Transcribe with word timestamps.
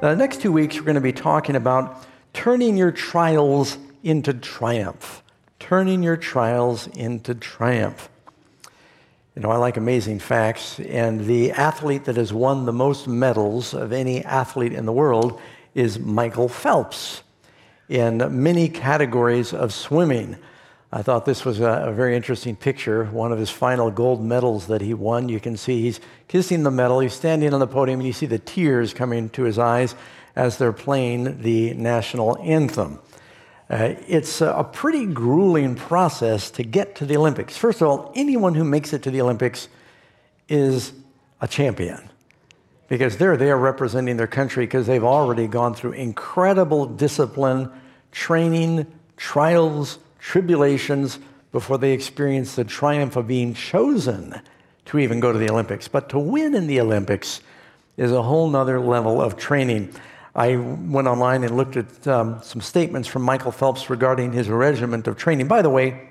The 0.00 0.14
next 0.14 0.40
two 0.40 0.50
weeks, 0.50 0.76
we're 0.76 0.84
going 0.84 0.94
to 0.94 1.02
be 1.02 1.12
talking 1.12 1.56
about 1.56 2.06
turning 2.32 2.78
your 2.78 2.90
trials 2.90 3.76
into 4.02 4.32
triumph. 4.32 5.22
Turning 5.58 6.02
your 6.02 6.16
trials 6.16 6.86
into 6.86 7.34
triumph. 7.34 8.08
You 9.36 9.42
know, 9.42 9.50
I 9.50 9.58
like 9.58 9.76
amazing 9.76 10.20
facts, 10.20 10.80
and 10.80 11.26
the 11.26 11.52
athlete 11.52 12.06
that 12.06 12.16
has 12.16 12.32
won 12.32 12.64
the 12.64 12.72
most 12.72 13.08
medals 13.08 13.74
of 13.74 13.92
any 13.92 14.24
athlete 14.24 14.72
in 14.72 14.86
the 14.86 14.92
world 14.92 15.38
is 15.74 15.98
Michael 15.98 16.48
Phelps 16.48 17.22
in 17.90 18.42
many 18.42 18.70
categories 18.70 19.52
of 19.52 19.70
swimming. 19.70 20.38
I 20.92 21.02
thought 21.02 21.24
this 21.24 21.44
was 21.44 21.60
a, 21.60 21.84
a, 21.86 21.92
very 21.92 22.16
interesting 22.16 22.56
picture. 22.56 23.04
One 23.04 23.30
of 23.30 23.38
his 23.38 23.48
final 23.48 23.92
gold 23.92 24.24
medals 24.24 24.66
that 24.66 24.80
he 24.80 24.92
won. 24.92 25.28
You 25.28 25.38
can 25.38 25.56
see 25.56 25.82
he's 25.82 26.00
kissing 26.26 26.64
the 26.64 26.70
medal. 26.70 26.98
He's 26.98 27.12
standing 27.12 27.54
on 27.54 27.60
the 27.60 27.68
podium, 27.68 28.00
and 28.00 28.06
you 28.06 28.12
see 28.12 28.26
the 28.26 28.40
tears 28.40 28.92
coming 28.92 29.28
to 29.30 29.44
his 29.44 29.56
eyes 29.56 29.94
as 30.34 30.58
they're 30.58 30.72
playing 30.72 31.42
the 31.42 31.74
national 31.74 32.38
anthem. 32.42 32.98
Uh, 33.68 33.94
it's 34.08 34.40
a 34.40 34.68
pretty 34.72 35.06
grueling 35.06 35.76
process 35.76 36.50
to 36.50 36.64
get 36.64 36.96
to 36.96 37.06
the 37.06 37.16
Olympics. 37.16 37.56
First 37.56 37.80
of 37.80 37.86
all, 37.86 38.12
anyone 38.16 38.56
who 38.56 38.64
makes 38.64 38.92
it 38.92 39.04
to 39.04 39.12
the 39.12 39.20
Olympics 39.20 39.68
is 40.48 40.92
a 41.40 41.46
champion 41.46 42.10
because 42.88 43.16
they're 43.16 43.36
there 43.36 43.56
representing 43.56 44.16
their 44.16 44.26
country 44.26 44.66
because 44.66 44.88
they've 44.88 45.04
already 45.04 45.46
gone 45.46 45.74
through 45.74 45.92
incredible 45.92 46.84
discipline, 46.84 47.70
training, 48.10 48.88
trials, 49.16 50.00
tribulations 50.20 51.18
before 51.52 51.78
they 51.78 51.92
experience 51.92 52.54
the 52.54 52.64
triumph 52.64 53.16
of 53.16 53.26
being 53.26 53.54
chosen 53.54 54.40
to 54.84 54.98
even 54.98 55.20
go 55.20 55.32
to 55.32 55.38
the 55.38 55.50
Olympics. 55.50 55.88
But 55.88 56.08
to 56.10 56.18
win 56.18 56.54
in 56.54 56.66
the 56.66 56.80
Olympics 56.80 57.40
is 57.96 58.12
a 58.12 58.22
whole 58.22 58.48
nother 58.48 58.80
level 58.80 59.20
of 59.20 59.36
training. 59.36 59.92
I 60.34 60.56
went 60.56 61.08
online 61.08 61.42
and 61.42 61.56
looked 61.56 61.76
at 61.76 62.06
um, 62.06 62.40
some 62.42 62.60
statements 62.60 63.08
from 63.08 63.22
Michael 63.22 63.52
Phelps 63.52 63.90
regarding 63.90 64.32
his 64.32 64.48
regiment 64.48 65.08
of 65.08 65.16
training. 65.16 65.48
By 65.48 65.62
the 65.62 65.70
way, 65.70 66.08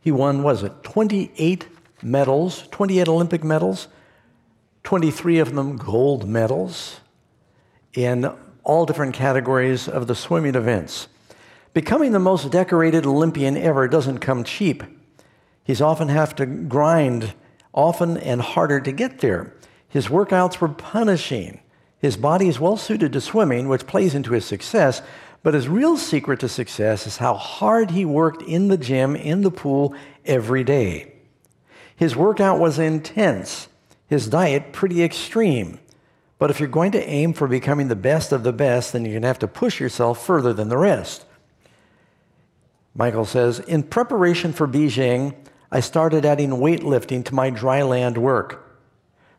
he 0.00 0.12
won, 0.12 0.42
was 0.42 0.62
it, 0.62 0.82
28 0.82 1.66
medals, 2.02 2.68
28 2.70 3.08
Olympic 3.08 3.42
medals, 3.42 3.88
23 4.84 5.38
of 5.38 5.54
them 5.54 5.76
gold 5.76 6.28
medals 6.28 7.00
in 7.94 8.30
all 8.62 8.86
different 8.86 9.14
categories 9.14 9.88
of 9.88 10.06
the 10.06 10.14
swimming 10.14 10.54
events. 10.54 11.08
Becoming 11.76 12.12
the 12.12 12.18
most 12.18 12.50
decorated 12.50 13.04
Olympian 13.04 13.54
ever 13.54 13.86
doesn't 13.86 14.20
come 14.20 14.44
cheap. 14.44 14.82
He's 15.62 15.82
often 15.82 16.08
have 16.08 16.34
to 16.36 16.46
grind 16.46 17.34
often 17.74 18.16
and 18.16 18.40
harder 18.40 18.80
to 18.80 18.90
get 18.90 19.18
there. 19.18 19.52
His 19.86 20.06
workouts 20.08 20.58
were 20.58 20.70
punishing. 20.70 21.60
His 21.98 22.16
body 22.16 22.48
is 22.48 22.58
well 22.58 22.78
suited 22.78 23.12
to 23.12 23.20
swimming, 23.20 23.68
which 23.68 23.86
plays 23.86 24.14
into 24.14 24.32
his 24.32 24.46
success, 24.46 25.02
but 25.42 25.52
his 25.52 25.68
real 25.68 25.98
secret 25.98 26.40
to 26.40 26.48
success 26.48 27.06
is 27.06 27.18
how 27.18 27.34
hard 27.34 27.90
he 27.90 28.06
worked 28.06 28.40
in 28.40 28.68
the 28.68 28.78
gym, 28.78 29.14
in 29.14 29.42
the 29.42 29.50
pool, 29.50 29.94
every 30.24 30.64
day. 30.64 31.12
His 31.94 32.16
workout 32.16 32.58
was 32.58 32.78
intense, 32.78 33.68
his 34.06 34.30
diet 34.30 34.72
pretty 34.72 35.04
extreme. 35.04 35.78
But 36.38 36.48
if 36.48 36.58
you're 36.58 36.70
going 36.70 36.92
to 36.92 37.06
aim 37.06 37.34
for 37.34 37.46
becoming 37.46 37.88
the 37.88 37.96
best 37.96 38.32
of 38.32 38.44
the 38.44 38.52
best, 38.54 38.94
then 38.94 39.04
you're 39.04 39.12
going 39.12 39.20
to 39.20 39.28
have 39.28 39.38
to 39.40 39.46
push 39.46 39.78
yourself 39.78 40.24
further 40.24 40.54
than 40.54 40.70
the 40.70 40.78
rest. 40.78 41.25
Michael 42.96 43.26
says, 43.26 43.60
In 43.60 43.82
preparation 43.82 44.52
for 44.52 44.66
Beijing, 44.66 45.34
I 45.70 45.80
started 45.80 46.24
adding 46.24 46.50
weightlifting 46.50 47.24
to 47.26 47.34
my 47.34 47.50
dry 47.50 47.82
land 47.82 48.16
work. 48.16 48.62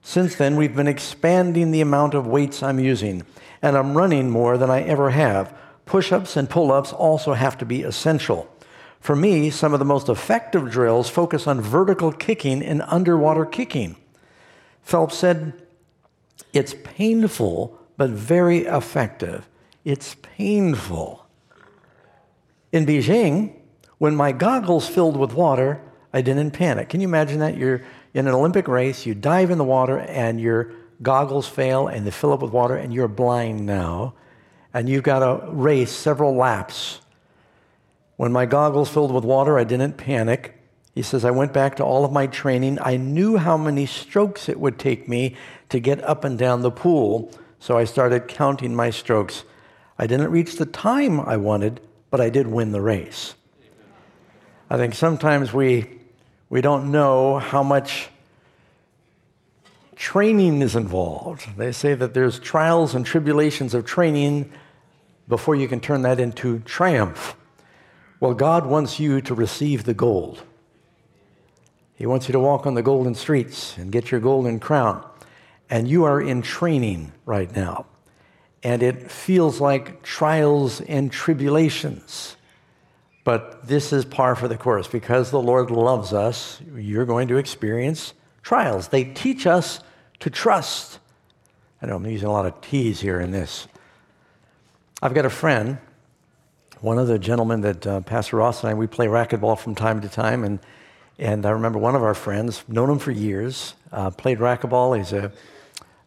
Since 0.01 0.35
then, 0.35 0.55
we've 0.55 0.75
been 0.75 0.87
expanding 0.87 1.71
the 1.71 1.81
amount 1.81 2.13
of 2.13 2.27
weights 2.27 2.61
I'm 2.61 2.79
using, 2.79 3.23
and 3.61 3.75
I'm 3.75 3.97
running 3.97 4.29
more 4.29 4.57
than 4.57 4.69
I 4.69 4.83
ever 4.83 5.09
have. 5.09 5.57
Push 5.85 6.11
ups 6.11 6.37
and 6.37 6.49
pull 6.49 6.71
ups 6.71 6.93
also 6.93 7.33
have 7.33 7.57
to 7.57 7.65
be 7.65 7.81
essential. 7.81 8.47
For 8.99 9.15
me, 9.15 9.49
some 9.49 9.73
of 9.73 9.79
the 9.79 9.85
most 9.85 10.07
effective 10.07 10.69
drills 10.69 11.09
focus 11.09 11.47
on 11.47 11.59
vertical 11.59 12.11
kicking 12.11 12.63
and 12.63 12.83
underwater 12.83 13.45
kicking. 13.45 13.95
Phelps 14.81 15.17
said, 15.17 15.53
It's 16.53 16.75
painful, 16.83 17.77
but 17.97 18.11
very 18.11 18.59
effective. 18.59 19.47
It's 19.83 20.15
painful. 20.15 21.26
In 22.71 22.85
Beijing, 22.85 23.53
when 23.97 24.15
my 24.15 24.31
goggles 24.31 24.87
filled 24.87 25.17
with 25.17 25.33
water, 25.33 25.81
I 26.13 26.21
didn't 26.21 26.51
panic. 26.51 26.89
Can 26.89 27.01
you 27.01 27.07
imagine 27.07 27.39
that? 27.39 27.57
You're 27.57 27.83
in 28.13 28.27
an 28.27 28.33
Olympic 28.33 28.67
race, 28.67 29.05
you 29.05 29.13
dive 29.13 29.51
in 29.51 29.57
the 29.57 29.63
water 29.63 29.99
and 29.99 30.41
your 30.41 30.71
goggles 31.01 31.47
fail 31.47 31.87
and 31.87 32.05
they 32.05 32.11
fill 32.11 32.33
up 32.33 32.41
with 32.41 32.51
water 32.51 32.75
and 32.75 32.93
you're 32.93 33.07
blind 33.07 33.65
now. 33.65 34.15
And 34.73 34.89
you've 34.89 35.03
got 35.03 35.19
to 35.19 35.47
race 35.51 35.91
several 35.91 36.35
laps. 36.35 37.01
When 38.15 38.31
my 38.31 38.45
goggles 38.45 38.89
filled 38.89 39.13
with 39.13 39.23
water, 39.23 39.57
I 39.57 39.63
didn't 39.63 39.97
panic. 39.97 40.55
He 40.93 41.03
says, 41.03 41.23
I 41.23 41.31
went 41.31 41.53
back 41.53 41.75
to 41.75 41.83
all 41.83 42.03
of 42.03 42.11
my 42.11 42.25
training. 42.27 42.79
I 42.81 42.97
knew 42.97 43.37
how 43.37 43.55
many 43.55 43.85
strokes 43.85 44.49
it 44.49 44.59
would 44.59 44.79
take 44.79 45.07
me 45.07 45.35
to 45.69 45.79
get 45.79 46.03
up 46.03 46.23
and 46.23 46.37
down 46.37 46.63
the 46.63 46.71
pool, 46.71 47.31
so 47.59 47.77
I 47.77 47.83
started 47.83 48.27
counting 48.27 48.75
my 48.75 48.89
strokes. 48.89 49.43
I 49.99 50.07
didn't 50.07 50.31
reach 50.31 50.55
the 50.55 50.65
time 50.65 51.19
I 51.19 51.37
wanted, 51.37 51.79
but 52.09 52.21
I 52.21 52.29
did 52.29 52.47
win 52.47 52.71
the 52.71 52.81
race. 52.81 53.35
I 54.69 54.77
think 54.77 54.95
sometimes 54.95 55.53
we 55.53 55.97
we 56.49 56.61
don't 56.61 56.91
know 56.91 57.39
how 57.39 57.63
much 57.63 58.09
training 59.95 60.61
is 60.61 60.75
involved. 60.75 61.57
They 61.57 61.71
say 61.71 61.93
that 61.95 62.13
there's 62.13 62.39
trials 62.39 62.95
and 62.95 63.05
tribulations 63.05 63.73
of 63.73 63.85
training 63.85 64.51
before 65.27 65.55
you 65.55 65.67
can 65.67 65.79
turn 65.79 66.03
that 66.03 66.19
into 66.19 66.59
triumph. 66.59 67.35
Well, 68.19 68.33
God 68.33 68.65
wants 68.65 68.99
you 68.99 69.21
to 69.21 69.35
receive 69.35 69.83
the 69.83 69.93
gold. 69.93 70.43
He 71.95 72.05
wants 72.05 72.27
you 72.27 72.33
to 72.33 72.39
walk 72.39 72.65
on 72.65 72.75
the 72.75 72.83
golden 72.83 73.15
streets 73.15 73.77
and 73.77 73.91
get 73.91 74.11
your 74.11 74.19
golden 74.19 74.59
crown. 74.59 75.05
And 75.69 75.87
you 75.87 76.05
are 76.05 76.21
in 76.21 76.41
training 76.41 77.11
right 77.25 77.53
now. 77.53 77.87
And 78.63 78.81
it 78.81 79.11
feels 79.11 79.61
like 79.61 80.01
trials 80.03 80.81
and 80.81 81.11
tribulations. 81.11 82.35
But 83.23 83.67
this 83.67 83.91
is 83.91 84.05
par 84.05 84.35
for 84.35 84.47
the 84.47 84.57
course. 84.57 84.87
Because 84.87 85.31
the 85.31 85.41
Lord 85.41 85.69
loves 85.69 86.13
us, 86.13 86.61
you're 86.75 87.05
going 87.05 87.27
to 87.27 87.37
experience 87.37 88.13
trials. 88.41 88.87
They 88.87 89.03
teach 89.03 89.45
us 89.45 89.81
to 90.21 90.29
trust. 90.29 90.99
I 91.81 91.85
know 91.85 91.97
I'm 91.97 92.05
using 92.05 92.27
a 92.27 92.31
lot 92.31 92.45
of 92.45 92.59
T's 92.61 93.01
here 93.01 93.19
in 93.19 93.31
this. 93.31 93.67
I've 95.01 95.13
got 95.13 95.25
a 95.25 95.29
friend, 95.29 95.77
one 96.81 96.97
of 96.97 97.07
the 97.07 97.19
gentlemen 97.19 97.61
that 97.61 97.85
uh, 97.85 98.01
Pastor 98.01 98.37
Ross 98.37 98.63
and 98.63 98.71
I, 98.71 98.73
we 98.73 98.87
play 98.87 99.07
racquetball 99.07 99.59
from 99.59 99.75
time 99.75 100.01
to 100.01 100.09
time. 100.09 100.43
And, 100.43 100.59
and 101.19 101.45
I 101.45 101.51
remember 101.51 101.77
one 101.77 101.95
of 101.95 102.03
our 102.03 102.15
friends, 102.15 102.63
known 102.67 102.89
him 102.89 102.99
for 102.99 103.11
years, 103.11 103.75
uh, 103.91 104.09
played 104.09 104.39
racquetball. 104.39 104.97
He's 104.97 105.13
a, 105.13 105.31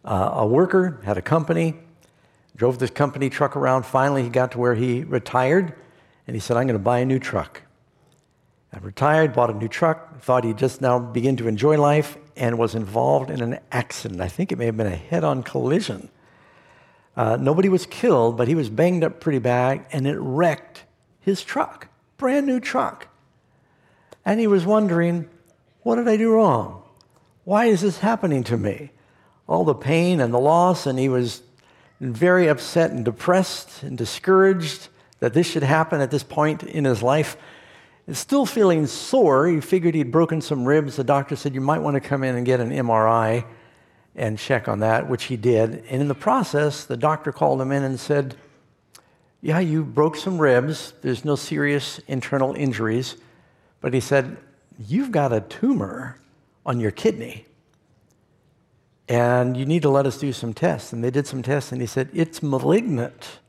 uh, 0.04 0.30
a 0.34 0.46
worker, 0.46 1.00
had 1.04 1.18
a 1.18 1.22
company, 1.22 1.76
drove 2.60 2.78
this 2.78 2.90
company 2.90 3.30
truck 3.30 3.56
around. 3.56 3.86
Finally, 3.86 4.22
he 4.22 4.28
got 4.28 4.52
to 4.52 4.58
where 4.58 4.74
he 4.74 5.02
retired 5.02 5.72
and 6.26 6.36
he 6.36 6.40
said, 6.40 6.58
I'm 6.58 6.66
going 6.66 6.74
to 6.74 6.78
buy 6.78 6.98
a 6.98 7.06
new 7.06 7.18
truck. 7.18 7.62
I 8.70 8.78
retired, 8.80 9.32
bought 9.32 9.48
a 9.48 9.54
new 9.54 9.66
truck, 9.66 10.20
thought 10.20 10.44
he'd 10.44 10.58
just 10.58 10.82
now 10.82 10.98
begin 10.98 11.38
to 11.38 11.48
enjoy 11.48 11.78
life, 11.78 12.18
and 12.36 12.58
was 12.58 12.74
involved 12.74 13.30
in 13.30 13.40
an 13.40 13.60
accident. 13.72 14.20
I 14.20 14.28
think 14.28 14.52
it 14.52 14.58
may 14.58 14.66
have 14.66 14.76
been 14.76 14.86
a 14.86 14.94
head 14.94 15.24
on 15.24 15.42
collision. 15.42 16.10
Uh, 17.16 17.38
nobody 17.40 17.70
was 17.70 17.86
killed, 17.86 18.36
but 18.36 18.46
he 18.46 18.54
was 18.54 18.68
banged 18.68 19.04
up 19.04 19.20
pretty 19.20 19.38
bad, 19.38 19.86
and 19.90 20.06
it 20.06 20.18
wrecked 20.18 20.84
his 21.18 21.42
truck, 21.42 21.88
brand 22.18 22.46
new 22.46 22.60
truck. 22.60 23.08
And 24.22 24.38
he 24.38 24.46
was 24.46 24.66
wondering, 24.66 25.30
what 25.80 25.96
did 25.96 26.06
I 26.06 26.18
do 26.18 26.34
wrong? 26.34 26.82
Why 27.44 27.64
is 27.64 27.80
this 27.80 28.00
happening 28.00 28.44
to 28.44 28.58
me? 28.58 28.90
All 29.48 29.64
the 29.64 29.74
pain 29.74 30.20
and 30.20 30.32
the 30.32 30.38
loss, 30.38 30.86
and 30.86 30.98
he 30.98 31.08
was 31.08 31.42
very 32.00 32.48
upset 32.48 32.90
and 32.90 33.04
depressed 33.04 33.82
and 33.82 33.96
discouraged 33.96 34.88
that 35.20 35.34
this 35.34 35.46
should 35.46 35.62
happen 35.62 36.00
at 36.00 36.10
this 36.10 36.22
point 36.22 36.62
in 36.62 36.84
his 36.84 37.02
life. 37.02 37.36
Is 38.06 38.18
still 38.18 38.46
feeling 38.46 38.86
sore. 38.86 39.46
He 39.46 39.60
figured 39.60 39.94
he'd 39.94 40.10
broken 40.10 40.40
some 40.40 40.64
ribs. 40.64 40.96
The 40.96 41.04
doctor 41.04 41.36
said, 41.36 41.54
You 41.54 41.60
might 41.60 41.80
want 41.80 41.94
to 41.94 42.00
come 42.00 42.24
in 42.24 42.34
and 42.34 42.44
get 42.44 42.58
an 42.58 42.70
MRI 42.70 43.44
and 44.16 44.38
check 44.38 44.66
on 44.66 44.80
that, 44.80 45.08
which 45.08 45.24
he 45.24 45.36
did. 45.36 45.84
And 45.88 46.02
in 46.02 46.08
the 46.08 46.14
process, 46.14 46.84
the 46.84 46.96
doctor 46.96 47.30
called 47.30 47.60
him 47.60 47.70
in 47.70 47.84
and 47.84 48.00
said, 48.00 48.34
Yeah, 49.42 49.60
you 49.60 49.84
broke 49.84 50.16
some 50.16 50.38
ribs. 50.38 50.94
There's 51.02 51.24
no 51.24 51.36
serious 51.36 52.00
internal 52.08 52.54
injuries. 52.54 53.16
But 53.80 53.94
he 53.94 54.00
said, 54.00 54.38
You've 54.78 55.12
got 55.12 55.32
a 55.32 55.42
tumor 55.42 56.18
on 56.64 56.80
your 56.80 56.90
kidney. 56.90 57.46
And 59.10 59.56
you 59.56 59.66
need 59.66 59.82
to 59.82 59.90
let 59.90 60.06
us 60.06 60.18
do 60.18 60.32
some 60.32 60.54
tests. 60.54 60.92
And 60.92 61.02
they 61.02 61.10
did 61.10 61.26
some 61.26 61.42
tests, 61.42 61.72
and 61.72 61.80
he 61.80 61.86
said, 61.86 62.10
It's 62.14 62.44
malignant. 62.44 63.40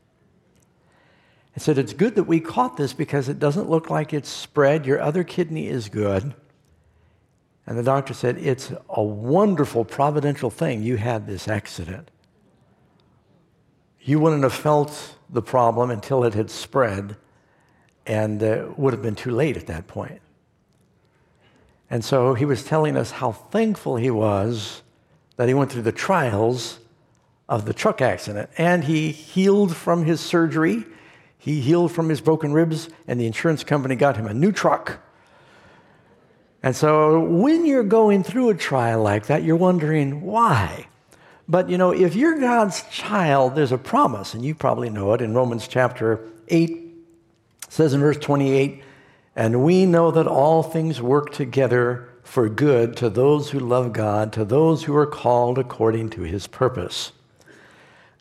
I 1.56 1.60
said, 1.60 1.78
It's 1.78 1.92
good 1.92 2.16
that 2.16 2.24
we 2.24 2.40
caught 2.40 2.76
this 2.76 2.92
because 2.92 3.28
it 3.28 3.38
doesn't 3.38 3.70
look 3.70 3.88
like 3.88 4.12
it's 4.12 4.28
spread. 4.28 4.86
Your 4.86 5.00
other 5.00 5.22
kidney 5.22 5.68
is 5.68 5.88
good. 5.88 6.34
And 7.64 7.78
the 7.78 7.84
doctor 7.84 8.12
said, 8.12 8.38
It's 8.38 8.72
a 8.88 9.02
wonderful 9.02 9.84
providential 9.84 10.50
thing 10.50 10.82
you 10.82 10.96
had 10.96 11.28
this 11.28 11.46
accident. 11.46 12.10
you 14.00 14.18
wouldn't 14.18 14.42
have 14.42 14.52
felt 14.52 15.16
the 15.30 15.42
problem 15.42 15.90
until 15.90 16.24
it 16.24 16.34
had 16.34 16.50
spread 16.50 17.16
and 18.06 18.42
uh, 18.42 18.66
would 18.76 18.92
have 18.92 19.02
been 19.02 19.14
too 19.14 19.30
late 19.30 19.56
at 19.56 19.66
that 19.68 19.86
point. 19.86 20.20
And 21.88 22.04
so 22.04 22.34
he 22.34 22.44
was 22.44 22.64
telling 22.64 22.96
us 22.96 23.12
how 23.12 23.32
thankful 23.32 23.96
he 23.96 24.10
was 24.10 24.81
that 25.42 25.48
he 25.48 25.54
went 25.54 25.72
through 25.72 25.82
the 25.82 25.90
trials 25.90 26.78
of 27.48 27.64
the 27.64 27.74
truck 27.74 28.00
accident 28.00 28.48
and 28.56 28.84
he 28.84 29.10
healed 29.10 29.74
from 29.74 30.04
his 30.04 30.20
surgery. 30.20 30.84
He 31.36 31.60
healed 31.60 31.90
from 31.90 32.08
his 32.08 32.20
broken 32.20 32.52
ribs, 32.52 32.88
and 33.08 33.18
the 33.18 33.26
insurance 33.26 33.64
company 33.64 33.96
got 33.96 34.16
him 34.16 34.28
a 34.28 34.34
new 34.34 34.52
truck. 34.52 35.00
And 36.62 36.76
so 36.76 37.18
when 37.18 37.66
you're 37.66 37.82
going 37.82 38.22
through 38.22 38.50
a 38.50 38.54
trial 38.54 39.02
like 39.02 39.26
that, 39.26 39.42
you're 39.42 39.56
wondering 39.56 40.20
why. 40.22 40.86
But 41.48 41.68
you 41.68 41.76
know, 41.76 41.90
if 41.90 42.14
you're 42.14 42.38
God's 42.38 42.84
child, 42.92 43.56
there's 43.56 43.72
a 43.72 43.78
promise, 43.78 44.34
and 44.34 44.44
you 44.44 44.54
probably 44.54 44.90
know 44.90 45.12
it 45.12 45.20
in 45.20 45.34
Romans 45.34 45.66
chapter 45.66 46.20
8 46.46 46.88
says 47.68 47.94
in 47.94 48.00
verse 48.00 48.18
28 48.18 48.80
And 49.34 49.64
we 49.64 49.86
know 49.86 50.12
that 50.12 50.28
all 50.28 50.62
things 50.62 51.02
work 51.02 51.32
together 51.32 52.11
for 52.22 52.48
good 52.48 52.96
to 52.96 53.10
those 53.10 53.50
who 53.50 53.58
love 53.58 53.92
God, 53.92 54.32
to 54.32 54.44
those 54.44 54.84
who 54.84 54.96
are 54.96 55.06
called 55.06 55.58
according 55.58 56.10
to 56.10 56.22
his 56.22 56.46
purpose. 56.46 57.12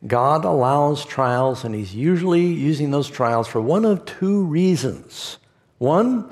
God 0.06 0.44
allows 0.44 1.06
trials, 1.06 1.64
and 1.64 1.76
he's 1.76 1.94
usually 1.94 2.46
using 2.46 2.92
those 2.92 3.10
trials 3.10 3.48
for 3.48 3.62
one 3.62 3.86
of 3.86 4.06
two 4.06 4.44
reasons. 4.44 5.38
One, 5.78 6.30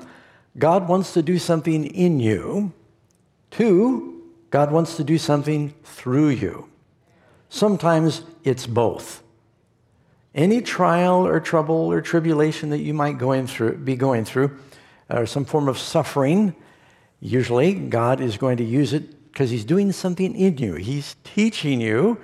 God 0.58 0.88
wants 0.88 1.12
to 1.14 1.22
do 1.22 1.38
something 1.38 1.84
in 1.84 2.18
you. 2.18 2.72
Two, 3.50 4.22
God 4.50 4.72
wants 4.72 4.96
to 4.96 5.04
do 5.04 5.18
something 5.18 5.72
through 5.84 6.30
you. 6.30 6.68
Sometimes 7.48 8.22
it's 8.44 8.66
both. 8.66 9.22
Any 10.34 10.60
trial 10.60 11.26
or 11.26 11.40
trouble 11.40 11.90
or 11.90 12.00
tribulation 12.00 12.70
that 12.70 12.78
you 12.78 12.94
might 12.94 13.18
going 13.18 13.46
through, 13.46 13.78
be 13.78 13.96
going 13.96 14.24
through, 14.24 14.56
or 15.08 15.26
some 15.26 15.44
form 15.44 15.68
of 15.68 15.78
suffering, 15.78 16.54
usually 17.20 17.74
God 17.74 18.20
is 18.20 18.36
going 18.36 18.56
to 18.56 18.64
use 18.64 18.92
it 18.92 19.30
because 19.32 19.50
He's 19.50 19.64
doing 19.64 19.92
something 19.92 20.34
in 20.34 20.58
you. 20.58 20.74
He's 20.74 21.16
teaching 21.24 21.80
you. 21.80 22.18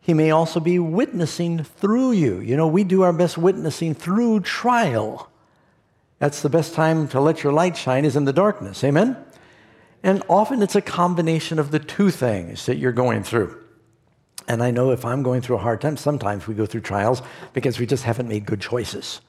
He 0.00 0.14
may 0.14 0.30
also 0.30 0.60
be 0.60 0.78
witnessing 0.78 1.62
through 1.62 2.12
you. 2.12 2.40
You 2.40 2.56
know, 2.56 2.66
we 2.66 2.84
do 2.84 3.02
our 3.02 3.12
best 3.12 3.38
witnessing 3.38 3.94
through 3.94 4.40
trial. 4.40 5.30
That's 6.18 6.42
the 6.42 6.48
best 6.48 6.74
time 6.74 7.08
to 7.08 7.20
let 7.20 7.42
your 7.42 7.52
light 7.52 7.76
shine 7.76 8.04
is 8.04 8.16
in 8.16 8.24
the 8.24 8.32
darkness. 8.32 8.82
Amen? 8.84 9.16
And 10.02 10.22
often 10.28 10.62
it's 10.62 10.76
a 10.76 10.80
combination 10.80 11.58
of 11.58 11.70
the 11.70 11.78
two 11.78 12.10
things 12.10 12.66
that 12.66 12.76
you're 12.76 12.92
going 12.92 13.22
through. 13.22 13.58
And 14.48 14.62
I 14.62 14.70
know 14.70 14.90
if 14.90 15.04
I'm 15.04 15.22
going 15.22 15.42
through 15.42 15.56
a 15.56 15.60
hard 15.60 15.80
time, 15.80 15.96
sometimes 15.96 16.46
we 16.46 16.54
go 16.54 16.66
through 16.66 16.80
trials 16.80 17.22
because 17.52 17.78
we 17.78 17.86
just 17.86 18.04
haven't 18.04 18.28
made 18.28 18.46
good 18.46 18.60
choices. 18.60 19.20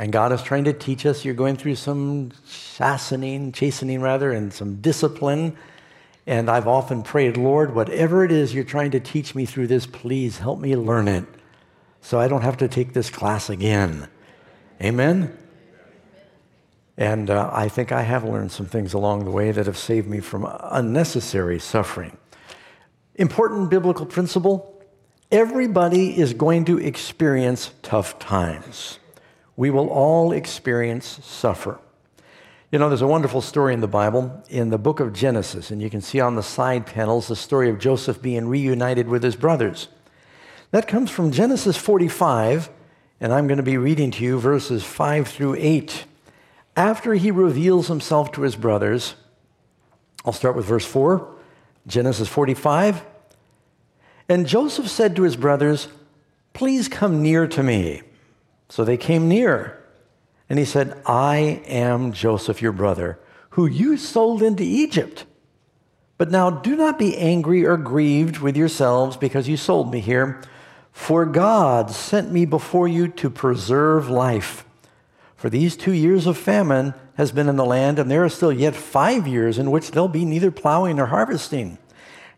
And 0.00 0.10
God 0.10 0.32
is 0.32 0.42
trying 0.42 0.64
to 0.64 0.72
teach 0.72 1.04
us. 1.04 1.26
You're 1.26 1.34
going 1.34 1.56
through 1.56 1.74
some 1.74 2.32
chastening, 2.50 3.52
chastening 3.52 4.00
rather, 4.00 4.32
and 4.32 4.50
some 4.50 4.76
discipline. 4.76 5.58
And 6.26 6.48
I've 6.48 6.66
often 6.66 7.02
prayed, 7.02 7.36
Lord, 7.36 7.74
whatever 7.74 8.24
it 8.24 8.32
is 8.32 8.54
you're 8.54 8.64
trying 8.64 8.92
to 8.92 9.00
teach 9.00 9.34
me 9.34 9.44
through 9.44 9.66
this, 9.66 9.84
please 9.84 10.38
help 10.38 10.58
me 10.58 10.74
learn 10.74 11.06
it 11.06 11.26
so 12.00 12.18
I 12.18 12.28
don't 12.28 12.40
have 12.40 12.56
to 12.56 12.66
take 12.66 12.94
this 12.94 13.10
class 13.10 13.50
again. 13.50 14.08
Amen? 14.82 15.36
And 16.96 17.28
uh, 17.28 17.50
I 17.52 17.68
think 17.68 17.92
I 17.92 18.00
have 18.00 18.24
learned 18.24 18.52
some 18.52 18.64
things 18.64 18.94
along 18.94 19.26
the 19.26 19.30
way 19.30 19.52
that 19.52 19.66
have 19.66 19.76
saved 19.76 20.08
me 20.08 20.20
from 20.20 20.48
unnecessary 20.62 21.58
suffering. 21.58 22.16
Important 23.16 23.68
biblical 23.68 24.06
principle 24.06 24.82
everybody 25.30 26.18
is 26.18 26.32
going 26.32 26.64
to 26.64 26.78
experience 26.78 27.72
tough 27.82 28.18
times. 28.18 28.99
We 29.60 29.68
will 29.68 29.90
all 29.90 30.32
experience 30.32 31.20
suffer. 31.22 31.78
You 32.72 32.78
know, 32.78 32.88
there's 32.88 33.02
a 33.02 33.06
wonderful 33.06 33.42
story 33.42 33.74
in 33.74 33.82
the 33.82 33.86
Bible 33.86 34.42
in 34.48 34.70
the 34.70 34.78
book 34.78 35.00
of 35.00 35.12
Genesis, 35.12 35.70
and 35.70 35.82
you 35.82 35.90
can 35.90 36.00
see 36.00 36.18
on 36.18 36.34
the 36.34 36.42
side 36.42 36.86
panels 36.86 37.28
the 37.28 37.36
story 37.36 37.68
of 37.68 37.78
Joseph 37.78 38.22
being 38.22 38.48
reunited 38.48 39.06
with 39.06 39.22
his 39.22 39.36
brothers. 39.36 39.88
That 40.70 40.88
comes 40.88 41.10
from 41.10 41.30
Genesis 41.30 41.76
45, 41.76 42.70
and 43.20 43.34
I'm 43.34 43.48
going 43.48 43.58
to 43.58 43.62
be 43.62 43.76
reading 43.76 44.10
to 44.12 44.24
you 44.24 44.40
verses 44.40 44.82
5 44.82 45.28
through 45.28 45.56
8. 45.58 46.06
After 46.74 47.12
he 47.12 47.30
reveals 47.30 47.88
himself 47.88 48.32
to 48.32 48.40
his 48.40 48.56
brothers, 48.56 49.14
I'll 50.24 50.32
start 50.32 50.56
with 50.56 50.64
verse 50.64 50.86
4. 50.86 51.36
Genesis 51.86 52.28
45. 52.28 53.04
And 54.26 54.46
Joseph 54.46 54.88
said 54.88 55.14
to 55.16 55.22
his 55.24 55.36
brothers, 55.36 55.88
Please 56.54 56.88
come 56.88 57.20
near 57.20 57.46
to 57.48 57.62
me. 57.62 58.00
So 58.70 58.84
they 58.84 58.96
came 58.96 59.28
near. 59.28 59.76
And 60.48 60.58
he 60.58 60.64
said, 60.64 61.00
I 61.04 61.62
am 61.66 62.12
Joseph, 62.12 62.62
your 62.62 62.72
brother, 62.72 63.18
who 63.50 63.66
you 63.66 63.96
sold 63.96 64.42
into 64.42 64.62
Egypt. 64.62 65.26
But 66.16 66.30
now 66.30 66.50
do 66.50 66.76
not 66.76 66.98
be 66.98 67.16
angry 67.16 67.66
or 67.66 67.76
grieved 67.76 68.38
with 68.38 68.56
yourselves 68.56 69.16
because 69.16 69.48
you 69.48 69.56
sold 69.56 69.90
me 69.90 70.00
here. 70.00 70.40
For 70.92 71.26
God 71.26 71.90
sent 71.90 72.30
me 72.30 72.44
before 72.46 72.86
you 72.86 73.08
to 73.08 73.28
preserve 73.28 74.08
life. 74.08 74.64
For 75.34 75.50
these 75.50 75.76
two 75.76 75.92
years 75.92 76.26
of 76.26 76.36
famine 76.36 76.94
has 77.14 77.32
been 77.32 77.48
in 77.48 77.56
the 77.56 77.64
land, 77.64 77.98
and 77.98 78.10
there 78.10 78.24
are 78.24 78.28
still 78.28 78.52
yet 78.52 78.76
five 78.76 79.26
years 79.26 79.58
in 79.58 79.70
which 79.70 79.90
there'll 79.90 80.08
be 80.08 80.24
neither 80.24 80.50
plowing 80.50 80.96
nor 80.96 81.06
harvesting. 81.06 81.78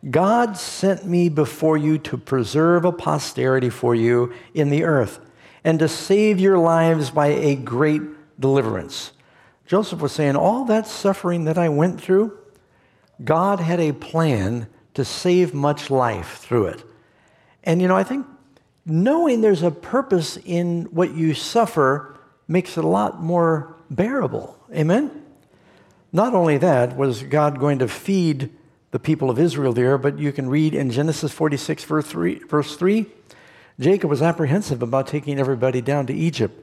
God 0.09 0.57
sent 0.57 1.07
me 1.07 1.29
before 1.29 1.77
you 1.77 1.99
to 1.99 2.17
preserve 2.17 2.85
a 2.85 2.93
posterity 2.93 3.71
for 3.71 3.95
you 3.95 4.33
in 4.55 4.71
the 4.71 4.85
earth 4.85 5.21
and 5.65 5.79
to 5.79 5.89
save 5.89 6.41
your 6.41 6.59
lives 6.59 7.11
by 7.11 7.29
a 7.29 7.55
great 7.55 8.03
deliverance. 8.39 9.13
Joseph 9.67 10.01
was 10.01 10.13
saying, 10.13 10.37
All 10.37 10.65
that 10.65 10.87
suffering 10.87 11.45
that 11.45 11.59
I 11.59 11.69
went 11.69 12.01
through, 12.01 12.37
God 13.25 13.61
had 13.61 13.81
a 13.81 13.93
plan 13.93 14.67
to 14.95 15.05
save 15.05 15.55
much 15.55 15.91
life 15.91 16.39
through 16.39 16.67
it. 16.67 16.85
And 17.65 17.81
you 17.81 17.89
know, 17.89 17.97
I 17.97 18.03
think 18.03 18.27
knowing 18.85 19.41
there's 19.41 19.63
a 19.63 19.71
purpose 19.71 20.37
in 20.45 20.85
what 20.87 21.15
you 21.15 21.35
suffer 21.35 22.19
makes 22.49 22.77
it 22.77 22.85
a 22.85 22.89
lot 22.89 23.23
more 23.23 23.77
bearable. 23.91 24.59
Amen? 24.75 25.23
Not 26.13 26.35
only 26.35 26.59
that, 26.59 26.97
was 26.97 27.23
God 27.23 27.59
going 27.59 27.79
to 27.79 27.89
feed 27.89 28.51
the 28.91 28.99
people 28.99 29.31
of 29.31 29.39
Israel 29.39 29.73
there, 29.73 29.97
but 29.97 30.19
you 30.19 30.33
can 30.33 30.49
read 30.49 30.75
in 30.75 30.91
Genesis 30.91 31.33
46, 31.33 31.85
verse 31.85 32.07
3, 32.07 32.35
verse 32.41 32.77
3 32.77 33.07
Jacob 33.83 34.09
was 34.09 34.23
apprehensive 34.23 34.83
about 34.83 35.07
taking 35.07 35.39
everybody 35.39 35.81
down 35.81 36.07
to 36.07 36.15
Egypt. 36.15 36.59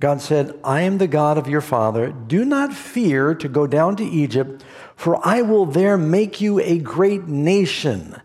God 0.00 0.20
said, 0.20 0.58
I 0.64 0.82
am 0.82 0.98
the 0.98 1.06
God 1.06 1.38
of 1.38 1.48
your 1.48 1.60
father. 1.60 2.10
Do 2.10 2.44
not 2.44 2.74
fear 2.74 3.34
to 3.36 3.48
go 3.48 3.66
down 3.66 3.96
to 3.96 4.04
Egypt, 4.04 4.64
for 4.96 5.24
I 5.26 5.42
will 5.42 5.64
there 5.64 5.96
make 5.96 6.40
you 6.40 6.60
a 6.60 6.78
great 6.78 7.28
nation. 7.28 8.20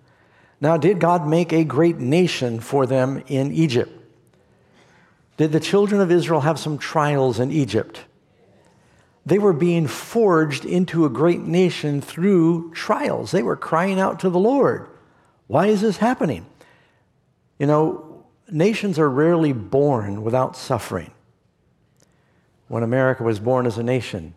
Now, 0.60 0.76
did 0.76 1.00
God 1.00 1.28
make 1.28 1.54
a 1.54 1.64
great 1.64 1.98
nation 1.98 2.60
for 2.60 2.88
them 2.88 3.24
in 3.28 3.52
Egypt? 3.52 3.94
Did 5.38 5.52
the 5.52 5.60
children 5.60 6.02
of 6.02 6.12
Israel 6.12 6.42
have 6.42 6.58
some 6.58 6.80
trials 6.80 7.40
in 7.40 7.52
Egypt? 7.52 8.06
They 9.24 9.38
were 9.38 9.54
being 9.54 9.88
forged 9.88 10.66
into 10.66 11.06
a 11.06 11.10
great 11.10 11.42
nation 11.42 12.02
through 12.02 12.72
trials. 12.74 13.32
They 13.32 13.44
were 13.44 13.56
crying 13.56 14.00
out 14.00 14.22
to 14.22 14.30
the 14.30 14.40
Lord. 14.40 14.88
Why 15.46 15.68
is 15.68 15.82
this 15.82 15.98
happening? 15.98 16.48
You 17.60 17.68
know, 17.68 18.07
nations 18.50 18.98
are 19.00 19.10
rarely 19.10 19.54
born 19.54 20.24
without 20.24 20.56
suffering. 20.56 21.12
When 22.68 22.84
America 22.84 23.24
was 23.24 23.40
born 23.40 23.66
as 23.66 23.78
a 23.78 23.84
nation, 23.84 24.34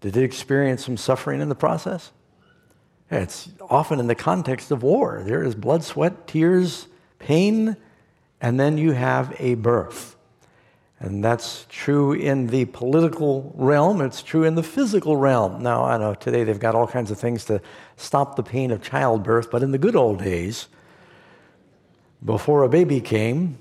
did 0.00 0.16
it 0.16 0.22
experience 0.22 0.84
some 0.84 0.96
suffering 0.96 1.40
in 1.40 1.48
the 1.48 1.54
process? 1.54 2.12
It's 3.10 3.48
often 3.70 4.00
in 4.00 4.06
the 4.06 4.14
context 4.14 4.70
of 4.70 4.82
war. 4.82 5.22
There 5.24 5.42
is 5.42 5.54
blood, 5.54 5.82
sweat, 5.82 6.26
tears, 6.26 6.88
pain, 7.18 7.76
and 8.40 8.60
then 8.60 8.76
you 8.76 8.92
have 8.92 9.34
a 9.38 9.54
birth. 9.54 10.16
And 11.00 11.24
that's 11.24 11.64
true 11.68 12.12
in 12.12 12.48
the 12.48 12.64
political 12.66 13.52
realm, 13.56 14.00
it's 14.00 14.22
true 14.22 14.44
in 14.44 14.56
the 14.56 14.64
physical 14.64 15.16
realm. 15.16 15.62
Now, 15.62 15.84
I 15.84 15.96
know 15.96 16.14
today 16.14 16.42
they've 16.42 16.58
got 16.58 16.74
all 16.74 16.88
kinds 16.88 17.10
of 17.10 17.18
things 17.18 17.44
to 17.46 17.60
stop 17.96 18.36
the 18.36 18.42
pain 18.42 18.72
of 18.72 18.82
childbirth, 18.82 19.50
but 19.50 19.62
in 19.62 19.70
the 19.70 19.78
good 19.78 19.94
old 19.94 20.18
days, 20.18 20.66
before 22.24 22.62
a 22.62 22.68
baby 22.68 23.00
came, 23.00 23.58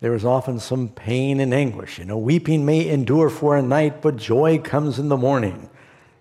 there 0.00 0.12
was 0.12 0.24
often 0.24 0.60
some 0.60 0.88
pain 0.88 1.40
and 1.40 1.54
anguish. 1.54 1.98
You 1.98 2.04
know, 2.04 2.18
weeping 2.18 2.66
may 2.66 2.88
endure 2.88 3.30
for 3.30 3.56
a 3.56 3.62
night, 3.62 4.02
but 4.02 4.16
joy 4.16 4.58
comes 4.58 4.98
in 4.98 5.08
the 5.08 5.16
morning, 5.16 5.70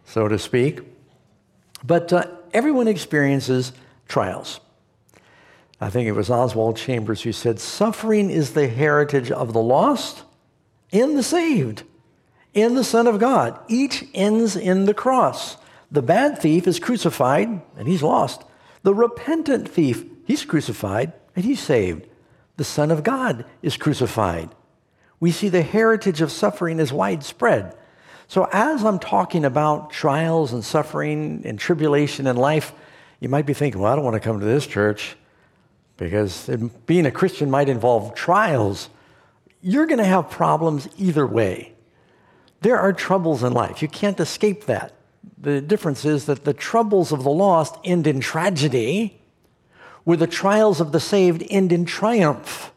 so 0.05 0.27
to 0.27 0.39
speak. 0.39 0.81
But 1.83 2.13
uh, 2.13 2.27
everyone 2.53 2.87
experiences 2.87 3.73
trials. 4.07 4.61
I 5.81 5.89
think 5.89 6.07
it 6.07 6.13
was 6.13 6.29
Oswald 6.29 6.77
Chambers 6.77 7.23
who 7.23 7.33
said, 7.33 7.59
Suffering 7.59 8.29
is 8.29 8.53
the 8.53 8.69
heritage 8.69 9.31
of 9.31 9.51
the 9.51 9.61
lost 9.61 10.23
and 10.93 11.17
the 11.17 11.23
saved, 11.23 11.83
in 12.53 12.75
the 12.75 12.85
Son 12.85 13.05
of 13.05 13.19
God. 13.19 13.59
Each 13.67 14.05
ends 14.13 14.55
in 14.55 14.85
the 14.85 14.93
cross. 14.93 15.57
The 15.91 16.01
bad 16.01 16.39
thief 16.39 16.67
is 16.67 16.79
crucified 16.79 17.61
and 17.75 17.87
he's 17.87 18.01
lost. 18.01 18.43
The 18.83 18.93
repentant 18.93 19.67
thief, 19.67 20.05
he's 20.25 20.45
crucified 20.45 21.11
and 21.35 21.45
he's 21.45 21.59
saved. 21.59 22.07
the 22.55 22.63
Son 22.63 22.91
of 22.91 23.03
God 23.03 23.45
is 23.63 23.77
crucified. 23.77 24.49
We 25.19 25.31
see 25.31 25.49
the 25.49 25.63
heritage 25.63 26.21
of 26.21 26.31
suffering 26.31 26.79
is 26.79 26.93
widespread. 26.93 27.75
So, 28.27 28.47
as 28.51 28.83
I'm 28.83 28.99
talking 28.99 29.45
about 29.45 29.89
trials 29.89 30.53
and 30.53 30.63
suffering 30.63 31.41
and 31.45 31.57
tribulation 31.57 32.27
in 32.27 32.35
life, 32.35 32.73
you 33.19 33.29
might 33.29 33.45
be 33.45 33.53
thinking, 33.53 33.81
well, 33.81 33.91
I 33.91 33.95
don't 33.95 34.05
want 34.05 34.15
to 34.15 34.19
come 34.19 34.39
to 34.39 34.45
this 34.45 34.67
church 34.67 35.15
because 35.97 36.49
being 36.85 37.05
a 37.05 37.11
Christian 37.11 37.49
might 37.49 37.69
involve 37.69 38.15
trials. 38.15 38.89
You're 39.61 39.85
going 39.85 39.99
to 39.99 40.03
have 40.03 40.29
problems 40.29 40.89
either 40.97 41.25
way. 41.25 41.73
There 42.61 42.79
are 42.79 42.93
troubles 42.93 43.43
in 43.43 43.53
life. 43.53 43.81
You 43.81 43.87
can't 43.87 44.19
escape 44.19 44.65
that. 44.65 44.93
The 45.37 45.61
difference 45.61 46.05
is 46.05 46.25
that 46.25 46.43
the 46.43 46.53
troubles 46.53 47.11
of 47.11 47.23
the 47.23 47.29
lost 47.29 47.77
end 47.83 48.07
in 48.07 48.19
tragedy, 48.19 49.21
where 50.03 50.17
the 50.17 50.27
trials 50.27 50.81
of 50.81 50.91
the 50.91 50.99
saved 50.99 51.43
end 51.49 51.71
in 51.71 51.85
triumph. 51.85 52.71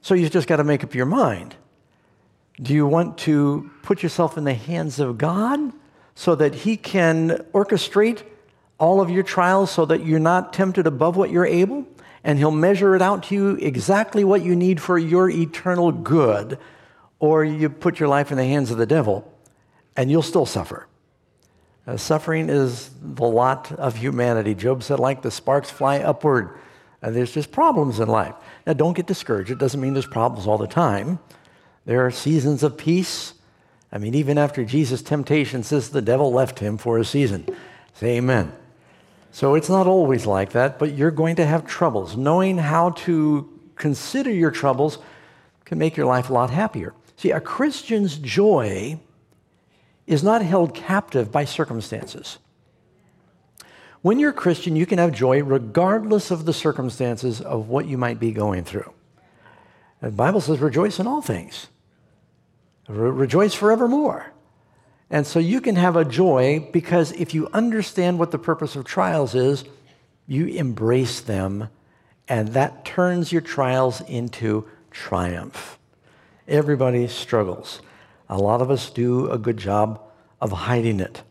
So 0.00 0.14
you've 0.14 0.32
just 0.32 0.48
got 0.48 0.56
to 0.56 0.64
make 0.64 0.84
up 0.84 0.94
your 0.94 1.06
mind. 1.06 1.56
Do 2.60 2.72
you 2.72 2.86
want 2.86 3.18
to 3.18 3.70
put 3.82 4.02
yourself 4.02 4.38
in 4.38 4.44
the 4.44 4.54
hands 4.54 4.98
of 4.98 5.18
God 5.18 5.72
so 6.14 6.34
that 6.34 6.54
He 6.54 6.76
can 6.76 7.44
orchestrate 7.52 8.22
all 8.78 9.00
of 9.00 9.10
your 9.10 9.22
trials 9.22 9.70
so 9.70 9.84
that 9.86 10.04
you're 10.04 10.18
not 10.18 10.52
tempted 10.52 10.86
above 10.86 11.16
what 11.16 11.30
you're 11.30 11.46
able? 11.46 11.86
And 12.24 12.38
He'll 12.38 12.50
measure 12.50 12.96
it 12.96 13.02
out 13.02 13.24
to 13.24 13.34
you 13.34 13.50
exactly 13.56 14.24
what 14.24 14.42
you 14.42 14.56
need 14.56 14.80
for 14.80 14.98
your 14.98 15.28
eternal 15.28 15.92
good. 15.92 16.58
Or 17.18 17.44
you 17.44 17.68
put 17.68 18.00
your 18.00 18.08
life 18.08 18.30
in 18.30 18.36
the 18.36 18.44
hands 18.44 18.70
of 18.70 18.78
the 18.78 18.86
devil 18.86 19.32
and 19.96 20.10
you'll 20.10 20.22
still 20.22 20.46
suffer. 20.46 20.86
Uh, 21.86 21.96
suffering 21.96 22.48
is 22.48 22.90
the 23.00 23.24
lot 23.24 23.70
of 23.72 23.96
humanity. 23.96 24.54
Job 24.54 24.82
said, 24.82 24.98
like 24.98 25.22
the 25.22 25.30
sparks 25.30 25.70
fly 25.70 25.98
upward. 25.98 26.58
And 27.02 27.14
there's 27.14 27.32
just 27.32 27.52
problems 27.52 28.00
in 28.00 28.08
life. 28.08 28.34
Now, 28.66 28.72
don't 28.72 28.94
get 28.94 29.06
discouraged. 29.06 29.50
It 29.50 29.58
doesn't 29.58 29.80
mean 29.80 29.92
there's 29.92 30.06
problems 30.06 30.46
all 30.48 30.58
the 30.58 30.66
time. 30.66 31.20
There 31.84 32.04
are 32.04 32.10
seasons 32.10 32.62
of 32.64 32.76
peace. 32.76 33.34
I 33.92 33.98
mean, 33.98 34.14
even 34.14 34.38
after 34.38 34.64
Jesus' 34.64 35.02
temptation 35.02 35.62
says 35.62 35.90
the 35.90 36.02
devil 36.02 36.32
left 36.32 36.58
him 36.58 36.76
for 36.78 36.98
a 36.98 37.04
season. 37.04 37.46
Say 37.94 38.16
amen. 38.16 38.52
So 39.30 39.54
it's 39.54 39.68
not 39.68 39.86
always 39.86 40.26
like 40.26 40.52
that, 40.52 40.78
but 40.78 40.94
you're 40.94 41.10
going 41.10 41.36
to 41.36 41.46
have 41.46 41.66
troubles. 41.66 42.16
Knowing 42.16 42.58
how 42.58 42.90
to 42.90 43.48
consider 43.76 44.30
your 44.30 44.50
troubles 44.50 44.98
can 45.64 45.78
make 45.78 45.96
your 45.96 46.06
life 46.06 46.30
a 46.30 46.32
lot 46.32 46.50
happier. 46.50 46.94
See, 47.16 47.30
a 47.30 47.40
Christian's 47.40 48.16
joy 48.16 48.98
is 50.06 50.22
not 50.22 50.42
held 50.42 50.74
captive 50.74 51.32
by 51.32 51.44
circumstances. 51.44 52.38
When 54.02 54.20
you're 54.20 54.30
a 54.30 54.34
Christian, 54.34 54.76
you 54.76 54.86
can 54.86 54.98
have 54.98 55.12
joy 55.12 55.42
regardless 55.42 56.30
of 56.30 56.44
the 56.44 56.52
circumstances 56.52 57.40
of 57.40 57.68
what 57.68 57.86
you 57.86 57.98
might 57.98 58.20
be 58.20 58.30
going 58.30 58.64
through. 58.64 58.92
The 60.00 60.10
Bible 60.10 60.40
says, 60.40 60.60
rejoice 60.60 61.00
in 61.00 61.06
all 61.06 61.22
things, 61.22 61.68
Re- 62.88 63.10
rejoice 63.10 63.54
forevermore. 63.54 64.32
And 65.10 65.26
so 65.26 65.38
you 65.38 65.60
can 65.60 65.76
have 65.76 65.96
a 65.96 66.04
joy 66.04 66.68
because 66.72 67.12
if 67.12 67.34
you 67.34 67.48
understand 67.52 68.18
what 68.18 68.30
the 68.30 68.38
purpose 68.38 68.76
of 68.76 68.84
trials 68.84 69.34
is, 69.34 69.64
you 70.26 70.46
embrace 70.46 71.20
them, 71.20 71.68
and 72.28 72.48
that 72.48 72.84
turns 72.84 73.30
your 73.30 73.40
trials 73.40 74.00
into 74.02 74.68
triumph. 74.90 75.78
Everybody 76.48 77.06
struggles. 77.06 77.80
A 78.28 78.38
lot 78.38 78.60
of 78.60 78.70
us 78.70 78.90
do 78.90 79.30
a 79.30 79.38
good 79.38 79.56
job 79.56 80.00
of 80.40 80.52
hiding 80.52 81.00
it. 81.00 81.22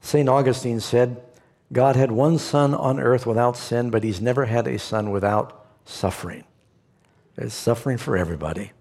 St. 0.00 0.28
Augustine 0.28 0.80
said, 0.80 1.22
God 1.72 1.96
had 1.96 2.12
one 2.12 2.38
son 2.38 2.74
on 2.74 3.00
earth 3.00 3.26
without 3.26 3.56
sin, 3.56 3.90
but 3.90 4.04
he's 4.04 4.20
never 4.20 4.46
had 4.46 4.66
a 4.66 4.78
son 4.78 5.10
without 5.10 5.66
suffering. 5.84 6.44
There's 7.34 7.52
suffering 7.52 7.98
for 7.98 8.16
everybody. 8.16 8.72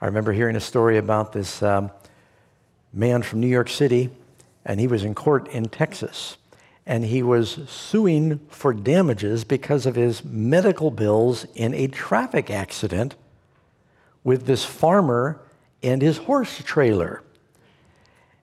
I 0.00 0.06
remember 0.06 0.32
hearing 0.32 0.56
a 0.56 0.60
story 0.60 0.96
about 0.96 1.32
this 1.32 1.62
um, 1.62 1.90
man 2.92 3.22
from 3.22 3.40
New 3.40 3.46
York 3.46 3.68
City, 3.68 4.10
and 4.64 4.80
he 4.80 4.86
was 4.86 5.04
in 5.04 5.14
court 5.14 5.48
in 5.48 5.66
Texas. 5.66 6.38
And 6.86 7.04
he 7.04 7.22
was 7.22 7.60
suing 7.68 8.40
for 8.48 8.72
damages 8.72 9.44
because 9.44 9.84
of 9.86 9.94
his 9.94 10.24
medical 10.24 10.90
bills 10.90 11.44
in 11.54 11.74
a 11.74 11.86
traffic 11.86 12.50
accident 12.50 13.14
with 14.24 14.46
this 14.46 14.64
farmer 14.64 15.40
and 15.82 16.02
his 16.02 16.18
horse 16.18 16.62
trailer. 16.64 17.22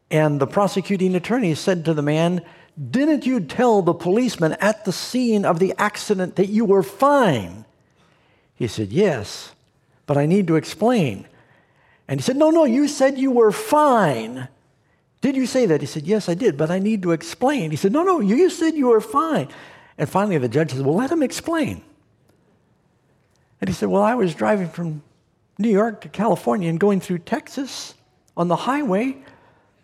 And 0.10 0.39
the 0.39 0.48
prosecuting 0.48 1.15
attorney 1.15 1.53
said 1.56 1.86
to 1.86 1.94
the 1.94 2.01
man, 2.01 2.41
Didn't 2.91 3.25
you 3.25 3.39
tell 3.39 3.82
the 3.82 3.94
policeman 3.94 4.53
at 4.53 4.86
the 4.86 4.94
scene 4.94 5.46
of 5.46 5.60
the 5.60 5.74
accident 5.77 6.36
that 6.38 6.48
you 6.48 6.65
were 6.65 6.84
fine? 6.84 7.65
He 8.56 8.67
said, 8.67 8.91
Yes, 8.91 9.53
but 10.06 10.17
I 10.17 10.25
need 10.25 10.48
to 10.48 10.56
explain. 10.56 11.27
And 12.08 12.20
he 12.20 12.24
said, 12.24 12.38
No, 12.38 12.50
no, 12.50 12.63
you 12.63 12.88
said 12.88 13.17
you 13.17 13.32
were 13.32 13.51
fine. 13.51 14.48
Did 15.22 15.36
you 15.36 15.46
say 15.46 15.65
that? 15.65 15.82
He 15.82 15.88
said, 15.88 16.03
Yes, 16.03 16.29
I 16.29 16.34
did, 16.34 16.58
but 16.58 16.72
I 16.72 16.79
need 16.79 17.01
to 17.03 17.12
explain. 17.12 17.72
He 17.72 17.77
said, 17.77 17.91
No, 17.91 18.03
no, 18.03 18.20
you 18.20 18.50
said 18.50 18.75
you 18.75 18.88
were 18.88 19.01
fine. 19.01 19.50
And 19.98 20.08
finally, 20.08 20.38
the 20.38 20.48
judge 20.48 20.72
said, 20.72 20.86
Well, 20.86 20.96
let 20.96 21.12
him 21.12 21.24
explain. 21.24 21.82
And 23.60 23.67
he 23.67 23.74
said, 23.74 23.89
Well, 23.89 24.03
I 24.03 24.15
was 24.15 24.34
driving 24.34 24.70
from 24.70 25.01
New 25.58 25.70
York 25.70 26.02
to 26.02 26.10
California 26.10 26.70
and 26.70 26.80
going 26.80 27.00
through 27.00 27.20
Texas 27.20 27.96
on 28.36 28.48
the 28.48 28.56
highway. 28.56 29.18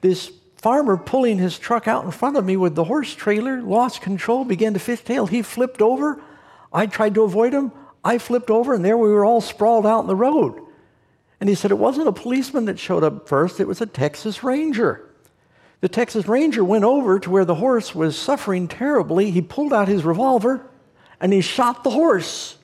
This 0.01 0.32
farmer 0.58 0.98
pulling 0.98 1.39
his 1.39 1.58
truck 1.58 1.88
out 1.88 2.06
in 2.06 2.12
front 2.12 2.38
of 2.38 2.46
me 2.46 2.56
with 2.56 2.75
the 2.75 2.84
horse 2.84 3.13
trailer 3.13 3.62
lost 3.62 4.01
control, 4.01 4.46
began 4.46 4.74
to 4.74 4.80
fishtail. 4.80 5.27
He 5.27 5.42
flipped 5.42 5.82
over. 5.82 6.22
I 6.72 6.86
tried 6.86 7.15
to 7.15 7.24
avoid 7.24 7.53
him. 7.53 7.72
I 8.03 8.18
flipped 8.18 8.50
over, 8.50 8.74
and 8.74 8.84
there 8.84 8.98
we 8.98 9.10
were 9.10 9.25
all 9.25 9.42
sprawled 9.42 9.86
out 9.86 10.01
in 10.01 10.08
the 10.08 10.15
road. 10.15 10.62
And 11.39 11.50
he 11.50 11.56
said 11.56 11.72
it 11.72 11.77
wasn't 11.77 12.08
a 12.08 12.13
policeman 12.13 12.65
that 12.65 12.80
showed 12.80 13.03
up 13.03 13.27
first, 13.27 13.60
it 13.60 13.68
was 13.68 13.82
a 13.82 13.86
Texas 13.86 14.44
Ranger. 14.44 15.10
The 15.82 15.89
Texas 15.89 16.30
Ranger 16.30 16.63
went 16.63 16.86
over 16.86 17.20
to 17.20 17.30
where 17.30 17.44
the 17.44 17.56
horse 17.56 17.94
was 17.94 18.18
suffering 18.18 18.70
terribly. 18.70 19.32
He 19.32 19.42
pulled 19.42 19.74
out 19.74 19.89
his 19.89 20.06
revolver 20.06 20.65
and 21.20 21.34
he 21.34 21.42
shot 21.42 21.84
the 21.84 21.89
horse. 21.89 22.58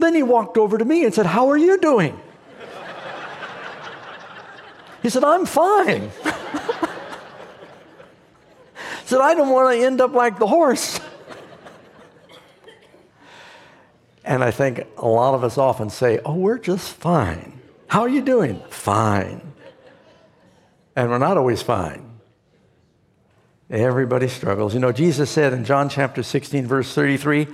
Then 0.00 0.14
he 0.14 0.22
walked 0.22 0.56
over 0.56 0.78
to 0.78 0.84
me 0.84 1.04
and 1.04 1.12
said, 1.12 1.26
How 1.26 1.50
are 1.50 1.58
you 1.58 1.78
doing? 1.78 2.18
he 5.02 5.10
said, 5.10 5.22
I'm 5.22 5.44
fine. 5.44 6.10
said, 9.04 9.20
I 9.20 9.34
don't 9.34 9.50
want 9.50 9.76
to 9.76 9.84
end 9.84 10.00
up 10.00 10.14
like 10.14 10.38
the 10.38 10.46
horse. 10.46 10.98
and 14.24 14.42
I 14.42 14.50
think 14.50 14.86
a 14.96 15.06
lot 15.06 15.34
of 15.34 15.44
us 15.44 15.58
often 15.58 15.90
say, 15.90 16.18
Oh, 16.24 16.34
we're 16.34 16.58
just 16.58 16.94
fine. 16.94 17.60
How 17.88 18.00
are 18.00 18.08
you 18.08 18.22
doing? 18.22 18.62
Fine. 18.70 19.52
And 20.96 21.10
we're 21.10 21.18
not 21.18 21.36
always 21.36 21.60
fine. 21.60 22.06
Everybody 23.68 24.28
struggles. 24.28 24.72
You 24.72 24.80
know, 24.80 24.92
Jesus 24.92 25.30
said 25.30 25.52
in 25.52 25.66
John 25.66 25.90
chapter 25.90 26.22
16, 26.22 26.66
verse 26.66 26.94
33, 26.94 27.48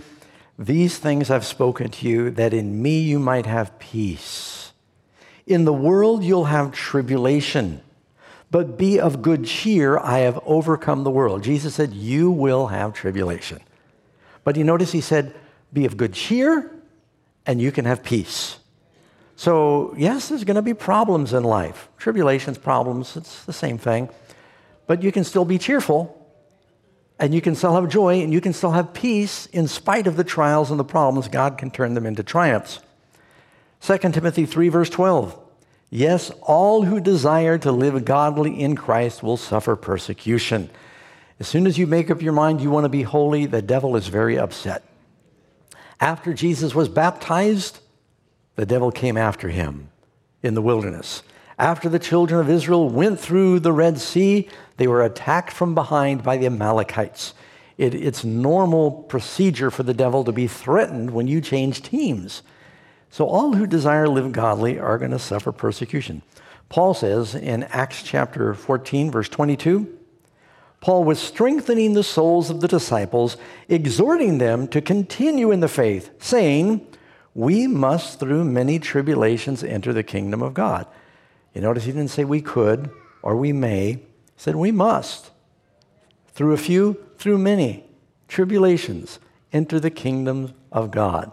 These 0.59 0.99
things 0.99 1.31
I've 1.31 1.45
spoken 1.45 1.91
to 1.91 2.09
you, 2.09 2.31
that 2.31 2.55
in 2.55 2.81
me 2.81 3.01
you 3.01 3.19
might 3.19 3.47
have 3.47 3.79
peace. 3.79 4.73
In 5.47 5.65
the 5.65 5.73
world 5.73 6.25
you'll 6.25 6.47
have 6.47 6.73
tribulation, 6.73 7.83
but 8.51 8.79
be 8.79 8.99
of 8.99 9.23
good 9.23 9.45
cheer. 9.45 9.99
I 9.99 10.21
have 10.21 10.41
overcome 10.47 11.05
the 11.05 11.11
world. 11.11 11.43
Jesus 11.43 11.75
said, 11.75 11.93
You 11.93 12.31
will 12.31 12.69
have 12.69 12.95
tribulation. 12.95 13.61
But 14.45 14.57
you 14.57 14.65
notice 14.65 14.93
he 14.93 15.01
said, 15.01 15.35
Be 15.73 15.85
of 15.85 15.97
good 15.97 16.15
cheer, 16.15 16.71
and 17.45 17.61
you 17.61 17.71
can 17.71 17.85
have 17.85 18.03
peace. 18.03 18.59
So, 19.37 19.95
yes, 19.99 20.31
there's 20.31 20.45
going 20.45 20.57
to 20.57 20.63
be 20.63 20.73
problems 20.73 21.35
in 21.35 21.45
life 21.45 21.89
tribulations, 21.99 22.57
problems, 22.57 23.17
it's 23.17 23.45
the 23.45 23.53
same 23.53 23.77
thing. 23.77 24.09
But 24.87 25.03
you 25.03 25.13
can 25.13 25.25
still 25.25 25.45
be 25.45 25.59
cheerful, 25.59 26.16
and 27.19 27.35
you 27.35 27.41
can 27.41 27.55
still 27.55 27.75
have 27.75 27.89
joy, 27.89 28.21
and 28.21 28.33
you 28.33 28.41
can 28.41 28.53
still 28.53 28.73
have 28.73 28.93
peace 28.93 29.47
in 29.47 29.69
spite 29.69 30.07
of 30.07 30.17
the 30.17 30.25
trials 30.25 30.71
and 30.71 30.79
the 30.79 30.85
problems. 30.85 31.29
God 31.29 31.57
can 31.59 31.71
turn 31.71 31.95
them 31.95 32.07
into 32.07 32.23
triumphs. 32.23 32.81
2 33.81 33.99
Timothy 33.99 34.47
3, 34.47 34.69
verse 34.69 34.91
12. 34.91 35.39
Yes, 35.91 36.31
all 36.43 36.83
who 36.83 37.01
desire 37.01 37.59
to 37.59 37.71
live 37.73 38.05
godly 38.05 38.61
in 38.61 38.77
Christ 38.77 39.23
will 39.23 39.37
suffer 39.37 39.77
persecution. 39.77 40.69
As 41.39 41.47
soon 41.47 41.67
as 41.67 41.79
you 41.79 41.87
make 41.87 42.11
up 42.11 42.23
your 42.23 42.33
mind 42.33 42.61
you 42.61 42.71
want 42.71 42.85
to 42.85 42.91
be 42.91 43.03
holy, 43.03 43.47
the 43.47 43.63
devil 43.63 43.95
is 43.95 44.09
very 44.09 44.39
upset. 44.39 44.83
After 46.01 46.35
Jesus 46.35 46.75
was 46.75 46.89
baptized, 46.89 47.79
the 48.57 48.67
devil 48.67 48.91
came 48.91 49.17
after 49.17 49.49
him 49.49 49.91
in 50.43 50.55
the 50.55 50.63
wilderness. 50.63 51.23
After 51.59 51.89
the 51.89 51.99
children 51.99 52.41
of 52.41 52.51
Israel 52.51 52.89
went 52.89 53.21
through 53.21 53.61
the 53.61 53.73
Red 53.73 53.99
Sea, 53.99 54.49
they 54.77 54.87
were 54.87 55.03
attacked 55.03 55.53
from 55.53 55.75
behind 55.75 56.23
by 56.23 56.37
the 56.37 56.47
Amalekites. 56.47 57.35
It, 57.79 57.95
it's 57.95 58.25
normal 58.25 58.91
procedure 58.91 59.71
for 59.71 59.83
the 59.83 59.95
devil 59.95 60.25
to 60.25 60.33
be 60.33 60.47
threatened 60.47 61.11
when 61.11 61.27
you 61.27 61.41
change 61.41 61.83
teams. 61.83 62.43
So 63.11 63.27
all 63.27 63.55
who 63.55 63.67
desire 63.67 64.05
to 64.05 64.11
live 64.11 64.33
godly 64.33 64.79
are 64.79 64.99
going 64.99 65.11
to 65.11 65.19
suffer 65.19 65.53
persecution. 65.53 66.23
Paul 66.69 66.95
says 66.95 67.35
in 67.35 67.65
Acts 67.65 68.03
chapter 68.03 68.53
14, 68.55 69.11
verse 69.11 69.29
22, 69.29 69.93
Paul 70.81 71.05
was 71.05 71.19
strengthening 71.19 71.95
the 71.95 72.03
souls 72.03 72.51
of 72.51 72.61
the 72.61 72.69
disciples, 72.69 73.37
exhorting 73.69 74.39
them 74.39 74.69
to 74.69 74.81
continue 74.81 75.51
in 75.51 75.61
the 75.61 75.69
faith, 75.69 76.11
saying, 76.23 76.87
we 77.35 77.67
must, 77.67 78.19
through 78.19 78.45
many 78.45 78.79
tribulations, 78.79 79.63
enter 79.63 79.93
the 79.93 80.03
kingdom 80.03 80.43
of 80.43 80.55
God. 80.55 80.87
You 81.55 81.61
notice 81.61 81.85
he 81.85 81.93
didn't 81.93 82.11
say 82.11 82.25
we 82.25 82.41
could 82.41 82.91
or 83.23 83.37
we 83.37 83.53
may, 83.53 84.01
said 84.37 84.57
we 84.57 84.73
must. 84.73 85.31
Through 86.29 86.53
a 86.53 86.59
few, 86.59 87.03
through 87.19 87.39
many 87.39 87.85
tribulations, 88.29 89.19
enter 89.53 89.81
the 89.81 89.91
kingdom 89.91 90.55
of 90.71 90.91
God. 90.91 91.33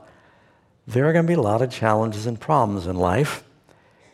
There 0.87 1.07
are 1.07 1.13
going 1.13 1.25
to 1.25 1.27
be 1.27 1.33
a 1.37 1.41
lot 1.41 1.61
of 1.61 1.69
challenges 1.71 2.25
and 2.25 2.39
problems 2.39 2.87
in 2.87 2.95
life. 2.95 3.43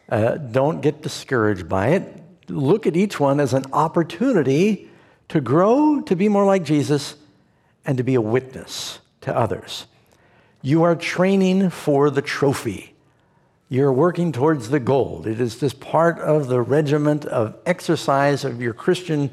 Uh, 0.08 0.38
don't 0.38 0.81
get 0.81 1.01
discouraged 1.01 1.69
by 1.69 1.89
it. 1.89 2.24
Look 2.48 2.88
at 2.88 2.98
each 2.98 3.19
one 3.19 3.39
as 3.39 3.53
an 3.53 3.65
opportunity 3.74 4.89
to 5.29 5.41
grow, 5.41 6.01
to 6.01 6.15
be 6.15 6.29
more 6.29 6.46
like 6.46 6.63
Jesus, 6.63 7.15
and 7.86 7.98
to 7.98 8.03
be 8.03 8.15
a 8.15 8.22
witness 8.22 9.00
to 9.22 9.36
others. 9.36 9.86
You 10.62 10.84
are 10.84 10.96
training 10.96 11.69
for 11.69 12.10
the 12.10 12.22
trophy. 12.22 12.96
You're 13.69 13.93
working 13.93 14.31
towards 14.31 14.69
the 14.69 14.79
goal. 14.79 15.27
It 15.27 15.39
is 15.39 15.59
just 15.59 15.79
part 15.79 16.17
of 16.19 16.47
the 16.47 16.59
regiment 16.59 17.25
of 17.25 17.55
exercise 17.67 18.43
of 18.43 18.61
your 18.61 18.73
Christian 18.73 19.29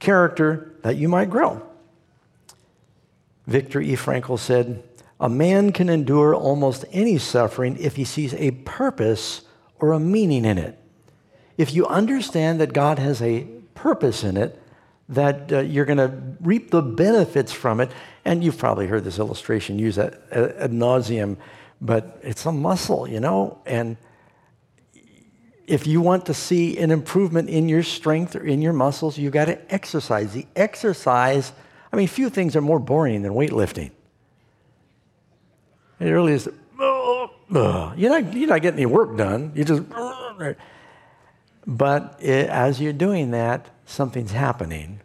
character 0.00 0.74
that 0.82 0.96
you 0.96 1.08
might 1.08 1.28
grow. 1.28 1.62
Viktor 3.46 3.82
E. 3.82 3.94
Frankl 3.94 4.38
said, 4.38 4.82
A 5.20 5.28
man 5.28 5.70
can 5.70 5.90
endure 5.90 6.34
almost 6.34 6.86
any 6.92 7.18
suffering 7.18 7.76
if 7.78 7.96
he 7.96 8.04
sees 8.04 8.32
a 8.34 8.52
purpose 8.52 9.42
or 9.78 9.92
a 9.92 10.00
meaning 10.00 10.46
in 10.46 10.56
it. 10.56 10.78
If 11.58 11.74
you 11.74 11.86
understand 11.86 12.60
that 12.60 12.72
God 12.72 12.98
has 12.98 13.20
a 13.20 13.46
purpose 13.74 14.24
in 14.24 14.38
it, 14.38 14.60
that 15.08 15.52
uh, 15.52 15.60
you're 15.60 15.84
going 15.84 15.98
to 15.98 16.12
reap 16.40 16.70
the 16.70 16.80
benefits 16.80 17.52
from 17.52 17.80
it. 17.80 17.90
And 18.24 18.42
you've 18.42 18.56
probably 18.56 18.86
heard 18.86 19.04
this 19.04 19.18
illustration 19.18 19.78
used 19.78 19.98
ad, 19.98 20.18
ad 20.32 20.72
nauseum, 20.72 21.36
but 21.84 22.18
it's 22.22 22.46
a 22.46 22.52
muscle, 22.52 23.06
you 23.06 23.20
know? 23.20 23.58
And 23.66 23.98
if 25.66 25.86
you 25.86 26.00
want 26.00 26.26
to 26.26 26.34
see 26.34 26.78
an 26.78 26.90
improvement 26.90 27.50
in 27.50 27.68
your 27.68 27.82
strength 27.82 28.34
or 28.34 28.44
in 28.44 28.62
your 28.62 28.72
muscles, 28.72 29.18
you've 29.18 29.34
got 29.34 29.44
to 29.44 29.72
exercise. 29.72 30.32
The 30.32 30.46
exercise, 30.56 31.52
I 31.92 31.96
mean, 31.96 32.08
few 32.08 32.30
things 32.30 32.56
are 32.56 32.62
more 32.62 32.78
boring 32.78 33.20
than 33.20 33.32
weightlifting. 33.32 33.90
It 36.00 36.10
really 36.10 36.32
is. 36.32 36.48
You're 37.98 38.10
not, 38.10 38.34
you're 38.34 38.48
not 38.48 38.62
getting 38.62 38.80
any 38.80 38.86
work 38.86 39.16
done. 39.16 39.52
You 39.54 39.64
just. 39.64 39.82
But 41.66 42.18
it, 42.20 42.48
as 42.48 42.80
you're 42.80 42.92
doing 42.92 43.30
that, 43.30 43.70
something's 43.86 44.32
happening 44.32 45.00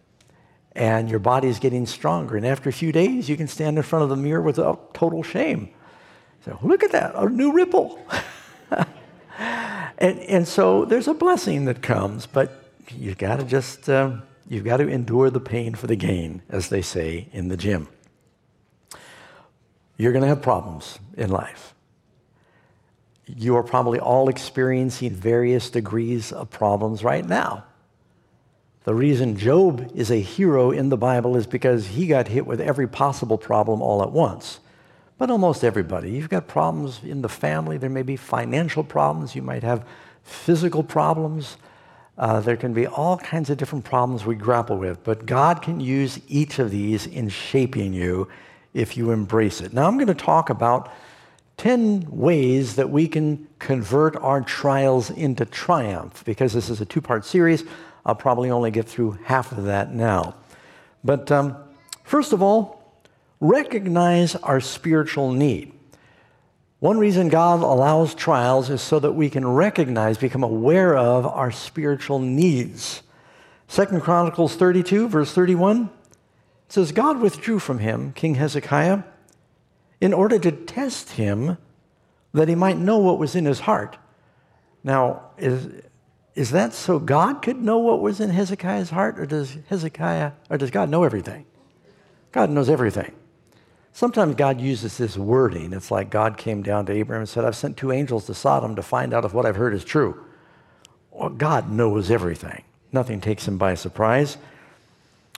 and 0.73 1.09
your 1.09 1.19
body's 1.19 1.59
getting 1.59 1.85
stronger. 1.85 2.37
And 2.37 2.45
after 2.45 2.69
a 2.69 2.73
few 2.73 2.91
days, 2.91 3.29
you 3.29 3.37
can 3.37 3.47
stand 3.47 3.77
in 3.77 3.83
front 3.83 4.03
of 4.03 4.09
the 4.09 4.15
mirror 4.15 4.41
without 4.41 4.93
total 4.93 5.23
shame. 5.23 5.69
So, 6.45 6.57
look 6.61 6.83
at 6.83 6.91
that, 6.91 7.15
a 7.15 7.29
new 7.29 7.51
ripple. 7.51 7.99
and, 9.97 10.19
and 10.19 10.47
so 10.47 10.85
there's 10.85 11.07
a 11.07 11.13
blessing 11.13 11.65
that 11.65 11.81
comes, 11.81 12.25
but 12.25 12.71
you've 12.95 13.17
got 13.17 13.37
to 13.37 13.43
just, 13.43 13.89
uh, 13.89 14.17
you've 14.47 14.63
got 14.63 14.77
to 14.77 14.87
endure 14.87 15.29
the 15.29 15.39
pain 15.39 15.75
for 15.75 15.87
the 15.87 15.95
gain, 15.95 16.41
as 16.49 16.69
they 16.69 16.81
say 16.81 17.27
in 17.33 17.49
the 17.49 17.57
gym. 17.57 17.87
You're 19.97 20.13
going 20.13 20.21
to 20.21 20.29
have 20.29 20.41
problems 20.41 20.97
in 21.17 21.29
life. 21.29 21.73
You 23.27 23.57
are 23.57 23.63
probably 23.63 23.99
all 23.99 24.29
experiencing 24.29 25.11
various 25.11 25.69
degrees 25.69 26.31
of 26.31 26.49
problems 26.49 27.03
right 27.03 27.25
now. 27.25 27.65
The 28.85 28.95
reason 28.95 29.37
Job 29.37 29.91
is 29.93 30.09
a 30.09 30.21
hero 30.21 30.71
in 30.71 30.89
the 30.89 30.97
Bible 30.97 31.35
is 31.35 31.45
because 31.45 31.87
he 31.87 32.07
got 32.07 32.29
hit 32.29 32.47
with 32.47 32.61
every 32.61 32.87
possible 32.87 33.37
problem 33.37 33.81
all 33.81 34.01
at 34.01 34.11
once. 34.11 34.59
But 35.19 35.29
almost 35.29 35.65
everybody. 35.65 36.11
You've 36.11 36.29
got 36.29 36.47
problems 36.47 37.01
in 37.03 37.21
the 37.21 37.29
family. 37.29 37.77
There 37.77 37.89
may 37.89 38.03
be 38.03 38.15
financial 38.15 38.85
problems. 38.85 39.35
You 39.35 39.41
might 39.41 39.63
have 39.63 39.85
physical 40.23 40.81
problems. 40.81 41.57
Uh, 42.17 42.39
there 42.39 42.55
can 42.55 42.73
be 42.73 42.87
all 42.87 43.17
kinds 43.17 43.49
of 43.49 43.57
different 43.57 43.83
problems 43.83 44.25
we 44.25 44.35
grapple 44.35 44.77
with. 44.77 45.03
But 45.03 45.25
God 45.25 45.61
can 45.61 45.81
use 45.81 46.19
each 46.29 46.57
of 46.57 46.71
these 46.71 47.05
in 47.05 47.27
shaping 47.27 47.93
you 47.93 48.29
if 48.73 48.95
you 48.95 49.11
embrace 49.11 49.59
it. 49.59 49.73
Now, 49.73 49.87
I'm 49.87 49.95
going 49.95 50.07
to 50.07 50.13
talk 50.13 50.49
about 50.49 50.89
10 51.57 52.07
ways 52.09 52.77
that 52.77 52.89
we 52.89 53.05
can 53.05 53.45
convert 53.59 54.15
our 54.15 54.39
trials 54.39 55.09
into 55.09 55.43
triumph 55.43 56.23
because 56.23 56.53
this 56.53 56.69
is 56.69 56.79
a 56.79 56.85
two 56.85 57.01
part 57.01 57.25
series. 57.25 57.65
I'll 58.05 58.15
probably 58.15 58.51
only 58.51 58.71
get 58.71 58.87
through 58.87 59.19
half 59.25 59.51
of 59.51 59.65
that 59.65 59.93
now. 59.93 60.35
But 61.03 61.29
um, 61.29 61.57
first 62.05 62.31
of 62.31 62.41
all, 62.41 62.78
recognize 63.39 64.35
our 64.35 64.59
spiritual 64.59 65.31
need. 65.31 65.73
One 66.79 66.97
reason 66.97 67.27
God 67.27 67.61
allows 67.61 68.15
trials 68.15 68.69
is 68.69 68.81
so 68.81 68.99
that 68.99 69.11
we 69.11 69.29
can 69.29 69.45
recognize, 69.45 70.17
become 70.17 70.43
aware 70.43 70.97
of 70.97 71.25
our 71.25 71.51
spiritual 71.51 72.19
needs. 72.19 73.03
Second 73.67 74.01
Chronicles 74.01 74.55
32, 74.55 75.09
verse 75.09 75.33
31 75.33 75.89
says, 76.69 76.91
God 76.91 77.19
withdrew 77.19 77.59
from 77.59 77.79
him, 77.79 78.13
King 78.13 78.35
Hezekiah, 78.35 79.03
in 79.99 80.13
order 80.13 80.39
to 80.39 80.51
test 80.51 81.11
him 81.11 81.57
that 82.33 82.47
he 82.47 82.55
might 82.55 82.77
know 82.77 82.97
what 82.97 83.19
was 83.19 83.35
in 83.35 83.45
his 83.45 83.61
heart. 83.61 83.97
Now, 84.83 85.23
is, 85.37 85.67
is 86.35 86.51
that 86.51 86.73
so 86.73 86.99
God 86.99 87.41
could 87.41 87.61
know 87.61 87.79
what 87.79 88.01
was 88.01 88.21
in 88.21 88.29
Hezekiah's 88.29 88.91
heart, 88.91 89.19
or 89.19 89.25
does 89.25 89.57
Hezekiah, 89.67 90.31
or 90.49 90.57
does 90.57 90.71
God 90.71 90.89
know 90.89 91.03
everything? 91.03 91.45
God 92.31 92.49
knows 92.49 92.69
everything. 92.69 93.13
Sometimes 93.91 94.35
God 94.35 94.61
uses 94.61 94.97
this 94.97 95.17
wording. 95.17 95.73
It's 95.73 95.91
like 95.91 96.09
God 96.09 96.37
came 96.37 96.61
down 96.61 96.85
to 96.85 96.93
Abraham 96.93 97.21
and 97.21 97.29
said, 97.29 97.43
I've 97.43 97.55
sent 97.55 97.77
two 97.77 97.91
angels 97.91 98.25
to 98.27 98.33
Sodom 98.33 98.75
to 98.75 98.81
find 98.81 99.13
out 99.13 99.25
if 99.25 99.33
what 99.33 99.45
I've 99.45 99.55
heard 99.55 99.73
is 99.73 99.83
true. 99.83 100.25
Well, 101.11 101.29
God 101.29 101.69
knows 101.71 102.09
everything. 102.09 102.63
Nothing 102.91 103.19
takes 103.19 103.47
him 103.47 103.57
by 103.57 103.75
surprise. 103.75 104.37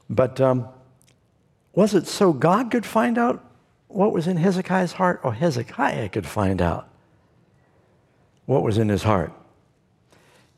But 0.10 0.40
um, 0.40 0.68
was 1.74 1.94
it 1.94 2.08
so 2.08 2.34
God 2.34 2.70
could 2.70 2.86
find 2.86 3.18
out 3.18 3.44
what 3.88 4.14
was 4.14 4.28
in 4.28 4.38
Hezekiah's 4.38 4.94
heart, 4.94 5.20
or 5.24 5.34
Hezekiah 5.34 6.10
could 6.10 6.26
find 6.26 6.62
out 6.62 6.88
what 8.46 8.64
was 8.64 8.78
in 8.78 8.90
his 8.90 9.04
heart? 9.04 9.34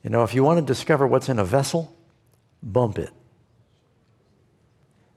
You 0.03 0.09
know, 0.09 0.23
if 0.23 0.33
you 0.33 0.43
want 0.43 0.59
to 0.59 0.65
discover 0.65 1.07
what's 1.07 1.29
in 1.29 1.39
a 1.39 1.45
vessel, 1.45 1.95
bump 2.61 2.99
it. 2.99 3.11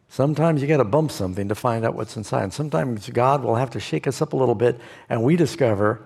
Sometimes 0.09 0.63
you 0.63 0.69
got 0.69 0.79
to 0.79 0.85
bump 0.85 1.11
something 1.11 1.49
to 1.49 1.55
find 1.55 1.85
out 1.85 1.95
what's 1.95 2.17
inside. 2.17 2.45
And 2.45 2.53
sometimes 2.53 3.11
God 3.11 3.43
will 3.43 3.57
have 3.57 3.71
to 3.71 3.81
shake 3.81 4.07
us 4.07 4.23
up 4.23 4.33
a 4.33 4.37
little 4.37 4.55
bit 4.55 4.81
and 5.09 5.23
we 5.23 5.37
discover 5.37 6.03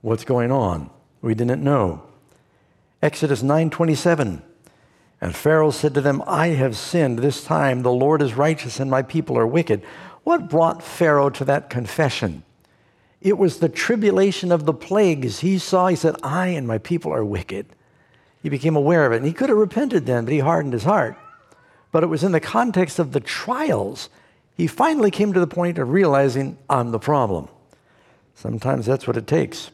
what's 0.00 0.24
going 0.24 0.50
on. 0.50 0.90
We 1.20 1.34
didn't 1.34 1.62
know. 1.62 2.02
Exodus 3.02 3.42
9:27. 3.42 4.42
And 5.20 5.36
Pharaoh 5.36 5.70
said 5.70 5.92
to 5.94 6.00
them, 6.00 6.22
I 6.26 6.48
have 6.48 6.76
sinned 6.76 7.18
this 7.18 7.44
time. 7.44 7.82
The 7.82 7.92
Lord 7.92 8.22
is 8.22 8.34
righteous 8.34 8.80
and 8.80 8.90
my 8.90 9.02
people 9.02 9.36
are 9.36 9.46
wicked. 9.46 9.82
What 10.24 10.48
brought 10.48 10.82
Pharaoh 10.82 11.30
to 11.30 11.44
that 11.44 11.68
confession? 11.68 12.42
It 13.20 13.36
was 13.36 13.58
the 13.58 13.68
tribulation 13.68 14.50
of 14.50 14.64
the 14.64 14.72
plagues. 14.72 15.40
He 15.40 15.58
saw, 15.58 15.88
he 15.88 15.96
said, 15.96 16.16
I 16.22 16.48
and 16.48 16.66
my 16.66 16.78
people 16.78 17.12
are 17.12 17.24
wicked. 17.24 17.66
He 18.42 18.48
became 18.48 18.76
aware 18.76 19.04
of 19.04 19.12
it. 19.12 19.16
And 19.16 19.26
he 19.26 19.34
could 19.34 19.50
have 19.50 19.58
repented 19.58 20.06
then, 20.06 20.24
but 20.24 20.32
he 20.32 20.38
hardened 20.38 20.72
his 20.72 20.84
heart. 20.84 21.18
But 21.92 22.02
it 22.02 22.08
was 22.08 22.22
in 22.22 22.32
the 22.32 22.40
context 22.40 22.98
of 22.98 23.12
the 23.12 23.20
trials 23.20 24.08
he 24.56 24.66
finally 24.66 25.10
came 25.10 25.32
to 25.32 25.40
the 25.40 25.46
point 25.46 25.78
of 25.78 25.90
realizing 25.90 26.58
I'm 26.68 26.90
the 26.90 26.98
problem. 26.98 27.48
Sometimes 28.34 28.84
that's 28.84 29.06
what 29.06 29.16
it 29.16 29.26
takes. 29.26 29.70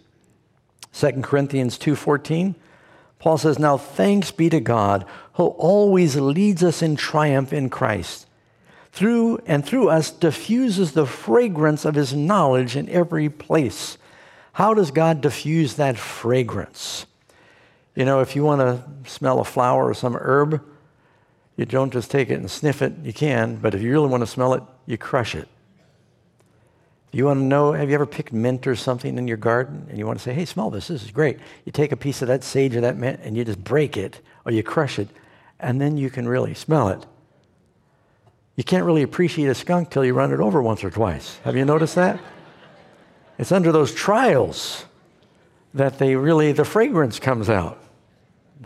2 0.93 1.23
Corinthians 1.23 1.77
2:14 1.77 2.55
Paul 3.19 3.39
says, 3.39 3.59
"Now 3.59 3.77
thanks 3.77 4.31
be 4.31 4.49
to 4.51 4.61
God 4.61 5.05
who 5.35 5.47
always 5.47 6.15
leads 6.17 6.63
us 6.63 6.83
in 6.83 6.95
triumph 6.95 7.53
in 7.53 7.69
Christ. 7.69 8.27
Through 8.93 9.41
and 9.47 9.65
through 9.65 9.89
us 9.89 10.11
diffuses 10.11 10.93
the 10.93 11.07
fragrance 11.07 11.85
of 11.85 11.97
his 11.97 12.15
knowledge 12.15 12.77
in 12.77 12.89
every 12.89 13.29
place." 13.29 13.99
How 14.53 14.73
does 14.73 14.91
God 14.91 15.21
diffuse 15.21 15.75
that 15.75 15.99
fragrance? 15.99 17.07
You 17.97 18.05
know, 18.05 18.21
if 18.21 18.37
you 18.37 18.45
want 18.45 18.61
to 18.61 19.11
smell 19.11 19.41
a 19.41 19.45
flower 19.45 19.89
or 19.89 19.95
some 19.95 20.15
herb, 20.15 20.63
you 21.57 21.65
don't 21.65 21.93
just 21.93 22.11
take 22.11 22.31
it 22.31 22.35
and 22.35 22.51
sniff 22.51 22.83
it. 22.83 22.93
You 23.03 23.13
can, 23.13 23.57
but 23.57 23.75
if 23.75 23.83
you 23.83 23.91
really 23.91 24.09
want 24.09 24.23
to 24.23 24.27
smell 24.27 24.55
it, 24.55 24.63
you 24.87 24.99
crush 24.99 25.35
it. 25.35 25.49
You 27.13 27.25
want 27.25 27.41
to 27.41 27.45
know, 27.45 27.73
have 27.73 27.89
you 27.89 27.95
ever 27.95 28.05
picked 28.05 28.33
mint 28.33 28.67
or 28.67 28.77
something 28.77 29.17
in 29.17 29.27
your 29.27 29.39
garden 29.39 29.87
and 29.89 29.99
you 29.99 30.07
want 30.07 30.19
to 30.19 30.23
say, 30.23 30.35
hey, 30.35 30.45
smell 30.45 30.69
this, 30.69 30.89
this 30.89 31.03
is 31.03 31.11
great. 31.11 31.39
You 31.65 31.73
take 31.73 31.93
a 31.93 31.97
piece 31.97 32.21
of 32.21 32.29
that 32.29 32.45
sage 32.45 32.77
or 32.77 32.83
that 32.83 32.97
mint 32.97 33.21
and 33.23 33.37
you 33.37 33.45
just 33.45 33.63
break 33.65 33.97
it 33.97 34.21
or 34.45 34.53
you 34.53 34.63
crush 34.63 34.99
it, 34.99 35.09
and 35.59 35.81
then 35.81 35.97
you 35.97 36.11
can 36.11 36.29
really 36.29 36.53
smell 36.53 36.89
it. 36.89 37.07
You 38.55 38.65
can't 38.65 38.85
really 38.85 39.03
appreciate 39.03 39.49
a 39.49 39.55
skunk 39.55 39.91
till 39.91 40.05
you 40.05 40.15
run 40.15 40.33
it 40.33 40.41
over 40.41 40.63
once 40.63 40.85
or 40.85 40.91
twice. 40.91 41.39
Have 41.45 41.57
you 41.57 41.65
noticed 41.65 41.95
that? 41.95 42.21
It's 43.39 43.53
under 43.53 43.73
those 43.73 43.95
trials 43.95 44.85
that 45.75 45.99
they 45.99 46.17
really, 46.17 46.53
the 46.53 46.65
fragrance 46.65 47.19
comes 47.19 47.49
out 47.49 47.83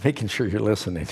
making 0.05 0.29
sure 0.29 0.47
you're 0.47 0.61
listening. 0.61 1.09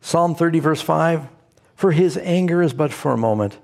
Psalm 0.00 0.34
30, 0.34 0.60
verse 0.60 0.80
5 0.80 1.28
For 1.74 1.92
his 1.92 2.16
anger 2.18 2.62
is 2.62 2.72
but 2.72 2.92
for 2.92 3.12
a 3.12 3.18
moment, 3.18 3.58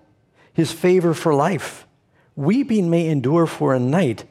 his 0.52 0.72
favor 0.72 1.14
for 1.14 1.34
life. 1.34 1.86
Weeping 2.34 2.90
may 2.90 3.08
endure 3.08 3.46
for 3.46 3.74
a 3.74 3.80
night, 3.80 4.24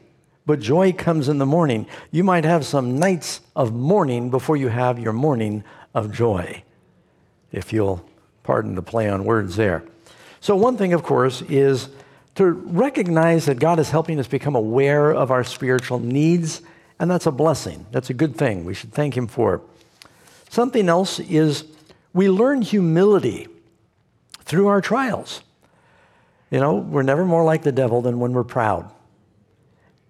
but 0.46 0.60
joy 0.60 0.94
comes 0.94 1.28
in 1.28 1.40
the 1.40 1.46
morning. 1.46 1.88
You 2.12 2.24
might 2.24 2.46
have 2.46 2.66
some 2.66 3.00
nights 3.00 3.42
of 3.56 3.74
mourning 3.74 4.30
before 4.30 4.58
you 4.58 4.68
have 4.68 5.00
your 5.00 5.14
morning 5.14 5.64
of 5.94 6.12
joy, 6.12 6.64
if 7.52 7.74
you'll 7.74 8.08
pardon 8.44 8.76
the 8.76 8.84
play 8.84 9.10
on 9.10 9.26
words 9.26 9.56
there. 9.56 9.84
So, 10.40 10.56
one 10.56 10.78
thing, 10.78 10.94
of 10.94 11.02
course, 11.02 11.42
is 11.44 11.90
to 12.36 12.52
recognize 12.52 13.46
that 13.46 13.60
God 13.60 13.80
is 13.80 13.90
helping 13.90 14.20
us 14.20 14.28
become 14.28 14.56
aware 14.56 15.12
of 15.12 15.32
our 15.32 15.44
spiritual 15.44 16.00
needs, 16.00 16.62
and 17.00 17.10
that's 17.10 17.26
a 17.26 17.32
blessing. 17.32 17.88
That's 17.92 18.12
a 18.12 18.14
good 18.14 18.36
thing. 18.36 18.66
We 18.66 18.76
should 18.76 18.94
thank 18.94 19.18
Him 19.18 19.26
for. 19.26 19.62
Something 20.50 20.88
else 20.90 21.20
is 21.20 21.64
we 22.16 22.30
learn 22.30 22.62
humility 22.62 23.46
through 24.46 24.68
our 24.68 24.80
trials. 24.80 25.42
You 26.50 26.62
know, 26.62 26.76
we're 26.76 27.04
never 27.04 27.26
more 27.26 27.44
like 27.44 27.64
the 27.64 27.74
devil 27.74 28.02
than 28.02 28.20
when 28.20 28.32
we're 28.32 28.46
proud. 28.46 28.90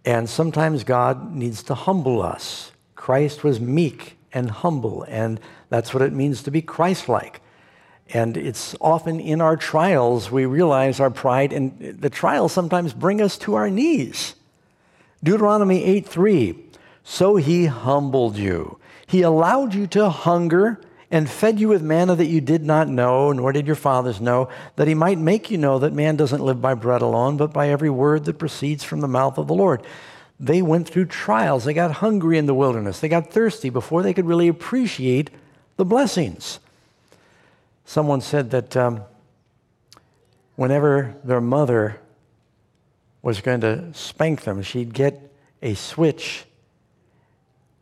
And 0.05 0.29
sometimes 0.29 0.83
God 0.83 1.33
needs 1.33 1.63
to 1.63 1.73
humble 1.73 2.21
us. 2.21 2.71
Christ 2.93 3.43
was 3.43 3.59
meek 3.59 4.19
and 4.31 4.51
humble, 4.51 5.01
and 5.07 5.39
that's 5.69 5.95
what 5.95 6.03
it 6.03 6.13
means 6.13 6.43
to 6.43 6.51
be 6.51 6.61
Christ 6.61 7.09
like. 7.09 7.41
And 8.09 8.37
it's 8.37 8.75
often 8.79 9.19
in 9.19 9.41
our 9.41 9.57
trials 9.57 10.29
we 10.29 10.45
realize 10.45 10.99
our 10.99 11.09
pride, 11.09 11.51
and 11.51 11.99
the 11.99 12.11
trials 12.11 12.51
sometimes 12.51 12.93
bring 12.93 13.19
us 13.19 13.35
to 13.39 13.55
our 13.55 13.71
knees. 13.71 14.35
Deuteronomy 15.23 15.83
8 15.83 16.07
3. 16.07 16.65
So 17.03 17.37
he 17.37 17.65
humbled 17.65 18.37
you. 18.37 18.77
He 19.07 19.23
allowed 19.23 19.73
you 19.73 19.87
to 19.87 20.09
hunger 20.11 20.79
and 21.11 21.29
fed 21.29 21.59
you 21.59 21.67
with 21.67 21.81
manna 21.81 22.15
that 22.15 22.25
you 22.25 22.41
did 22.41 22.63
not 22.63 22.87
know, 22.87 23.31
nor 23.31 23.51
did 23.51 23.67
your 23.67 23.75
fathers 23.75 24.19
know, 24.19 24.49
that 24.75 24.87
he 24.87 24.93
might 24.93 25.17
make 25.17 25.51
you 25.51 25.57
know 25.57 25.79
that 25.79 25.93
man 25.93 26.15
doesn't 26.15 26.43
live 26.43 26.61
by 26.61 26.73
bread 26.73 27.01
alone, 27.01 27.37
but 27.37 27.53
by 27.53 27.69
every 27.69 27.89
word 27.89 28.25
that 28.25 28.39
proceeds 28.39 28.83
from 28.83 29.01
the 29.01 29.07
mouth 29.07 29.37
of 29.37 29.47
the 29.47 29.53
Lord. 29.53 29.85
They 30.39 30.61
went 30.61 30.89
through 30.89 31.05
trials. 31.05 31.63
They 31.63 31.73
got 31.73 31.91
hungry 31.91 32.37
in 32.37 32.45
the 32.45 32.53
wilderness. 32.53 32.99
They 32.99 33.07
got 33.07 33.31
thirsty 33.31 33.69
before 33.69 34.03
they 34.03 34.13
could 34.13 34.25
really 34.25 34.47
appreciate 34.47 35.29
the 35.77 35.85
blessings. 35.85 36.59
Someone 37.85 38.19
said 38.19 38.51
that 38.51 38.75
um, 38.75 39.03
whenever 40.55 41.15
their 41.23 41.41
mother 41.41 42.01
was 43.21 43.41
going 43.41 43.61
to 43.61 43.93
spank 43.93 44.41
them, 44.41 44.61
she'd 44.61 44.93
get 44.93 45.31
a 45.61 45.73
switch. 45.75 46.45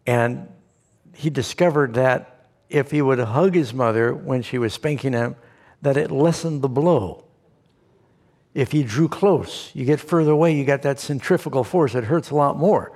And 0.05 0.47
he 1.15 1.29
discovered 1.29 1.93
that 1.95 2.32
if 2.73 2.89
he 2.89 3.03
would 3.03 3.19
hug 3.19 3.53
his 3.53 3.71
mother 3.71 4.15
when 4.15 4.41
she 4.41 4.57
was 4.57 4.73
spanking 4.73 5.13
him, 5.13 5.35
that 5.83 5.95
it 5.95 6.09
lessened 6.09 6.63
the 6.63 6.67
blow. 6.67 7.23
If 8.55 8.71
he 8.71 8.83
drew 8.83 9.07
close, 9.07 9.69
you 9.75 9.85
get 9.85 9.99
further 9.99 10.31
away, 10.31 10.55
you 10.55 10.65
got 10.65 10.81
that 10.81 10.99
centrifugal 10.99 11.63
force. 11.63 11.93
It 11.93 12.05
hurts 12.05 12.31
a 12.31 12.35
lot 12.35 12.57
more. 12.57 12.91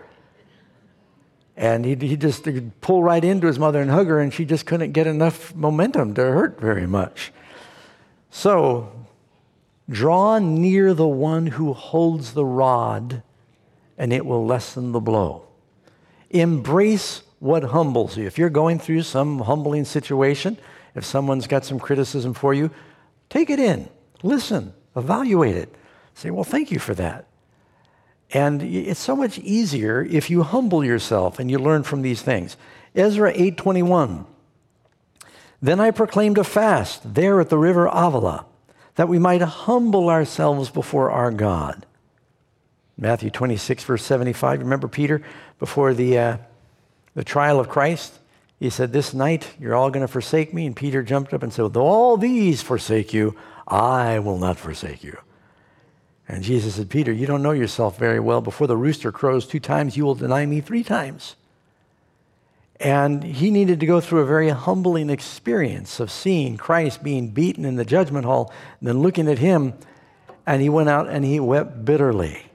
And 1.56 1.86
he, 1.86 1.96
he 1.96 2.18
just 2.18 2.46
he'd 2.46 2.82
pull 2.82 3.04
right 3.04 3.24
into 3.24 3.46
his 3.46 3.60
mother 3.60 3.80
and 3.80 3.92
hug 3.92 4.08
her, 4.08 4.20
and 4.20 4.34
she 4.34 4.46
just 4.46 4.66
couldn't 4.66 4.94
get 4.94 5.06
enough 5.06 5.54
momentum 5.56 6.16
to 6.16 6.22
hurt 6.22 6.60
very 6.60 6.88
much. 6.88 7.32
So, 8.32 8.92
draw 9.88 10.40
near 10.40 10.96
the 10.96 11.08
one 11.08 11.48
who 11.48 11.74
holds 11.74 12.34
the 12.34 12.46
rod, 12.46 13.22
and 13.96 14.12
it 14.12 14.26
will 14.26 14.46
lessen 14.46 14.92
the 14.92 15.00
blow. 15.00 15.48
Embrace 16.32 17.22
what 17.39 17.63
humbles 17.63 18.17
you. 18.17 18.26
If 18.26 18.38
you're 18.38 18.50
going 18.50 18.80
through 18.80 19.04
some 19.04 19.39
humbling 19.39 19.86
situation, 19.86 20.58
if 20.95 21.06
someone's 21.06 21.47
got 21.47 21.65
some 21.65 21.80
criticism 21.80 22.34
for 22.34 22.54
you, 22.54 22.71
take 23.30 23.50
it 23.50 23.60
in, 23.60 23.89
listen, 24.23 24.73
evaluate 24.95 25.56
it. 25.56 25.76
Say, 26.13 26.32
well, 26.32 26.43
thank 26.43 26.71
you 26.71 26.80
for 26.80 26.95
that. 26.95 27.28
And 28.32 28.62
it's 28.62 29.00
so 29.00 29.15
much 29.15 29.39
easier 29.39 30.04
if 30.04 30.30
you 30.30 30.43
humble 30.43 30.84
yourself 30.84 31.39
and 31.39 31.50
you 31.50 31.60
learn 31.60 31.84
from 31.84 32.02
these 32.02 32.21
things. 32.21 32.58
Ezra 32.95 33.32
8:21. 33.34 34.26
Then 35.62 35.80
I 35.80 35.91
proclaimed 35.91 36.38
a 36.38 36.43
fast 36.43 37.13
there 37.15 37.39
at 37.39 37.50
the 37.50 37.58
river 37.58 37.88
Havilah, 37.88 38.45
that 38.95 39.08
we 39.08 39.17
might 39.17 39.41
humble 39.41 40.10
ourselves 40.10 40.69
before 40.69 41.10
our 41.10 41.32
God. 41.32 41.86
Matthew 42.97 43.30
26, 43.30 43.84
verse 43.84 44.04
75. 44.04 44.60
Remember 44.60 44.88
Peter 44.88 45.21
before 45.60 45.93
the, 45.93 46.17
uh, 46.17 46.38
the 47.17 47.23
trial 47.23 47.60
of 47.60 47.67
Christ? 47.67 48.19
He 48.60 48.69
said, 48.69 48.93
This 48.93 49.12
night 49.12 49.56
you're 49.60 49.73
all 49.73 49.89
going 49.89 50.06
to 50.06 50.08
forsake 50.08 50.53
me. 50.53 50.67
And 50.67 50.75
Peter 50.75 51.01
jumped 51.01 51.34
up 51.34 51.41
and 51.41 51.51
said, 51.51 51.73
Though 51.73 51.88
all 51.88 52.15
these 52.15 52.62
forsake 52.62 53.12
you, 53.12 53.36
I 53.67 54.19
will 54.19 54.38
not 54.38 54.58
forsake 54.58 55.03
you. 55.03 55.17
And 56.27 56.43
Jesus 56.43 56.75
said, 56.75 56.91
Peter, 56.91 57.12
you 57.12 57.25
don't 57.25 57.41
know 57.41 57.51
yourself 57.51 57.97
very 57.97 58.19
well. 58.19 58.39
Before 58.39 58.67
the 58.67 58.77
rooster 58.77 59.12
crows 59.12 59.47
two 59.47 59.60
times, 59.60 59.97
you 59.97 60.06
will 60.06 60.13
deny 60.13 60.45
me 60.45 60.62
three 60.62 60.84
times. 60.84 61.36
And 62.80 63.23
he 63.23 63.49
needed 63.49 63.80
to 63.80 63.88
go 63.88 63.99
through 63.99 64.19
a 64.19 64.27
very 64.27 64.49
humbling 64.49 65.10
experience 65.10 65.99
of 65.99 66.12
seeing 66.12 66.56
Christ 66.56 67.01
being 67.01 67.30
beaten 67.30 67.65
in 67.65 67.77
the 67.77 67.86
judgment 67.86 68.25
hall, 68.25 68.53
and 68.80 68.88
then 68.88 68.99
looking 68.99 69.27
at 69.27 69.39
him, 69.39 69.73
and 70.45 70.62
he 70.62 70.69
went 70.69 70.88
out 70.88 71.10
and 71.10 71.25
he 71.25 71.39
wept 71.39 71.84
bitterly. 71.84 72.45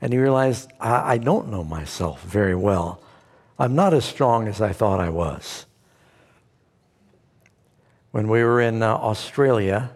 And 0.00 0.14
he 0.14 0.18
realized, 0.18 0.70
I, 0.80 1.14
I 1.14 1.18
don't 1.18 1.50
know 1.50 1.62
myself 1.62 2.22
very 2.22 2.54
well. 2.54 3.02
I'm 3.60 3.74
not 3.74 3.92
as 3.92 4.04
strong 4.04 4.46
as 4.46 4.60
I 4.60 4.72
thought 4.72 5.00
I 5.00 5.08
was. 5.08 5.66
When 8.12 8.28
we 8.28 8.44
were 8.44 8.60
in 8.60 8.84
uh, 8.84 8.94
Australia, 8.94 9.90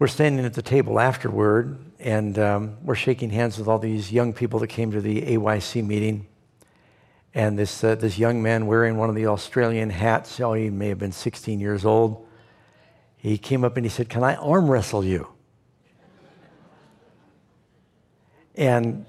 we're 0.00 0.08
standing 0.08 0.44
at 0.44 0.54
the 0.54 0.62
table 0.62 0.98
afterward, 0.98 1.78
and 2.00 2.36
um, 2.40 2.76
we're 2.82 2.96
shaking 2.96 3.30
hands 3.30 3.56
with 3.56 3.68
all 3.68 3.78
these 3.78 4.10
young 4.10 4.32
people 4.32 4.58
that 4.58 4.66
came 4.66 4.90
to 4.90 5.00
the 5.00 5.22
AYC 5.22 5.86
meeting. 5.86 6.26
And 7.34 7.56
this, 7.56 7.84
uh, 7.84 7.94
this 7.94 8.18
young 8.18 8.42
man 8.42 8.66
wearing 8.66 8.96
one 8.96 9.08
of 9.08 9.14
the 9.14 9.28
Australian 9.28 9.90
hats, 9.90 10.40
oh, 10.40 10.54
he 10.54 10.70
may 10.70 10.88
have 10.88 10.98
been 10.98 11.12
16 11.12 11.60
years 11.60 11.84
old, 11.84 12.26
he 13.16 13.38
came 13.38 13.62
up 13.62 13.76
and 13.76 13.86
he 13.86 13.90
said, 13.90 14.08
Can 14.08 14.24
I 14.24 14.34
arm 14.34 14.68
wrestle 14.68 15.04
you? 15.04 15.28
And 18.56 19.06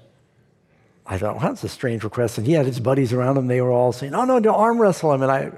I 1.06 1.18
thought, 1.18 1.36
well, 1.36 1.48
that's 1.48 1.62
a 1.64 1.68
strange 1.68 2.02
request. 2.02 2.38
And 2.38 2.46
he 2.46 2.54
had 2.54 2.66
his 2.66 2.80
buddies 2.80 3.12
around 3.12 3.36
him. 3.36 3.46
They 3.46 3.60
were 3.60 3.70
all 3.70 3.92
saying, 3.92 4.14
oh, 4.14 4.24
no, 4.24 4.40
to 4.40 4.52
arm 4.52 4.80
wrestle 4.80 5.12
him. 5.12 5.22
And 5.22 5.30
I, 5.30 5.52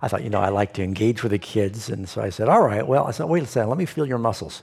I 0.00 0.08
thought, 0.08 0.22
you 0.22 0.30
know, 0.30 0.40
I 0.40 0.48
like 0.48 0.72
to 0.74 0.82
engage 0.82 1.22
with 1.22 1.32
the 1.32 1.38
kids. 1.38 1.90
And 1.90 2.08
so 2.08 2.22
I 2.22 2.30
said, 2.30 2.48
all 2.48 2.62
right, 2.62 2.86
well, 2.86 3.06
I 3.06 3.10
said, 3.10 3.24
wait 3.26 3.42
a 3.42 3.46
second, 3.46 3.68
let 3.68 3.78
me 3.78 3.84
feel 3.84 4.06
your 4.06 4.18
muscles. 4.18 4.62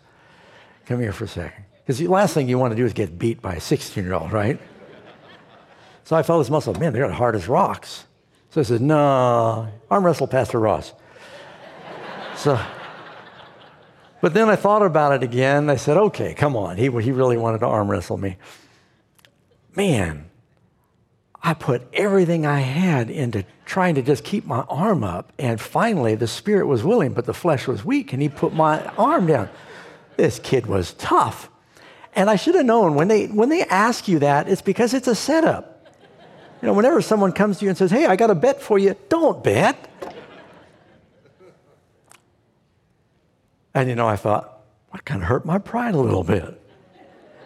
Come 0.85 0.99
here 0.99 1.13
for 1.13 1.25
a 1.25 1.27
second. 1.27 1.65
Because 1.83 1.99
the 1.99 2.07
last 2.07 2.33
thing 2.33 2.49
you 2.49 2.57
want 2.57 2.71
to 2.71 2.77
do 2.77 2.85
is 2.85 2.93
get 2.93 3.19
beat 3.19 3.41
by 3.41 3.55
a 3.55 3.61
16 3.61 4.03
year 4.03 4.13
old, 4.13 4.31
right? 4.31 4.59
so 6.03 6.15
I 6.15 6.23
felt 6.23 6.39
his 6.39 6.49
muscles. 6.49 6.79
Man, 6.79 6.93
they're 6.93 7.09
hard 7.11 7.35
as 7.35 7.47
rocks. 7.47 8.05
So 8.49 8.61
I 8.61 8.63
said, 8.63 8.81
no, 8.81 9.67
arm 9.89 10.05
wrestle 10.05 10.27
Pastor 10.27 10.59
Ross. 10.59 10.93
so, 12.35 12.59
but 14.21 14.33
then 14.33 14.49
I 14.49 14.55
thought 14.55 14.81
about 14.81 15.13
it 15.13 15.23
again. 15.23 15.69
I 15.69 15.75
said, 15.75 15.97
okay, 15.97 16.33
come 16.33 16.55
on. 16.55 16.77
He, 16.77 16.83
he 16.83 17.11
really 17.11 17.37
wanted 17.37 17.59
to 17.59 17.67
arm 17.67 17.89
wrestle 17.89 18.17
me. 18.17 18.37
Man, 19.75 20.29
I 21.41 21.53
put 21.53 21.81
everything 21.93 22.45
I 22.45 22.61
had 22.61 23.09
into 23.09 23.45
trying 23.65 23.95
to 23.95 24.01
just 24.01 24.23
keep 24.23 24.45
my 24.45 24.61
arm 24.69 25.03
up. 25.03 25.33
And 25.37 25.59
finally, 25.59 26.15
the 26.15 26.27
spirit 26.27 26.67
was 26.67 26.83
willing, 26.83 27.13
but 27.13 27.25
the 27.25 27.33
flesh 27.33 27.67
was 27.67 27.83
weak, 27.83 28.13
and 28.13 28.21
he 28.21 28.29
put 28.29 28.53
my 28.53 28.85
arm 28.97 29.27
down. 29.27 29.49
This 30.15 30.39
kid 30.39 30.67
was 30.67 30.93
tough. 30.93 31.49
And 32.15 32.29
I 32.29 32.35
should 32.35 32.55
have 32.55 32.65
known 32.65 32.95
when 32.95 33.07
they, 33.07 33.27
when 33.27 33.49
they 33.49 33.63
ask 33.63 34.07
you 34.07 34.19
that, 34.19 34.47
it's 34.47 34.61
because 34.61 34.93
it's 34.93 35.07
a 35.07 35.15
setup. 35.15 35.87
You 36.61 36.67
know, 36.67 36.73
whenever 36.73 37.01
someone 37.01 37.33
comes 37.33 37.57
to 37.59 37.65
you 37.65 37.69
and 37.69 37.77
says, 37.77 37.91
Hey, 37.91 38.05
I 38.05 38.15
got 38.15 38.29
a 38.29 38.35
bet 38.35 38.61
for 38.61 38.79
you, 38.79 38.95
don't 39.09 39.43
bet. 39.43 39.89
And 43.73 43.89
you 43.89 43.95
know, 43.95 44.07
I 44.07 44.15
thought, 44.15 44.61
what 44.91 45.03
kind 45.03 45.21
of 45.23 45.27
hurt 45.27 45.45
my 45.45 45.57
pride 45.57 45.95
a 45.95 45.99
little 45.99 46.23
bit. 46.23 46.62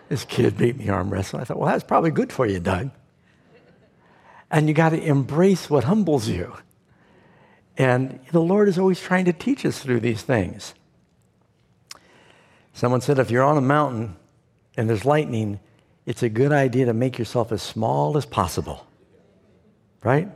This 0.09 0.23
kid 0.23 0.57
beat 0.57 0.77
me 0.77 0.89
arm 0.89 1.09
wrestling. 1.09 1.41
I 1.41 1.45
thought, 1.45 1.57
well, 1.57 1.69
that's 1.69 1.83
probably 1.83 2.11
good 2.11 2.31
for 2.31 2.45
you, 2.45 2.59
Doug. 2.59 2.91
And 4.49 4.67
you 4.67 4.73
got 4.73 4.89
to 4.89 5.01
embrace 5.01 5.69
what 5.69 5.83
humbles 5.83 6.29
you. 6.29 6.53
And 7.77 8.19
the 8.31 8.41
Lord 8.41 8.69
is 8.69 8.79
always 8.79 8.99
trying 8.99 9.25
to 9.25 9.33
teach 9.33 9.65
us 9.65 9.79
through 9.79 9.99
these 9.99 10.21
things. 10.23 10.73
Someone 12.73 13.01
said 13.01 13.19
if 13.19 13.29
you're 13.29 13.43
on 13.43 13.57
a 13.57 13.61
mountain 13.61 14.15
and 14.77 14.89
there's 14.89 15.03
lightning, 15.03 15.59
it's 16.05 16.23
a 16.23 16.29
good 16.29 16.51
idea 16.51 16.85
to 16.85 16.93
make 16.93 17.17
yourself 17.17 17.51
as 17.51 17.61
small 17.61 18.17
as 18.17 18.25
possible. 18.25 18.87
Right? 20.03 20.29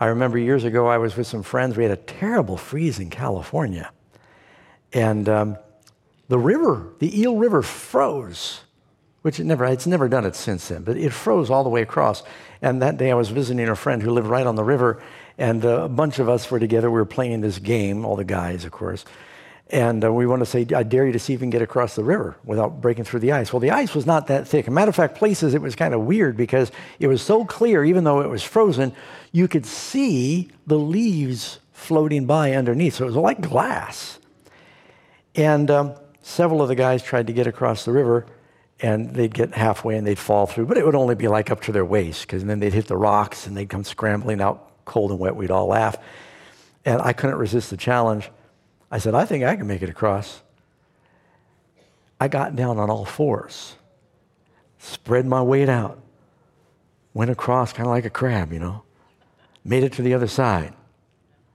I 0.00 0.06
remember 0.06 0.38
years 0.38 0.64
ago, 0.64 0.86
I 0.86 0.98
was 0.98 1.16
with 1.16 1.26
some 1.26 1.42
friends. 1.42 1.76
We 1.76 1.82
had 1.82 1.92
a 1.92 1.96
terrible 1.96 2.56
freeze 2.56 2.98
in 2.98 3.10
California. 3.10 3.90
And 4.92 5.28
um, 5.28 5.58
the 6.28 6.38
river, 6.38 6.92
the 6.98 7.20
Eel 7.20 7.36
River, 7.36 7.62
froze, 7.62 8.60
which 9.22 9.40
it 9.40 9.44
never, 9.44 9.64
it's 9.66 9.86
never 9.86 10.08
done 10.08 10.24
it 10.24 10.36
since 10.36 10.68
then, 10.68 10.82
but 10.82 10.96
it 10.96 11.12
froze 11.12 11.50
all 11.50 11.64
the 11.64 11.70
way 11.70 11.82
across. 11.82 12.22
And 12.62 12.82
that 12.82 12.96
day 12.96 13.10
I 13.10 13.14
was 13.14 13.30
visiting 13.30 13.68
a 13.68 13.76
friend 13.76 14.02
who 14.02 14.10
lived 14.10 14.28
right 14.28 14.46
on 14.46 14.54
the 14.54 14.64
river, 14.64 15.02
and 15.38 15.64
uh, 15.64 15.82
a 15.82 15.88
bunch 15.88 16.18
of 16.18 16.28
us 16.28 16.50
were 16.50 16.60
together. 16.60 16.90
We 16.90 16.98
were 16.98 17.04
playing 17.06 17.40
this 17.40 17.58
game, 17.58 18.04
all 18.04 18.16
the 18.16 18.24
guys, 18.24 18.64
of 18.64 18.72
course. 18.72 19.04
And 19.70 20.02
uh, 20.02 20.12
we 20.12 20.26
want 20.26 20.40
to 20.40 20.46
say, 20.46 20.66
I 20.74 20.82
dare 20.82 21.06
you 21.06 21.12
to 21.12 21.18
see 21.18 21.34
if 21.34 21.40
you 21.40 21.44
can 21.44 21.50
get 21.50 21.60
across 21.60 21.94
the 21.94 22.02
river 22.02 22.36
without 22.42 22.80
breaking 22.80 23.04
through 23.04 23.20
the 23.20 23.32
ice. 23.32 23.52
Well, 23.52 23.60
the 23.60 23.70
ice 23.70 23.94
was 23.94 24.06
not 24.06 24.26
that 24.28 24.48
thick. 24.48 24.64
As 24.64 24.68
a 24.68 24.70
matter 24.70 24.88
of 24.88 24.96
fact, 24.96 25.14
places 25.16 25.54
it 25.54 25.60
was 25.60 25.76
kind 25.76 25.92
of 25.92 26.02
weird 26.02 26.36
because 26.36 26.72
it 26.98 27.06
was 27.06 27.20
so 27.20 27.44
clear, 27.44 27.84
even 27.84 28.04
though 28.04 28.20
it 28.22 28.30
was 28.30 28.42
frozen, 28.42 28.94
you 29.30 29.46
could 29.46 29.66
see 29.66 30.50
the 30.66 30.78
leaves 30.78 31.58
floating 31.72 32.24
by 32.24 32.52
underneath. 32.52 32.94
So 32.94 33.04
it 33.04 33.08
was 33.08 33.16
like 33.16 33.42
glass. 33.42 34.18
And 35.34 35.70
um, 35.70 35.94
several 36.28 36.60
of 36.60 36.68
the 36.68 36.74
guys 36.74 37.02
tried 37.02 37.26
to 37.26 37.32
get 37.32 37.46
across 37.46 37.84
the 37.84 37.92
river, 37.92 38.26
and 38.80 39.14
they'd 39.14 39.34
get 39.34 39.54
halfway 39.54 39.96
and 39.96 40.06
they'd 40.06 40.18
fall 40.18 40.46
through, 40.46 40.66
but 40.66 40.76
it 40.76 40.84
would 40.84 40.94
only 40.94 41.14
be 41.14 41.26
like 41.26 41.50
up 41.50 41.62
to 41.62 41.72
their 41.72 41.84
waist 41.84 42.22
because 42.22 42.44
then 42.44 42.60
they'd 42.60 42.72
hit 42.72 42.86
the 42.86 42.96
rocks 42.96 43.46
and 43.46 43.56
they'd 43.56 43.68
come 43.68 43.82
scrambling 43.82 44.40
out 44.40 44.84
cold 44.84 45.10
and 45.10 45.18
wet. 45.18 45.34
We'd 45.34 45.50
all 45.50 45.66
laugh. 45.66 45.96
And 46.84 47.02
I 47.02 47.12
couldn't 47.12 47.36
resist 47.36 47.70
the 47.70 47.76
challenge. 47.76 48.30
I 48.90 48.98
said, 48.98 49.14
I 49.14 49.24
think 49.24 49.44
I 49.44 49.56
can 49.56 49.66
make 49.66 49.82
it 49.82 49.90
across. 49.90 50.42
I 52.20 52.28
got 52.28 52.54
down 52.54 52.78
on 52.78 52.90
all 52.90 53.04
fours, 53.04 53.74
spread 54.78 55.26
my 55.26 55.42
weight 55.42 55.68
out, 55.68 56.00
went 57.14 57.30
across 57.30 57.72
kind 57.72 57.86
of 57.86 57.90
like 57.90 58.04
a 58.04 58.10
crab, 58.10 58.52
you 58.52 58.58
know, 58.58 58.82
made 59.64 59.82
it 59.82 59.92
to 59.94 60.02
the 60.02 60.14
other 60.14 60.26
side. 60.26 60.74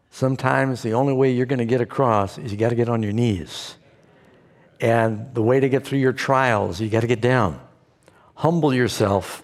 Sometimes 0.09 0.81
the 0.81 0.93
only 0.93 1.13
way 1.13 1.31
you're 1.31 1.45
going 1.45 1.59
to 1.59 1.65
get 1.65 1.81
across 1.81 2.38
is 2.38 2.51
you 2.51 2.57
got 2.57 2.69
to 2.69 2.75
get 2.75 2.89
on 2.89 3.03
your 3.03 3.13
knees. 3.13 3.75
And 4.83 5.33
the 5.33 5.41
way 5.41 5.61
to 5.61 5.69
get 5.69 5.85
through 5.85 5.99
your 5.99 6.11
trials, 6.11 6.81
you 6.81 6.89
got 6.89 6.99
to 6.99 7.07
get 7.07 7.21
down. 7.21 7.57
Humble 8.35 8.73
yourself. 8.73 9.41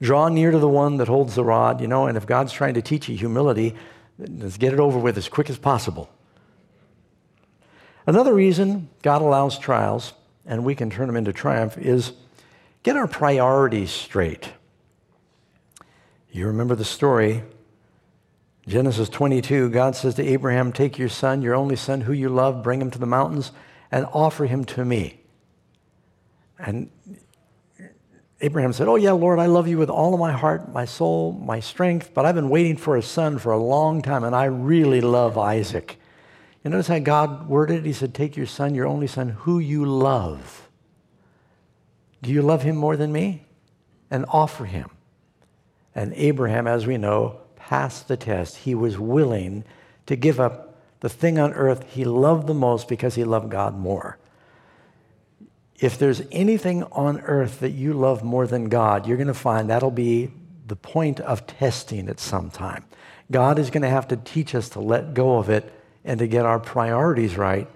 Draw 0.00 0.28
near 0.30 0.52
to 0.52 0.58
the 0.58 0.66
one 0.66 0.96
that 0.96 1.06
holds 1.06 1.34
the 1.34 1.44
rod, 1.44 1.82
you 1.82 1.86
know, 1.86 2.06
and 2.06 2.16
if 2.16 2.24
God's 2.24 2.50
trying 2.50 2.72
to 2.72 2.80
teach 2.80 3.06
you 3.06 3.14
humility, 3.14 3.74
let's 4.18 4.56
get 4.56 4.72
it 4.72 4.80
over 4.80 4.98
with 4.98 5.18
as 5.18 5.28
quick 5.28 5.50
as 5.50 5.58
possible. 5.58 6.08
Another 8.06 8.32
reason 8.32 8.88
God 9.02 9.20
allows 9.20 9.58
trials, 9.58 10.14
and 10.46 10.64
we 10.64 10.74
can 10.74 10.88
turn 10.88 11.08
them 11.08 11.16
into 11.16 11.34
triumph, 11.34 11.76
is 11.76 12.14
get 12.82 12.96
our 12.96 13.06
priorities 13.06 13.90
straight. 13.90 14.50
You 16.32 16.46
remember 16.46 16.74
the 16.74 16.86
story. 16.86 17.42
Genesis 18.66 19.10
22, 19.10 19.68
God 19.68 19.94
says 19.94 20.14
to 20.14 20.26
Abraham, 20.26 20.72
Take 20.72 20.98
your 20.98 21.10
son, 21.10 21.42
your 21.42 21.54
only 21.54 21.76
son, 21.76 22.00
who 22.00 22.14
you 22.14 22.30
love, 22.30 22.62
bring 22.62 22.80
him 22.80 22.90
to 22.92 22.98
the 22.98 23.04
mountains, 23.04 23.52
and 23.94 24.06
offer 24.12 24.44
him 24.44 24.64
to 24.64 24.84
me. 24.84 25.20
And 26.58 26.90
Abraham 28.40 28.72
said, 28.72 28.88
Oh, 28.88 28.96
yeah, 28.96 29.12
Lord, 29.12 29.38
I 29.38 29.46
love 29.46 29.68
you 29.68 29.78
with 29.78 29.88
all 29.88 30.12
of 30.14 30.18
my 30.18 30.32
heart, 30.32 30.72
my 30.72 30.84
soul, 30.84 31.30
my 31.30 31.60
strength, 31.60 32.10
but 32.12 32.26
I've 32.26 32.34
been 32.34 32.48
waiting 32.48 32.76
for 32.76 32.96
a 32.96 33.02
son 33.02 33.38
for 33.38 33.52
a 33.52 33.56
long 33.56 34.02
time, 34.02 34.24
and 34.24 34.34
I 34.34 34.46
really 34.46 35.00
love 35.00 35.38
Isaac. 35.38 35.96
You 36.64 36.70
notice 36.70 36.88
how 36.88 36.98
God 36.98 37.48
worded 37.48 37.78
it? 37.78 37.86
He 37.86 37.92
said, 37.92 38.14
Take 38.14 38.36
your 38.36 38.46
son, 38.46 38.74
your 38.74 38.88
only 38.88 39.06
son, 39.06 39.28
who 39.28 39.60
you 39.60 39.84
love. 39.84 40.68
Do 42.20 42.32
you 42.32 42.42
love 42.42 42.64
him 42.64 42.74
more 42.74 42.96
than 42.96 43.12
me? 43.12 43.46
And 44.10 44.24
offer 44.28 44.64
him. 44.64 44.90
And 45.94 46.12
Abraham, 46.14 46.66
as 46.66 46.84
we 46.84 46.98
know, 46.98 47.42
passed 47.54 48.08
the 48.08 48.16
test. 48.16 48.56
He 48.56 48.74
was 48.74 48.98
willing 48.98 49.62
to 50.06 50.16
give 50.16 50.40
up 50.40 50.63
the 51.04 51.10
thing 51.10 51.38
on 51.38 51.52
earth 51.52 51.84
he 51.92 52.02
loved 52.02 52.46
the 52.46 52.54
most 52.54 52.88
because 52.88 53.14
he 53.14 53.24
loved 53.24 53.50
God 53.50 53.76
more. 53.76 54.16
If 55.78 55.98
there's 55.98 56.22
anything 56.32 56.82
on 56.84 57.20
earth 57.20 57.60
that 57.60 57.72
you 57.72 57.92
love 57.92 58.24
more 58.24 58.46
than 58.46 58.70
God, 58.70 59.06
you're 59.06 59.18
going 59.18 59.26
to 59.26 59.34
find 59.34 59.68
that'll 59.68 59.90
be 59.90 60.30
the 60.66 60.76
point 60.76 61.20
of 61.20 61.46
testing 61.46 62.08
at 62.08 62.20
some 62.20 62.48
time. 62.48 62.86
God 63.30 63.58
is 63.58 63.68
going 63.68 63.82
to 63.82 63.90
have 63.90 64.08
to 64.08 64.16
teach 64.16 64.54
us 64.54 64.70
to 64.70 64.80
let 64.80 65.12
go 65.12 65.36
of 65.36 65.50
it 65.50 65.70
and 66.06 66.18
to 66.20 66.26
get 66.26 66.46
our 66.46 66.58
priorities 66.58 67.36
right 67.36 67.68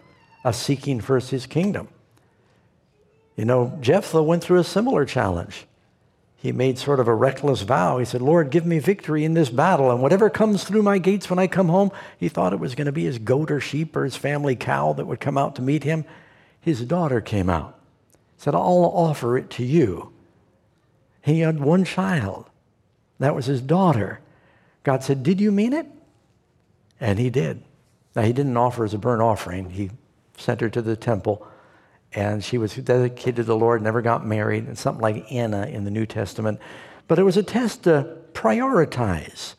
of 0.42 0.56
seeking 0.56 0.98
first 0.98 1.30
his 1.30 1.44
kingdom. 1.44 1.88
You 3.36 3.44
know, 3.44 3.76
Jephthah 3.82 4.22
went 4.22 4.42
through 4.42 4.60
a 4.60 4.64
similar 4.64 5.04
challenge. 5.04 5.66
He 6.40 6.52
made 6.52 6.78
sort 6.78 7.00
of 7.00 7.08
a 7.08 7.14
reckless 7.14 7.62
vow. 7.62 7.98
He 7.98 8.04
said, 8.04 8.22
Lord, 8.22 8.50
give 8.50 8.64
me 8.64 8.78
victory 8.78 9.24
in 9.24 9.34
this 9.34 9.50
battle, 9.50 9.90
and 9.90 10.00
whatever 10.00 10.30
comes 10.30 10.62
through 10.62 10.82
my 10.82 10.98
gates 10.98 11.28
when 11.28 11.40
I 11.40 11.48
come 11.48 11.68
home, 11.68 11.90
he 12.16 12.28
thought 12.28 12.52
it 12.52 12.60
was 12.60 12.76
going 12.76 12.86
to 12.86 12.92
be 12.92 13.04
his 13.04 13.18
goat 13.18 13.50
or 13.50 13.60
sheep 13.60 13.96
or 13.96 14.04
his 14.04 14.14
family 14.14 14.54
cow 14.54 14.92
that 14.92 15.06
would 15.06 15.18
come 15.18 15.36
out 15.36 15.56
to 15.56 15.62
meet 15.62 15.82
him. 15.82 16.04
His 16.60 16.82
daughter 16.82 17.20
came 17.20 17.50
out, 17.50 17.76
said, 18.36 18.54
I'll 18.54 18.62
offer 18.62 19.36
it 19.36 19.50
to 19.50 19.64
you. 19.64 20.12
He 21.22 21.40
had 21.40 21.58
one 21.60 21.84
child. 21.84 22.48
That 23.18 23.34
was 23.34 23.46
his 23.46 23.60
daughter. 23.60 24.20
God 24.84 25.02
said, 25.02 25.24
Did 25.24 25.40
you 25.40 25.50
mean 25.50 25.72
it? 25.72 25.86
And 27.00 27.18
he 27.18 27.30
did. 27.30 27.62
Now, 28.14 28.22
he 28.22 28.32
didn't 28.32 28.56
offer 28.56 28.84
as 28.84 28.94
a 28.94 28.98
burnt 28.98 29.22
offering. 29.22 29.70
He 29.70 29.90
sent 30.36 30.60
her 30.60 30.70
to 30.70 30.82
the 30.82 30.96
temple, 30.96 31.46
and 32.12 32.42
she 32.42 32.58
was 32.58 32.74
dedicated 32.74 33.36
to 33.36 33.44
the 33.44 33.56
Lord, 33.56 33.82
never 33.82 34.02
got 34.02 34.26
married, 34.26 34.66
and 34.66 34.78
something 34.78 35.02
like 35.02 35.30
Anna 35.30 35.66
in 35.66 35.84
the 35.84 35.90
New 35.90 36.06
Testament. 36.06 36.60
But 37.06 37.18
it 37.18 37.24
was 37.24 37.36
a 37.36 37.42
test 37.42 37.84
to 37.84 38.16
prioritize. 38.32 39.54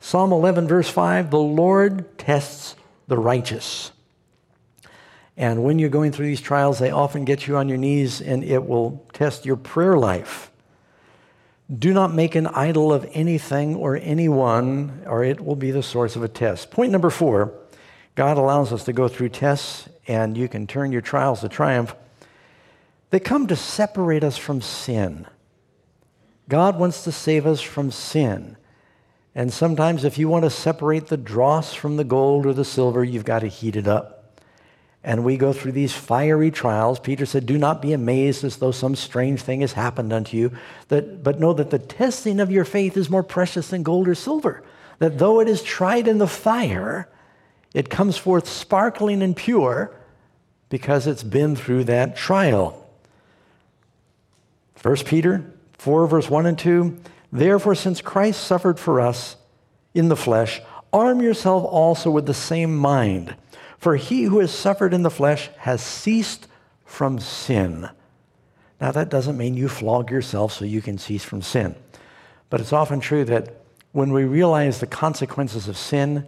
Psalm 0.00 0.32
11, 0.32 0.68
verse 0.68 0.88
5 0.88 1.30
the 1.30 1.38
Lord 1.38 2.18
tests 2.18 2.76
the 3.08 3.18
righteous. 3.18 3.92
And 5.36 5.64
when 5.64 5.78
you're 5.78 5.88
going 5.88 6.12
through 6.12 6.26
these 6.26 6.40
trials, 6.40 6.78
they 6.78 6.90
often 6.90 7.24
get 7.24 7.46
you 7.46 7.56
on 7.56 7.68
your 7.68 7.78
knees, 7.78 8.20
and 8.20 8.44
it 8.44 8.66
will 8.66 9.06
test 9.12 9.46
your 9.46 9.56
prayer 9.56 9.96
life. 9.96 10.50
Do 11.72 11.94
not 11.94 12.12
make 12.12 12.34
an 12.34 12.48
idol 12.48 12.92
of 12.92 13.08
anything 13.12 13.76
or 13.76 13.96
anyone, 13.96 15.02
or 15.06 15.24
it 15.24 15.40
will 15.40 15.56
be 15.56 15.70
the 15.70 15.82
source 15.82 16.16
of 16.16 16.22
a 16.22 16.28
test. 16.28 16.70
Point 16.70 16.92
number 16.92 17.10
four 17.10 17.54
God 18.14 18.36
allows 18.36 18.72
us 18.72 18.84
to 18.84 18.92
go 18.92 19.08
through 19.08 19.30
tests, 19.30 19.88
and 20.06 20.36
you 20.36 20.48
can 20.48 20.66
turn 20.66 20.92
your 20.92 21.00
trials 21.00 21.40
to 21.40 21.48
triumph. 21.48 21.94
They 23.10 23.20
come 23.20 23.46
to 23.48 23.56
separate 23.56 24.24
us 24.24 24.36
from 24.36 24.60
sin. 24.60 25.26
God 26.48 26.78
wants 26.78 27.04
to 27.04 27.12
save 27.12 27.46
us 27.46 27.60
from 27.60 27.90
sin. 27.90 28.56
And 29.34 29.52
sometimes, 29.52 30.04
if 30.04 30.18
you 30.18 30.28
want 30.28 30.44
to 30.44 30.50
separate 30.50 31.06
the 31.06 31.16
dross 31.16 31.72
from 31.72 31.96
the 31.96 32.04
gold 32.04 32.44
or 32.46 32.52
the 32.52 32.64
silver, 32.64 33.02
you've 33.02 33.24
got 33.24 33.40
to 33.40 33.46
heat 33.46 33.76
it 33.76 33.88
up. 33.88 34.40
And 35.04 35.24
we 35.24 35.36
go 35.36 35.52
through 35.52 35.72
these 35.72 35.92
fiery 35.92 36.50
trials. 36.50 37.00
Peter 37.00 37.26
said, 37.26 37.46
Do 37.46 37.58
not 37.58 37.82
be 37.82 37.92
amazed 37.92 38.44
as 38.44 38.58
though 38.58 38.70
some 38.70 38.94
strange 38.94 39.42
thing 39.42 39.62
has 39.62 39.72
happened 39.72 40.12
unto 40.12 40.36
you, 40.36 40.52
that, 40.88 41.24
but 41.24 41.40
know 41.40 41.52
that 41.54 41.70
the 41.70 41.78
testing 41.78 42.38
of 42.38 42.52
your 42.52 42.64
faith 42.64 42.96
is 42.96 43.10
more 43.10 43.24
precious 43.24 43.68
than 43.68 43.82
gold 43.82 44.06
or 44.06 44.14
silver. 44.14 44.62
That 44.98 45.18
though 45.18 45.40
it 45.40 45.48
is 45.48 45.62
tried 45.62 46.06
in 46.06 46.18
the 46.18 46.28
fire, 46.28 47.08
it 47.74 47.88
comes 47.88 48.16
forth 48.16 48.48
sparkling 48.48 49.22
and 49.22 49.36
pure 49.36 49.94
because 50.68 51.06
it's 51.06 51.22
been 51.22 51.56
through 51.56 51.84
that 51.84 52.16
trial. 52.16 52.78
1 54.82 54.96
Peter 55.04 55.52
4, 55.78 56.06
verse 56.06 56.28
1 56.30 56.46
and 56.46 56.58
2 56.58 56.98
Therefore, 57.32 57.74
since 57.74 58.02
Christ 58.02 58.44
suffered 58.44 58.78
for 58.78 59.00
us 59.00 59.36
in 59.94 60.08
the 60.08 60.16
flesh, 60.16 60.60
arm 60.92 61.22
yourself 61.22 61.64
also 61.64 62.10
with 62.10 62.26
the 62.26 62.34
same 62.34 62.76
mind. 62.76 63.34
For 63.78 63.96
he 63.96 64.24
who 64.24 64.38
has 64.40 64.52
suffered 64.52 64.92
in 64.92 65.02
the 65.02 65.10
flesh 65.10 65.48
has 65.58 65.82
ceased 65.82 66.46
from 66.84 67.18
sin. 67.18 67.88
Now, 68.80 68.92
that 68.92 69.08
doesn't 69.08 69.38
mean 69.38 69.54
you 69.54 69.68
flog 69.68 70.10
yourself 70.10 70.52
so 70.52 70.64
you 70.64 70.82
can 70.82 70.98
cease 70.98 71.24
from 71.24 71.40
sin. 71.40 71.74
But 72.50 72.60
it's 72.60 72.72
often 72.72 73.00
true 73.00 73.24
that 73.24 73.62
when 73.92 74.12
we 74.12 74.24
realize 74.24 74.80
the 74.80 74.86
consequences 74.86 75.68
of 75.68 75.76
sin, 75.76 76.26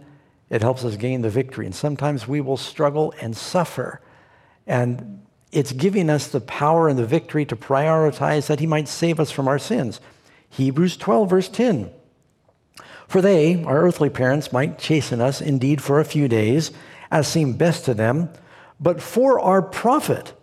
it 0.49 0.61
helps 0.61 0.83
us 0.83 0.95
gain 0.95 1.21
the 1.21 1.29
victory. 1.29 1.65
And 1.65 1.75
sometimes 1.75 2.27
we 2.27 2.41
will 2.41 2.57
struggle 2.57 3.13
and 3.21 3.35
suffer. 3.35 4.01
And 4.67 5.25
it's 5.51 5.71
giving 5.71 6.09
us 6.09 6.27
the 6.27 6.41
power 6.41 6.87
and 6.87 6.99
the 6.99 7.05
victory 7.05 7.45
to 7.45 7.55
prioritize 7.55 8.47
that 8.47 8.59
He 8.59 8.67
might 8.67 8.87
save 8.87 9.19
us 9.19 9.31
from 9.31 9.47
our 9.47 9.59
sins. 9.59 9.99
Hebrews 10.49 10.97
12, 10.97 11.29
verse 11.29 11.49
10. 11.49 11.91
For 13.07 13.21
they, 13.21 13.63
our 13.63 13.81
earthly 13.81 14.09
parents, 14.09 14.51
might 14.51 14.79
chasten 14.79 15.21
us 15.21 15.41
indeed 15.41 15.81
for 15.81 15.99
a 15.99 16.05
few 16.05 16.27
days, 16.27 16.71
as 17.11 17.27
seemed 17.27 17.57
best 17.57 17.85
to 17.85 17.93
them, 17.93 18.29
but 18.79 19.01
for 19.01 19.39
our 19.39 19.61
profit, 19.61 20.33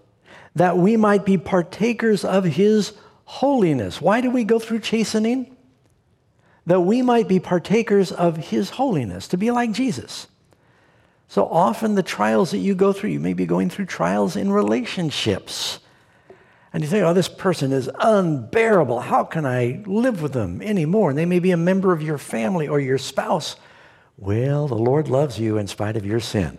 that 0.55 0.77
we 0.77 0.97
might 0.97 1.25
be 1.25 1.39
partakers 1.39 2.25
of 2.25 2.45
His 2.45 2.93
holiness. 3.25 4.01
Why 4.01 4.21
do 4.21 4.31
we 4.31 4.45
go 4.45 4.59
through 4.59 4.81
chastening? 4.81 5.57
That 6.67 6.81
we 6.81 7.03
might 7.03 7.29
be 7.29 7.41
partakers 7.41 8.13
of 8.13 8.37
his 8.37 8.71
holiness, 8.71 9.29
to 9.29 9.37
be 9.37 9.51
like 9.51 9.73
Jesus. 9.73 10.29
So 11.29 11.47
often, 11.47 11.95
the 11.95 12.03
trials 12.03 12.51
that 12.51 12.59
you 12.59 12.75
go 12.75 12.93
through, 12.93 13.11
you 13.11 13.21
may 13.21 13.33
be 13.33 13.47
going 13.47 13.71
through 13.71 13.87
trials 13.87 14.37
in 14.37 14.53
relationships. 14.53 15.79
And 16.73 16.83
you 16.83 16.89
think, 16.89 17.05
oh, 17.05 17.15
this 17.15 17.29
person 17.29 17.73
is 17.73 17.91
unbearable. 17.99 19.01
How 19.01 19.25
can 19.25 19.45
I 19.45 19.83
live 19.87 20.23
with 20.23 20.33
them 20.33 20.63
anymore? 20.63 21.11
And 21.11 21.19
they 21.19 21.27
may 21.27 21.39
be 21.39 21.51
a 21.51 21.57
member 21.57 21.93
of 21.93 22.03
your 22.03 22.19
family 22.19 22.69
or 22.69 22.81
your 22.81 22.99
spouse. 22.99 23.57
Well, 24.19 24.69
the 24.69 24.75
Lord 24.75 25.09
loves 25.09 25.39
you 25.39 25.59
in 25.59 25.67
spite 25.67 25.97
of 25.97 26.07
your 26.07 26.21
sin. 26.21 26.59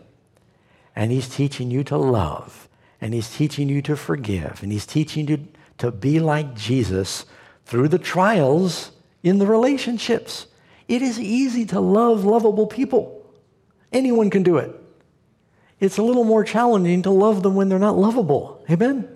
And 0.95 1.11
He's 1.11 1.29
teaching 1.29 1.71
you 1.71 1.83
to 1.85 1.97
love. 1.97 2.67
And 2.99 3.13
He's 3.13 3.35
teaching 3.35 3.69
you 3.69 3.81
to 3.83 3.95
forgive. 3.95 4.61
And 4.63 4.71
He's 4.71 4.85
teaching 4.85 5.27
you 5.27 5.47
to 5.77 5.91
be 5.91 6.19
like 6.19 6.55
Jesus 6.55 7.25
through 7.65 7.89
the 7.89 7.99
trials 7.99 8.91
in 9.23 9.39
the 9.39 9.47
relationships. 9.47 10.47
It 10.87 11.01
is 11.01 11.19
easy 11.19 11.65
to 11.67 11.79
love 11.79 12.25
lovable 12.25 12.67
people. 12.67 13.25
Anyone 13.91 14.29
can 14.29 14.43
do 14.43 14.57
it. 14.57 14.79
it's 15.79 15.97
a 15.97 16.03
little 16.03 16.23
more 16.23 16.43
challenging 16.43 17.01
to 17.03 17.09
love 17.09 17.43
them 17.43 17.55
when 17.55 17.69
they're 17.69 17.79
not 17.79 17.97
lovable. 17.97 18.63
Amen? 18.69 19.07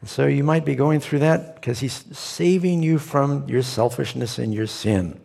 And 0.00 0.08
so 0.08 0.26
you 0.26 0.44
might 0.44 0.64
be 0.64 0.74
going 0.74 1.00
through 1.00 1.20
that 1.20 1.54
because 1.56 1.80
he's 1.80 2.04
saving 2.16 2.82
you 2.82 2.98
from 2.98 3.48
your 3.48 3.62
selfishness 3.62 4.38
and 4.38 4.54
your 4.54 4.66
sin. 4.66 5.20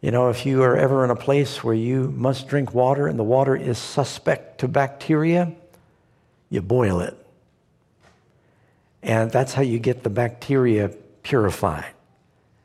You 0.00 0.10
know, 0.10 0.28
if 0.28 0.44
you 0.44 0.62
are 0.62 0.76
ever 0.76 1.04
in 1.04 1.10
a 1.10 1.16
place 1.16 1.64
where 1.64 1.74
you 1.74 2.12
must 2.14 2.46
drink 2.46 2.74
water 2.74 3.06
and 3.06 3.18
the 3.18 3.24
water 3.24 3.56
is 3.56 3.78
suspect 3.78 4.60
to 4.60 4.68
bacteria, 4.68 5.52
you 6.50 6.62
boil 6.62 7.00
it. 7.00 7.16
And 9.02 9.30
that's 9.30 9.54
how 9.54 9.62
you 9.62 9.78
get 9.78 10.02
the 10.02 10.10
bacteria 10.10 10.90
purified. 11.24 11.92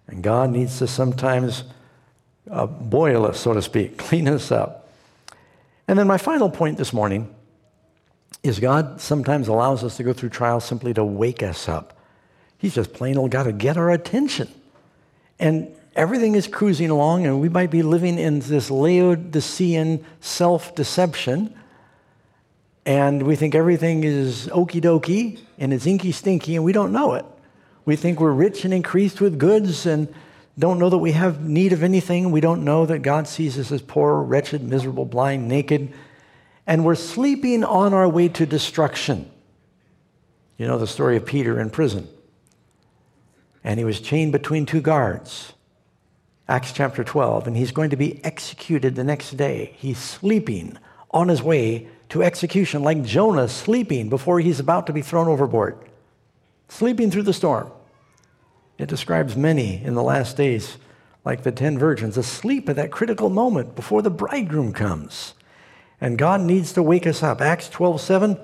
And 0.08 0.22
God 0.22 0.52
needs 0.52 0.78
to 0.78 0.88
sometimes 0.88 1.64
uh, 2.50 2.68
boil 2.68 3.26
us, 3.26 3.40
so 3.40 3.54
to 3.54 3.62
speak, 3.62 3.98
clean 3.98 4.28
us 4.28 4.52
up. 4.52 4.90
And 5.88 5.98
then 5.98 6.06
my 6.06 6.20
final 6.20 6.52
point 6.52 6.78
this 6.78 6.94
morning 6.94 7.34
is 8.44 8.60
God 8.60 9.02
sometimes 9.02 9.48
allows 9.48 9.84
us 9.84 9.98
to 9.98 10.04
go 10.04 10.14
through 10.14 10.30
trials 10.30 10.64
simply 10.64 10.94
to 10.94 11.04
wake 11.04 11.42
us 11.42 11.68
up. 11.68 11.98
He's 12.60 12.76
just 12.76 12.94
plain 12.94 13.18
old 13.18 13.32
got 13.32 13.44
to 13.44 13.52
get 13.52 13.78
our 13.78 13.90
attention. 13.90 14.48
And 15.40 15.74
everything 15.96 16.36
is 16.36 16.48
cruising 16.48 16.90
along, 16.90 17.26
and 17.26 17.42
we 17.42 17.50
might 17.50 17.72
be 17.72 17.82
living 17.82 18.20
in 18.20 18.40
this 18.40 18.70
Laodicean 18.70 20.06
self 20.20 20.76
deception. 20.76 21.56
And 22.86 23.24
we 23.24 23.36
think 23.36 23.56
everything 23.56 24.04
is 24.04 24.48
okie 24.48 24.82
dokie 24.82 25.40
and 25.58 25.74
it's 25.74 25.86
inky 25.86 26.12
stinky, 26.12 26.56
and 26.56 26.64
we 26.64 26.72
don't 26.72 26.92
know 26.92 27.14
it. 27.14 27.26
We 27.90 27.96
think 27.96 28.20
we're 28.20 28.34
rich 28.34 28.66
and 28.66 28.72
increased 28.72 29.20
with 29.20 29.40
goods 29.40 29.88
and 29.88 30.14
don't 30.60 30.78
know 30.78 30.92
that 30.92 31.00
we 31.00 31.14
have 31.14 31.42
need 31.42 31.74
of 31.74 31.82
anything. 31.82 32.30
We 32.30 32.40
don't 32.40 32.64
know 32.64 32.86
that 32.86 33.00
God 33.00 33.28
sees 33.28 33.58
us 33.58 33.72
as 33.72 33.82
poor, 33.82 34.22
wretched, 34.22 34.62
miserable, 34.62 35.06
blind, 35.06 35.48
naked. 35.48 35.92
And 36.68 36.86
we're 36.86 36.94
sleeping 36.94 37.64
on 37.64 37.96
our 37.96 38.08
way 38.08 38.30
to 38.30 38.46
destruction. 38.46 39.32
You 40.60 40.68
know 40.68 40.78
the 40.78 40.86
story 40.86 41.18
of 41.18 41.26
Peter 41.26 41.60
in 41.60 41.72
prison. 41.72 42.08
And 43.64 43.80
he 43.80 43.86
was 43.86 44.00
chained 44.00 44.34
between 44.34 44.68
two 44.68 44.82
guards. 44.82 45.54
Acts 46.48 46.72
chapter 46.72 47.04
12. 47.04 47.48
And 47.48 47.58
he's 47.58 47.72
going 47.72 47.90
to 47.90 47.98
be 47.98 48.24
executed 48.24 48.94
the 48.94 49.04
next 49.04 49.32
day. 49.32 49.74
He's 49.78 49.98
sleeping 49.98 50.78
on 51.10 51.28
his 51.28 51.42
way 51.42 51.88
to 52.10 52.22
execution, 52.22 52.84
like 52.84 53.02
Jonah 53.02 53.48
sleeping 53.48 54.10
before 54.10 54.40
he's 54.40 54.60
about 54.60 54.86
to 54.86 54.94
be 54.94 55.02
thrown 55.02 55.28
overboard, 55.28 55.76
sleeping 56.68 57.10
through 57.10 57.24
the 57.24 57.34
storm. 57.34 57.72
It 58.80 58.88
describes 58.90 59.36
many 59.36 59.84
in 59.84 59.94
the 59.94 60.02
last 60.02 60.38
days, 60.38 60.78
like 61.26 61.44
the 61.44 61.52
ten 61.52 61.78
virgins, 61.78 62.18
asleep 62.18 62.70
at 62.70 62.78
that 62.78 62.92
critical 62.92 63.30
moment 63.30 63.76
before 63.76 64.02
the 64.02 64.10
bridegroom 64.10 64.74
comes. 64.74 65.34
And 66.02 66.18
God 66.18 66.42
needs 66.42 66.72
to 66.74 66.82
wake 66.82 67.06
us 67.06 67.22
up. 67.22 67.42
Acts 67.42 67.70
12 67.70 68.02
7. 68.02 68.40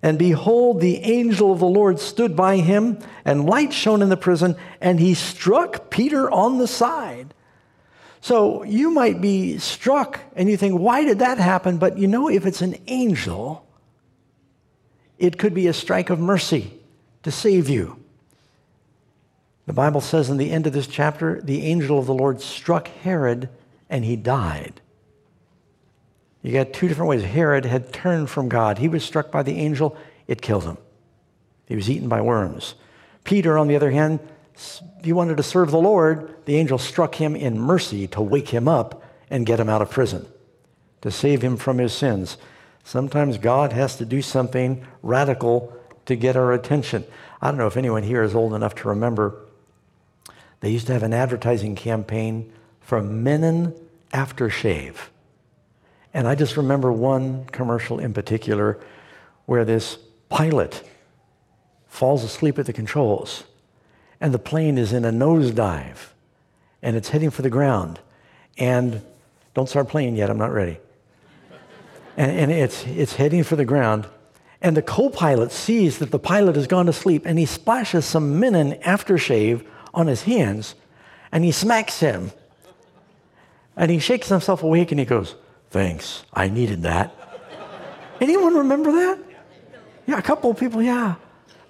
And 0.00 0.18
behold, 0.18 0.80
the 0.80 0.98
angel 0.98 1.50
of 1.50 1.58
the 1.58 1.66
Lord 1.66 1.98
stood 1.98 2.36
by 2.36 2.58
him, 2.58 3.00
and 3.24 3.46
light 3.46 3.72
shone 3.72 4.02
in 4.02 4.10
the 4.10 4.16
prison, 4.16 4.54
and 4.80 5.00
he 5.00 5.14
struck 5.14 5.90
Peter 5.90 6.30
on 6.30 6.58
the 6.58 6.68
side. 6.68 7.34
So 8.20 8.62
you 8.62 8.90
might 8.90 9.20
be 9.20 9.58
struck 9.58 10.20
and 10.34 10.48
you 10.48 10.56
think, 10.56 10.78
why 10.78 11.04
did 11.04 11.20
that 11.20 11.38
happen? 11.38 11.78
But 11.78 11.98
you 11.98 12.08
know, 12.08 12.28
if 12.28 12.46
it's 12.46 12.62
an 12.62 12.76
angel, 12.86 13.66
it 15.18 15.38
could 15.38 15.54
be 15.54 15.66
a 15.68 15.72
strike 15.72 16.10
of 16.10 16.18
mercy 16.18 16.78
to 17.22 17.30
save 17.30 17.68
you. 17.68 17.97
The 19.68 19.74
Bible 19.74 20.00
says 20.00 20.30
in 20.30 20.38
the 20.38 20.50
end 20.50 20.66
of 20.66 20.72
this 20.72 20.86
chapter, 20.86 21.42
the 21.42 21.66
angel 21.66 21.98
of 21.98 22.06
the 22.06 22.14
Lord 22.14 22.40
struck 22.40 22.88
Herod 22.88 23.50
and 23.90 24.02
he 24.02 24.16
died. 24.16 24.80
You 26.40 26.54
got 26.54 26.72
two 26.72 26.88
different 26.88 27.10
ways. 27.10 27.22
Herod 27.22 27.66
had 27.66 27.92
turned 27.92 28.30
from 28.30 28.48
God. 28.48 28.78
He 28.78 28.88
was 28.88 29.04
struck 29.04 29.30
by 29.30 29.42
the 29.42 29.58
angel, 29.58 29.94
it 30.26 30.40
killed 30.40 30.64
him. 30.64 30.78
He 31.66 31.76
was 31.76 31.90
eaten 31.90 32.08
by 32.08 32.22
worms. 32.22 32.76
Peter, 33.24 33.58
on 33.58 33.68
the 33.68 33.76
other 33.76 33.90
hand, 33.90 34.20
he 35.04 35.12
wanted 35.12 35.36
to 35.36 35.42
serve 35.42 35.70
the 35.70 35.76
Lord. 35.76 36.34
The 36.46 36.56
angel 36.56 36.78
struck 36.78 37.16
him 37.16 37.36
in 37.36 37.60
mercy 37.60 38.06
to 38.08 38.22
wake 38.22 38.48
him 38.48 38.68
up 38.68 39.04
and 39.28 39.44
get 39.44 39.60
him 39.60 39.68
out 39.68 39.82
of 39.82 39.90
prison, 39.90 40.26
to 41.02 41.10
save 41.10 41.42
him 41.42 41.58
from 41.58 41.76
his 41.76 41.92
sins. 41.92 42.38
Sometimes 42.84 43.36
God 43.36 43.74
has 43.74 43.96
to 43.96 44.06
do 44.06 44.22
something 44.22 44.86
radical 45.02 45.76
to 46.06 46.16
get 46.16 46.36
our 46.36 46.54
attention. 46.54 47.04
I 47.42 47.50
don't 47.50 47.58
know 47.58 47.66
if 47.66 47.76
anyone 47.76 48.02
here 48.02 48.22
is 48.22 48.34
old 48.34 48.54
enough 48.54 48.74
to 48.76 48.88
remember 48.88 49.44
they 50.60 50.70
used 50.70 50.86
to 50.88 50.92
have 50.92 51.02
an 51.02 51.12
advertising 51.12 51.76
campaign 51.76 52.52
for 52.80 53.00
Mennen 53.00 53.78
aftershave. 54.12 54.96
And 56.14 56.26
I 56.26 56.34
just 56.34 56.56
remember 56.56 56.90
one 56.90 57.44
commercial 57.46 57.98
in 57.98 58.12
particular 58.12 58.78
where 59.46 59.64
this 59.64 59.98
pilot 60.28 60.82
falls 61.86 62.24
asleep 62.24 62.58
at 62.58 62.66
the 62.66 62.72
controls 62.72 63.44
and 64.20 64.34
the 64.34 64.38
plane 64.38 64.78
is 64.78 64.92
in 64.92 65.04
a 65.04 65.12
nosedive 65.12 66.08
and 66.82 66.96
it's 66.96 67.10
heading 67.10 67.30
for 67.30 67.42
the 67.42 67.50
ground. 67.50 68.00
And 68.56 69.02
don't 69.54 69.68
start 69.68 69.88
playing 69.88 70.16
yet, 70.16 70.30
I'm 70.30 70.38
not 70.38 70.52
ready. 70.52 70.78
And, 72.16 72.32
and 72.32 72.52
it's, 72.52 72.84
it's 72.86 73.14
heading 73.14 73.44
for 73.44 73.56
the 73.56 73.64
ground. 73.64 74.06
And 74.60 74.76
the 74.76 74.82
co 74.82 75.08
pilot 75.08 75.52
sees 75.52 75.98
that 75.98 76.10
the 76.10 76.18
pilot 76.18 76.56
has 76.56 76.66
gone 76.66 76.86
to 76.86 76.92
sleep 76.92 77.22
and 77.26 77.38
he 77.38 77.46
splashes 77.46 78.04
some 78.04 78.40
Mennen 78.40 78.80
aftershave 78.82 79.64
on 79.94 80.06
his 80.06 80.22
hands 80.22 80.74
and 81.32 81.44
he 81.44 81.52
smacks 81.52 82.00
him. 82.00 82.32
And 83.76 83.90
he 83.90 83.98
shakes 83.98 84.28
himself 84.28 84.62
awake 84.62 84.90
and 84.90 84.98
he 84.98 85.06
goes, 85.06 85.34
Thanks, 85.70 86.24
I 86.32 86.48
needed 86.48 86.82
that. 86.82 87.14
Anyone 88.20 88.56
remember 88.56 88.90
that? 88.92 89.18
Yeah, 90.06 90.18
a 90.18 90.22
couple 90.22 90.50
of 90.50 90.58
people, 90.58 90.82
yeah. 90.82 91.16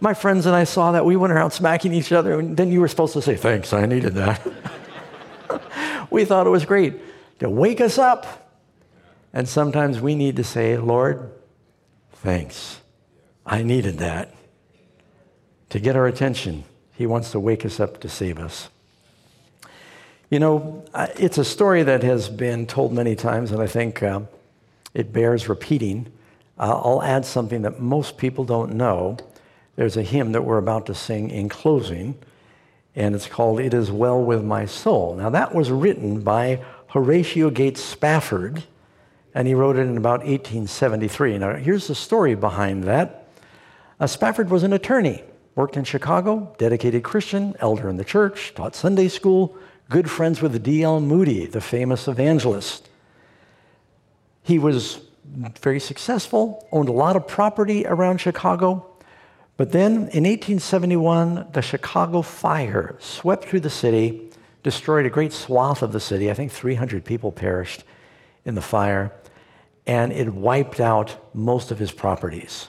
My 0.00 0.14
friends 0.14 0.46
and 0.46 0.54
I 0.54 0.64
saw 0.64 0.92
that. 0.92 1.04
We 1.04 1.16
went 1.16 1.32
around 1.32 1.50
smacking 1.50 1.92
each 1.92 2.12
other, 2.12 2.38
and 2.38 2.56
then 2.56 2.70
you 2.70 2.80
were 2.80 2.86
supposed 2.86 3.12
to 3.14 3.22
say, 3.22 3.36
Thanks, 3.36 3.72
I 3.72 3.84
needed 3.86 4.14
that. 4.14 4.40
we 6.10 6.24
thought 6.24 6.46
it 6.46 6.50
was 6.50 6.64
great 6.64 6.94
to 7.40 7.50
wake 7.50 7.80
us 7.80 7.98
up. 7.98 8.48
And 9.32 9.48
sometimes 9.48 10.00
we 10.00 10.14
need 10.14 10.36
to 10.36 10.44
say, 10.44 10.78
Lord, 10.78 11.30
thanks. 12.12 12.80
I 13.44 13.62
needed 13.62 13.98
that. 13.98 14.34
To 15.70 15.78
get 15.78 15.96
our 15.96 16.06
attention, 16.06 16.64
He 16.98 17.06
wants 17.06 17.30
to 17.30 17.38
wake 17.38 17.64
us 17.64 17.78
up 17.78 18.00
to 18.00 18.08
save 18.08 18.40
us. 18.40 18.70
You 20.30 20.40
know, 20.40 20.84
it's 21.16 21.38
a 21.38 21.44
story 21.44 21.84
that 21.84 22.02
has 22.02 22.28
been 22.28 22.66
told 22.66 22.92
many 22.92 23.14
times, 23.14 23.52
and 23.52 23.62
I 23.62 23.68
think 23.68 24.02
uh, 24.02 24.22
it 24.94 25.12
bears 25.12 25.48
repeating. 25.48 26.10
Uh, 26.58 26.80
I'll 26.84 27.00
add 27.00 27.24
something 27.24 27.62
that 27.62 27.78
most 27.78 28.18
people 28.18 28.44
don't 28.44 28.74
know. 28.74 29.16
There's 29.76 29.96
a 29.96 30.02
hymn 30.02 30.32
that 30.32 30.42
we're 30.42 30.58
about 30.58 30.86
to 30.86 30.94
sing 30.94 31.30
in 31.30 31.48
closing, 31.48 32.16
and 32.96 33.14
it's 33.14 33.28
called 33.28 33.60
It 33.60 33.74
Is 33.74 33.92
Well 33.92 34.20
With 34.20 34.42
My 34.42 34.66
Soul. 34.66 35.14
Now, 35.14 35.30
that 35.30 35.54
was 35.54 35.70
written 35.70 36.22
by 36.22 36.64
Horatio 36.88 37.50
Gates 37.50 37.80
Spafford, 37.80 38.64
and 39.36 39.46
he 39.46 39.54
wrote 39.54 39.76
it 39.76 39.82
in 39.82 39.96
about 39.96 40.26
1873. 40.26 41.38
Now, 41.38 41.54
here's 41.54 41.86
the 41.86 41.94
story 41.94 42.34
behind 42.34 42.82
that. 42.84 43.28
Uh, 44.00 44.08
Spafford 44.08 44.50
was 44.50 44.64
an 44.64 44.72
attorney, 44.72 45.22
worked 45.58 45.76
in 45.76 45.82
Chicago, 45.82 46.54
dedicated 46.56 47.02
Christian, 47.02 47.52
elder 47.58 47.90
in 47.90 47.96
the 47.96 48.04
church, 48.04 48.54
taught 48.54 48.76
Sunday 48.76 49.08
school 49.08 49.56
good 49.90 50.08
friends 50.08 50.40
with 50.40 50.62
D.L. 50.62 51.00
Moody, 51.00 51.46
the 51.46 51.60
famous 51.60 52.06
evangelist. 52.06 52.88
He 54.44 54.60
was 54.60 55.00
very 55.60 55.80
successful, 55.80 56.64
owned 56.70 56.88
a 56.88 56.92
lot 56.92 57.16
of 57.16 57.26
property 57.26 57.84
around 57.84 58.18
Chicago. 58.18 58.86
But 59.56 59.72
then 59.72 59.92
in 60.14 60.22
1871, 60.22 61.48
the 61.52 61.60
Chicago 61.60 62.22
fire 62.22 62.94
swept 63.00 63.46
through 63.46 63.60
the 63.60 63.68
city, 63.68 64.30
destroyed 64.62 65.06
a 65.06 65.10
great 65.10 65.32
swath 65.32 65.82
of 65.82 65.90
the 65.90 65.98
city. 65.98 66.30
I 66.30 66.34
think 66.34 66.52
300 66.52 67.04
people 67.04 67.32
perished 67.32 67.82
in 68.44 68.54
the 68.54 68.62
fire, 68.62 69.10
and 69.88 70.12
it 70.12 70.32
wiped 70.32 70.78
out 70.78 71.34
most 71.34 71.72
of 71.72 71.80
his 71.80 71.90
properties. 71.90 72.68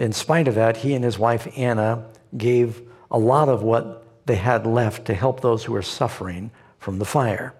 In 0.00 0.14
spite 0.14 0.48
of 0.48 0.54
that, 0.54 0.78
he 0.78 0.94
and 0.94 1.04
his 1.04 1.18
wife 1.18 1.46
Anna 1.58 2.06
gave 2.34 2.80
a 3.10 3.18
lot 3.18 3.50
of 3.50 3.62
what 3.62 4.02
they 4.24 4.36
had 4.36 4.66
left 4.66 5.04
to 5.04 5.14
help 5.14 5.42
those 5.42 5.62
who 5.62 5.74
were 5.74 5.82
suffering 5.82 6.50
from 6.78 6.98
the 6.98 7.04
fire. 7.04 7.52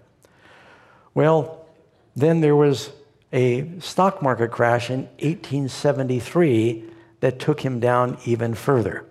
Well, 1.12 1.66
then 2.16 2.40
there 2.40 2.56
was 2.56 2.92
a 3.30 3.68
stock 3.80 4.22
market 4.22 4.50
crash 4.52 4.88
in 4.88 5.00
1873 5.18 6.84
that 7.20 7.38
took 7.40 7.60
him 7.60 7.78
down 7.78 8.16
even 8.24 8.54
further. 8.54 9.04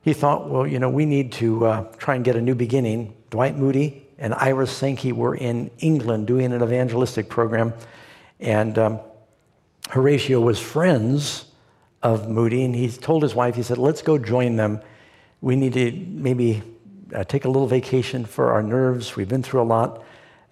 He 0.00 0.14
thought, 0.14 0.48
well, 0.48 0.66
you 0.66 0.78
know, 0.78 0.88
we 0.88 1.04
need 1.04 1.32
to 1.32 1.66
uh, 1.66 1.84
try 1.98 2.14
and 2.14 2.24
get 2.24 2.34
a 2.34 2.40
new 2.40 2.54
beginning. 2.54 3.14
Dwight 3.28 3.58
Moody 3.58 4.06
and 4.18 4.32
Ira 4.32 4.66
Sankey 4.66 5.12
were 5.12 5.34
in 5.34 5.70
England 5.80 6.28
doing 6.28 6.54
an 6.54 6.62
evangelistic 6.62 7.28
program, 7.28 7.74
and 8.40 8.78
um, 8.78 9.00
Horatio 9.90 10.40
was 10.40 10.58
friends 10.58 11.44
of 12.02 12.28
Moody, 12.28 12.64
and 12.64 12.74
he 12.74 12.88
told 12.88 13.22
his 13.22 13.34
wife, 13.34 13.54
he 13.54 13.62
said, 13.62 13.78
let's 13.78 14.02
go 14.02 14.18
join 14.18 14.56
them 14.56 14.80
we 15.42 15.56
need 15.56 15.74
to 15.74 15.92
maybe 15.92 16.62
uh, 17.12 17.24
take 17.24 17.44
a 17.44 17.48
little 17.48 17.66
vacation 17.66 18.24
for 18.24 18.52
our 18.52 18.62
nerves. 18.62 19.16
We've 19.16 19.28
been 19.28 19.42
through 19.42 19.62
a 19.62 19.64
lot. 19.64 20.02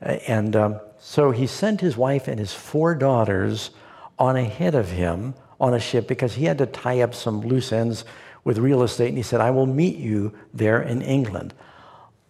And 0.00 0.54
um, 0.56 0.80
so 0.98 1.30
he 1.30 1.46
sent 1.46 1.80
his 1.80 1.96
wife 1.96 2.28
and 2.28 2.38
his 2.38 2.52
four 2.52 2.94
daughters 2.94 3.70
on 4.18 4.36
ahead 4.36 4.74
of 4.74 4.90
him 4.90 5.34
on 5.60 5.72
a 5.72 5.80
ship 5.80 6.08
because 6.08 6.34
he 6.34 6.44
had 6.44 6.58
to 6.58 6.66
tie 6.66 7.00
up 7.00 7.14
some 7.14 7.40
loose 7.40 7.72
ends 7.72 8.04
with 8.42 8.58
real 8.58 8.82
estate. 8.82 9.08
And 9.08 9.16
he 9.16 9.22
said, 9.22 9.40
I 9.40 9.52
will 9.52 9.66
meet 9.66 9.96
you 9.96 10.34
there 10.52 10.82
in 10.82 11.02
England. 11.02 11.54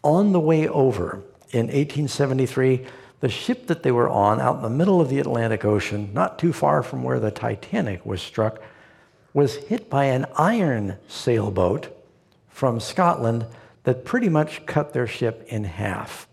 On 0.03 0.33
the 0.33 0.41
way 0.41 0.69
over 0.69 1.23
in 1.51 1.67
1873, 1.67 2.87
the 3.21 3.29
ship 3.29 3.69
that 3.69 3.83
they 3.83 3.91
were 3.91 4.09
on 4.09 4.41
out 4.41 4.57
in 4.57 4.63
the 4.63 4.71
middle 4.71 5.01
of 5.01 5.09
the 5.09 5.19
Atlantic 5.19 5.65
Ocean, 5.65 6.11
not 6.13 6.39
too 6.39 6.53
far 6.53 6.83
from 6.83 7.03
where 7.03 7.21
the 7.21 7.31
Titanic 7.31 8.05
was 8.05 8.21
struck, 8.21 8.61
was 9.33 9.57
hit 9.57 9.89
by 9.89 10.05
an 10.05 10.27
iron 10.37 10.97
sailboat 11.09 11.97
from 12.49 12.81
Scotland 12.81 13.47
that 13.85 14.05
pretty 14.05 14.29
much 14.29 14.67
cut 14.67 14.93
their 14.93 15.07
ship 15.07 15.45
in 15.49 15.65
half. 15.65 16.27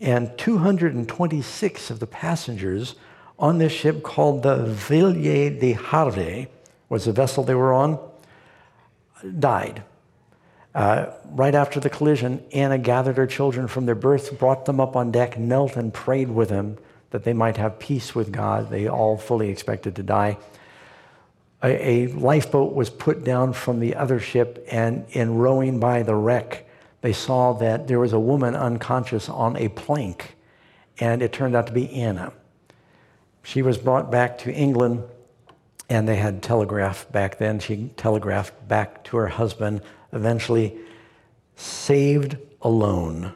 And 0.00 0.36
226 0.38 1.90
of 1.90 2.00
the 2.00 2.06
passengers 2.06 2.94
on 3.38 3.58
this 3.58 3.72
ship 3.72 4.02
called 4.02 4.42
the 4.42 4.64
Ville 4.64 5.12
de 5.12 5.72
Havre 5.74 6.46
was 6.88 7.04
the 7.04 7.12
vessel 7.12 7.44
they 7.44 7.54
were 7.54 7.72
on, 7.72 7.98
died. 9.38 9.82
Uh, 10.74 11.06
right 11.32 11.54
after 11.54 11.80
the 11.80 11.90
collision, 11.90 12.42
Anna 12.52 12.78
gathered 12.78 13.16
her 13.16 13.26
children 13.26 13.66
from 13.66 13.86
their 13.86 13.94
berths, 13.94 14.30
brought 14.30 14.66
them 14.66 14.80
up 14.80 14.94
on 14.94 15.10
deck, 15.10 15.38
knelt 15.38 15.76
and 15.76 15.92
prayed 15.92 16.30
with 16.30 16.48
them 16.48 16.78
that 17.10 17.24
they 17.24 17.32
might 17.32 17.56
have 17.56 17.78
peace 17.78 18.14
with 18.14 18.30
God. 18.30 18.70
They 18.70 18.88
all 18.88 19.16
fully 19.16 19.50
expected 19.50 19.96
to 19.96 20.02
die. 20.02 20.38
A, 21.62 22.06
a 22.06 22.06
lifeboat 22.08 22.74
was 22.74 22.90
put 22.90 23.24
down 23.24 23.52
from 23.52 23.80
the 23.80 23.94
other 23.94 24.18
ship, 24.18 24.66
and 24.70 25.04
in 25.10 25.34
rowing 25.34 25.78
by 25.78 26.02
the 26.02 26.14
wreck, 26.14 26.66
they 27.02 27.12
saw 27.12 27.52
that 27.54 27.86
there 27.86 27.98
was 27.98 28.12
a 28.12 28.20
woman 28.20 28.54
unconscious 28.54 29.28
on 29.28 29.56
a 29.56 29.68
plank, 29.68 30.36
and 30.98 31.22
it 31.22 31.32
turned 31.32 31.54
out 31.54 31.66
to 31.66 31.72
be 31.72 31.92
Anna. 31.92 32.32
She 33.42 33.62
was 33.62 33.78
brought 33.78 34.10
back 34.10 34.38
to 34.38 34.52
England, 34.52 35.02
and 35.88 36.06
they 36.06 36.16
had 36.16 36.42
telegraph 36.42 37.10
back 37.10 37.38
then. 37.38 37.58
She 37.58 37.90
telegraphed 37.96 38.68
back 38.68 39.02
to 39.04 39.16
her 39.16 39.28
husband, 39.28 39.82
eventually 40.12 40.76
saved 41.56 42.36
alone. 42.62 43.32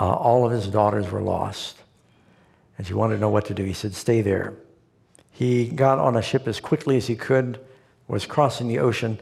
Uh, 0.00 0.12
all 0.12 0.44
of 0.44 0.52
his 0.52 0.66
daughters 0.68 1.10
were 1.10 1.20
lost. 1.20 1.78
And 2.76 2.86
she 2.86 2.94
wanted 2.94 3.14
to 3.14 3.20
know 3.20 3.28
what 3.28 3.46
to 3.46 3.54
do. 3.54 3.62
He 3.62 3.72
said, 3.72 3.94
Stay 3.94 4.20
there. 4.20 4.54
He 5.34 5.66
got 5.66 5.98
on 5.98 6.16
a 6.16 6.22
ship 6.22 6.46
as 6.46 6.60
quickly 6.60 6.96
as 6.96 7.08
he 7.08 7.16
could, 7.16 7.58
was 8.06 8.24
crossing 8.24 8.68
the 8.68 8.78
ocean, 8.78 9.18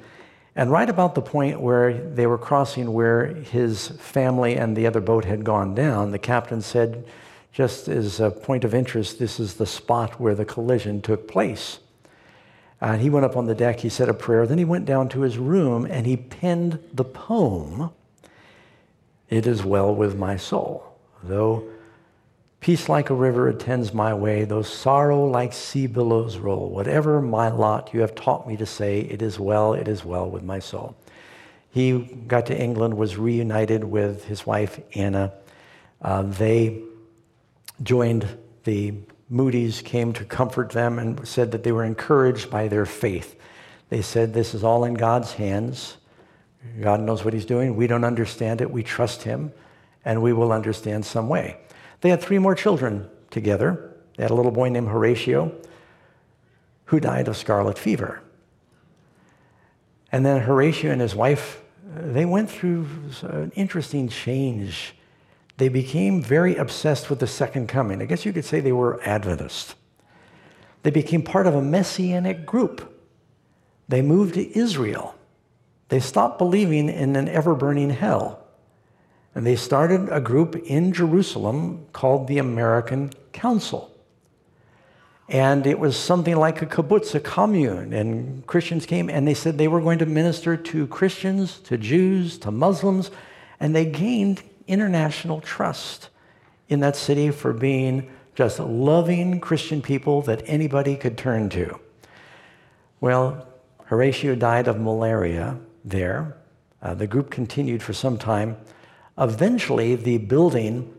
and 0.55 0.71
right 0.71 0.91
about 0.91 1.15
the 1.15 1.23
point 1.23 1.59
where 1.59 1.95
they 1.95 2.27
were 2.27 2.37
crossing 2.37 2.93
where 2.93 3.29
his 3.29 3.89
family 3.89 4.55
and 4.55 4.77
the 4.77 4.87
other 4.87 5.01
boat 5.01 5.25
had 5.25 5.43
gone 5.43 5.75
down, 5.75 6.11
the 6.11 6.19
captain 6.19 6.61
said, 6.61 7.07
just 7.51 7.89
as 7.89 8.21
a 8.21 8.31
point 8.31 8.63
of 8.63 8.75
interest, 8.75 9.19
this 9.19 9.41
is 9.41 9.55
the 9.55 9.67
spot 9.67 10.21
where 10.21 10.35
the 10.35 10.45
collision 10.45 11.01
took 11.01 11.27
place. 11.27 11.79
And 12.79 13.01
he 13.01 13.09
went 13.09 13.25
up 13.25 13.37
on 13.37 13.47
the 13.47 13.55
deck, 13.55 13.81
he 13.81 13.89
said 13.89 14.11
a 14.11 14.15
prayer, 14.15 14.47
then 14.47 14.59
he 14.59 14.65
went 14.67 14.85
down 14.85 15.09
to 15.11 15.23
his 15.23 15.39
room 15.39 15.87
and 15.87 16.07
he 16.07 16.19
penned 16.19 16.79
the 16.93 17.05
poem, 17.05 17.91
It 19.31 19.47
is 19.47 19.65
Well 19.65 19.95
with 19.95 20.19
My 20.19 20.37
Soul. 20.37 20.85
Though 21.23 21.65
peace 22.63 22.89
like 22.89 23.11
a 23.11 23.15
river 23.15 23.49
attends 23.49 23.93
my 23.93 24.15
way, 24.15 24.45
though 24.45 24.63
sorrow 24.63 25.27
like 25.27 25.53
sea 25.53 25.89
billows 25.89 26.39
roll, 26.39 26.71
whatever 26.71 27.21
my 27.21 27.49
lot, 27.49 27.93
you 27.93 28.01
have 28.01 28.15
taught 28.15 28.49
me 28.49 28.57
to 28.57 28.65
say, 28.65 29.01
It 29.01 29.21
is 29.21 29.39
well, 29.39 29.75
it 29.75 29.89
is 29.89 30.05
well 30.05 30.31
with 30.31 30.45
my 30.45 30.61
soul. 30.61 30.97
He 31.71 31.99
got 32.29 32.47
to 32.47 32.59
England, 32.59 32.95
was 32.95 33.19
reunited 33.19 33.83
with 33.83 34.25
his 34.25 34.47
wife, 34.47 34.81
Anna. 34.95 35.33
Uh, 36.01 36.23
they 36.23 36.83
joined 37.83 38.27
the 38.65 38.95
Moody's 39.29 39.81
came 39.83 40.13
to 40.13 40.25
comfort 40.25 40.71
them 40.71 40.99
and 40.99 41.27
said 41.27 41.51
that 41.53 41.65
they 41.65 41.73
were 41.73 41.85
encouraged 41.85 42.51
by 42.51 42.69
their 42.69 42.87
faith. 42.87 43.35
They 43.89 44.03
said, 44.03 44.35
This 44.35 44.55
is 44.55 44.63
all 44.63 44.85
in 44.85 44.95
God's 44.95 45.33
hands. 45.33 45.97
God 46.81 47.01
knows 47.01 47.25
what 47.25 47.35
He's 47.35 47.47
doing. 47.47 47.75
We 47.75 47.89
don't 47.89 48.05
understand 48.05 48.61
it. 48.61 48.71
We 48.71 48.85
trust 48.85 49.23
Him, 49.23 49.53
and 50.05 50.23
we 50.23 50.33
will 50.33 50.53
understand 50.53 51.05
some 51.05 51.29
way. 51.29 51.57
They 52.03 52.11
had 52.11 52.21
three 52.21 52.39
more 52.39 52.55
children 52.55 53.09
together. 53.31 53.97
They 54.17 54.23
had 54.23 54.31
a 54.31 54.35
little 54.35 54.53
boy 54.53 54.69
named 54.69 54.89
Horatio 54.89 55.53
who 56.87 57.01
died 57.01 57.27
of 57.27 57.37
scarlet 57.37 57.79
fever. 57.79 58.23
And 60.13 60.27
then 60.27 60.43
Horatio 60.43 60.93
and 60.93 61.01
his 61.01 61.15
wife, 61.15 61.63
uh, 61.97 62.13
they 62.13 62.27
went 62.27 62.51
through 62.51 62.87
uh, 63.23 63.29
an 63.29 63.53
interesting 63.55 64.09
change 64.09 64.95
they 65.59 65.69
became 65.69 66.23
very 66.23 66.57
obsessed 66.57 67.11
with 67.11 67.21
the 67.21 67.27
second 67.27 67.69
coming. 67.69 68.03
I 68.03 68.07
guess 68.07 68.25
you 68.25 68.33
could 68.33 68.45
say 68.45 68.61
they 68.61 68.73
were 68.73 69.01
Adventists. 69.05 69.75
They 70.83 70.91
became 70.91 71.23
part 71.23 71.47
of 71.47 71.55
a 71.55 71.63
messianic 71.63 72.45
group. 72.45 73.01
They 73.89 74.03
moved 74.03 74.35
to 74.35 74.59
Israel. 74.59 75.15
They 75.89 76.01
stopped 76.01 76.39
believing 76.39 76.89
in 76.89 77.15
an 77.15 77.29
ever 77.29 77.55
burning 77.55 77.91
hell. 77.91 78.42
And 79.35 79.47
they 79.47 79.57
started 79.57 80.09
a 80.11 80.21
group 80.21 80.57
in 80.57 80.93
Jerusalem 80.93 81.87
called 81.93 82.29
the 82.29 82.39
American 82.39 83.13
Council. 83.33 83.91
And 85.29 85.67
it 85.67 85.79
was 85.79 85.97
something 85.97 86.37
like 86.37 86.61
a 86.61 86.67
kibbutz, 86.67 87.15
a 87.15 87.21
commune. 87.21 87.95
And 87.95 88.47
Christians 88.47 88.85
came 88.85 89.09
and 89.09 89.27
they 89.27 89.35
said 89.35 89.57
they 89.57 89.69
were 89.69 89.81
going 89.81 89.99
to 90.01 90.07
minister 90.07 90.57
to 90.57 90.87
Christians, 90.89 91.59
to 91.61 91.79
Jews, 91.79 92.37
to 92.39 92.51
Muslims. 92.51 93.11
And 93.59 93.75
they 93.75 93.87
gained 93.87 94.43
international 94.67 95.41
trust 95.41 96.11
in 96.69 96.81
that 96.81 96.97
city 96.97 97.31
for 97.31 97.53
being 97.53 98.11
just 98.35 98.59
loving 98.59 99.41
Christian 99.41 99.81
people 99.81 100.23
that 100.23 100.43
anybody 100.47 100.97
could 100.97 101.17
turn 101.17 101.49
to. 101.51 101.79
Well, 103.01 103.47
Horatio 103.85 104.35
died 104.35 104.69
of 104.69 104.81
malaria 104.81 105.59
there. 105.85 106.37
Uh, 106.81 106.95
the 106.95 107.07
group 107.07 107.31
continued 107.31 107.83
for 107.83 107.93
some 107.93 108.19
time. 108.19 108.57
Eventually, 109.19 109.95
the 109.95 110.19
building 110.19 110.93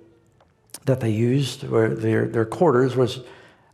that 0.86 1.00
they 1.00 1.10
used, 1.10 1.64
or 1.64 1.90
their, 1.90 2.28
their 2.28 2.46
quarters, 2.46 2.96
was 2.96 3.22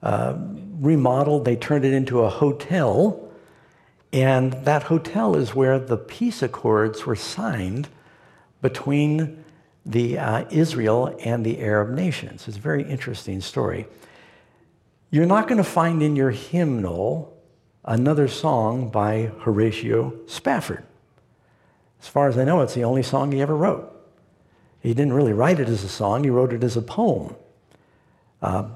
uh, 0.03 0.35
remodeled. 0.79 1.45
They 1.45 1.55
turned 1.55 1.85
it 1.85 1.93
into 1.93 2.21
a 2.21 2.29
hotel. 2.29 3.29
And 4.11 4.53
that 4.65 4.83
hotel 4.83 5.35
is 5.35 5.53
where 5.53 5.79
the 5.79 5.97
peace 5.97 6.41
accords 6.41 7.05
were 7.05 7.15
signed 7.15 7.89
between 8.61 9.43
the 9.85 10.17
uh, 10.17 10.45
Israel 10.49 11.17
and 11.23 11.45
the 11.45 11.59
Arab 11.59 11.89
nations. 11.89 12.47
It's 12.47 12.57
a 12.57 12.61
very 12.61 12.83
interesting 12.83 13.41
story. 13.41 13.87
You're 15.11 15.25
not 15.25 15.47
going 15.47 15.57
to 15.57 15.63
find 15.63 16.03
in 16.03 16.15
your 16.15 16.31
hymnal 16.31 17.35
another 17.83 18.27
song 18.27 18.89
by 18.89 19.31
Horatio 19.39 20.13
Spafford. 20.27 20.83
As 22.01 22.07
far 22.07 22.27
as 22.27 22.37
I 22.37 22.43
know, 22.43 22.61
it's 22.61 22.75
the 22.75 22.83
only 22.83 23.03
song 23.03 23.31
he 23.31 23.41
ever 23.41 23.55
wrote. 23.55 23.98
He 24.81 24.93
didn't 24.93 25.13
really 25.13 25.33
write 25.33 25.59
it 25.59 25.67
as 25.67 25.83
a 25.83 25.89
song, 25.89 26.23
he 26.23 26.29
wrote 26.29 26.53
it 26.53 26.63
as 26.63 26.77
a 26.77 26.81
poem. 26.81 27.35
Uh, 28.41 28.69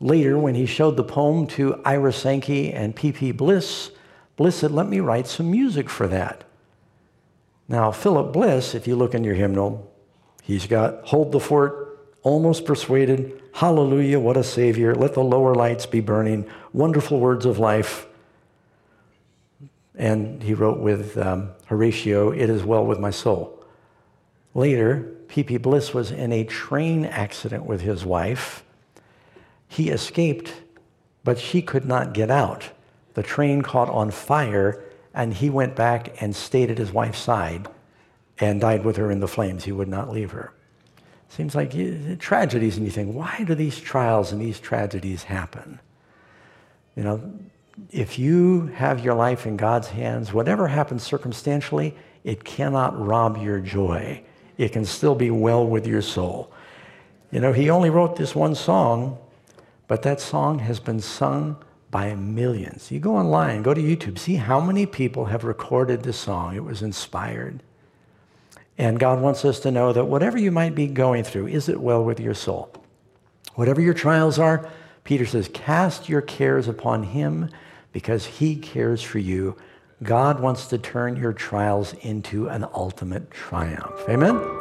later, 0.00 0.38
when 0.38 0.54
he 0.54 0.66
showed 0.66 0.96
the 0.96 1.04
poem 1.04 1.46
to 1.48 1.80
Ira 1.84 2.12
Sankey 2.12 2.72
and 2.72 2.96
P.P. 2.96 3.32
Bliss, 3.32 3.90
Bliss 4.36 4.56
said, 4.56 4.70
Let 4.70 4.88
me 4.88 5.00
write 5.00 5.26
some 5.26 5.50
music 5.50 5.90
for 5.90 6.06
that. 6.08 6.44
Now, 7.68 7.90
Philip 7.92 8.32
Bliss, 8.32 8.74
if 8.74 8.88
you 8.88 8.96
look 8.96 9.14
in 9.14 9.22
your 9.22 9.34
hymnal, 9.34 9.90
He's 10.50 10.66
got 10.66 11.06
hold 11.06 11.30
the 11.30 11.38
fort, 11.38 12.08
almost 12.22 12.64
persuaded. 12.64 13.40
Hallelujah, 13.52 14.18
what 14.18 14.36
a 14.36 14.42
Savior. 14.42 14.96
Let 14.96 15.14
the 15.14 15.22
lower 15.22 15.54
lights 15.54 15.86
be 15.86 16.00
burning. 16.00 16.44
Wonderful 16.72 17.20
words 17.20 17.46
of 17.46 17.60
life. 17.60 18.08
And 19.94 20.42
he 20.42 20.54
wrote 20.54 20.78
with 20.78 21.16
um, 21.18 21.50
Horatio, 21.66 22.32
It 22.32 22.50
is 22.50 22.64
well 22.64 22.84
with 22.84 22.98
my 22.98 23.10
soul. 23.10 23.59
Later, 24.54 25.16
P.P. 25.28 25.58
Bliss 25.58 25.94
was 25.94 26.10
in 26.10 26.32
a 26.32 26.44
train 26.44 27.04
accident 27.04 27.64
with 27.64 27.80
his 27.80 28.04
wife. 28.04 28.64
He 29.68 29.90
escaped, 29.90 30.52
but 31.22 31.38
she 31.38 31.62
could 31.62 31.84
not 31.84 32.14
get 32.14 32.30
out. 32.30 32.70
The 33.14 33.22
train 33.22 33.62
caught 33.62 33.88
on 33.88 34.10
fire, 34.10 34.82
and 35.14 35.34
he 35.34 35.50
went 35.50 35.76
back 35.76 36.20
and 36.20 36.34
stayed 36.34 36.70
at 36.70 36.78
his 36.78 36.92
wife's 36.92 37.20
side 37.20 37.68
and 38.38 38.60
died 38.60 38.84
with 38.84 38.96
her 38.96 39.10
in 39.10 39.20
the 39.20 39.28
flames. 39.28 39.64
He 39.64 39.72
would 39.72 39.88
not 39.88 40.10
leave 40.10 40.32
her. 40.32 40.52
Seems 41.28 41.54
like 41.54 41.70
tragedies, 42.18 42.76
and 42.76 42.84
you 42.84 42.90
think, 42.90 43.14
why 43.14 43.44
do 43.46 43.54
these 43.54 43.78
trials 43.78 44.32
and 44.32 44.40
these 44.40 44.58
tragedies 44.58 45.22
happen? 45.22 45.78
You 46.96 47.04
know, 47.04 47.32
if 47.90 48.18
you 48.18 48.66
have 48.68 49.04
your 49.04 49.14
life 49.14 49.46
in 49.46 49.56
God's 49.56 49.88
hands, 49.88 50.32
whatever 50.32 50.66
happens 50.66 51.04
circumstantially, 51.04 51.94
it 52.24 52.42
cannot 52.42 53.00
rob 53.00 53.36
your 53.36 53.60
joy. 53.60 54.22
It 54.60 54.72
can 54.72 54.84
still 54.84 55.14
be 55.14 55.30
well 55.30 55.66
with 55.66 55.86
your 55.86 56.02
soul. 56.02 56.52
You 57.30 57.40
know, 57.40 57.54
he 57.54 57.70
only 57.70 57.88
wrote 57.88 58.16
this 58.16 58.34
one 58.34 58.54
song, 58.54 59.16
but 59.88 60.02
that 60.02 60.20
song 60.20 60.58
has 60.58 60.78
been 60.78 61.00
sung 61.00 61.56
by 61.90 62.14
millions. 62.14 62.90
You 62.90 63.00
go 63.00 63.16
online, 63.16 63.62
go 63.62 63.72
to 63.72 63.80
YouTube, 63.80 64.18
see 64.18 64.34
how 64.34 64.60
many 64.60 64.84
people 64.84 65.24
have 65.24 65.44
recorded 65.44 66.02
this 66.02 66.18
song. 66.18 66.54
It 66.54 66.62
was 66.62 66.82
inspired. 66.82 67.62
And 68.76 69.00
God 69.00 69.22
wants 69.22 69.46
us 69.46 69.60
to 69.60 69.70
know 69.70 69.94
that 69.94 70.04
whatever 70.04 70.36
you 70.36 70.50
might 70.50 70.74
be 70.74 70.88
going 70.88 71.24
through, 71.24 71.46
is 71.46 71.70
it 71.70 71.80
well 71.80 72.04
with 72.04 72.20
your 72.20 72.34
soul? 72.34 72.70
Whatever 73.54 73.80
your 73.80 73.94
trials 73.94 74.38
are, 74.38 74.68
Peter 75.04 75.24
says, 75.24 75.48
cast 75.54 76.06
your 76.06 76.20
cares 76.20 76.68
upon 76.68 77.04
him 77.04 77.48
because 77.92 78.26
he 78.26 78.56
cares 78.56 79.00
for 79.00 79.18
you. 79.20 79.56
God 80.02 80.40
wants 80.40 80.66
to 80.68 80.78
turn 80.78 81.16
your 81.16 81.32
trials 81.32 81.92
into 82.00 82.48
an 82.48 82.66
ultimate 82.74 83.30
triumph. 83.30 84.00
Amen? 84.08 84.59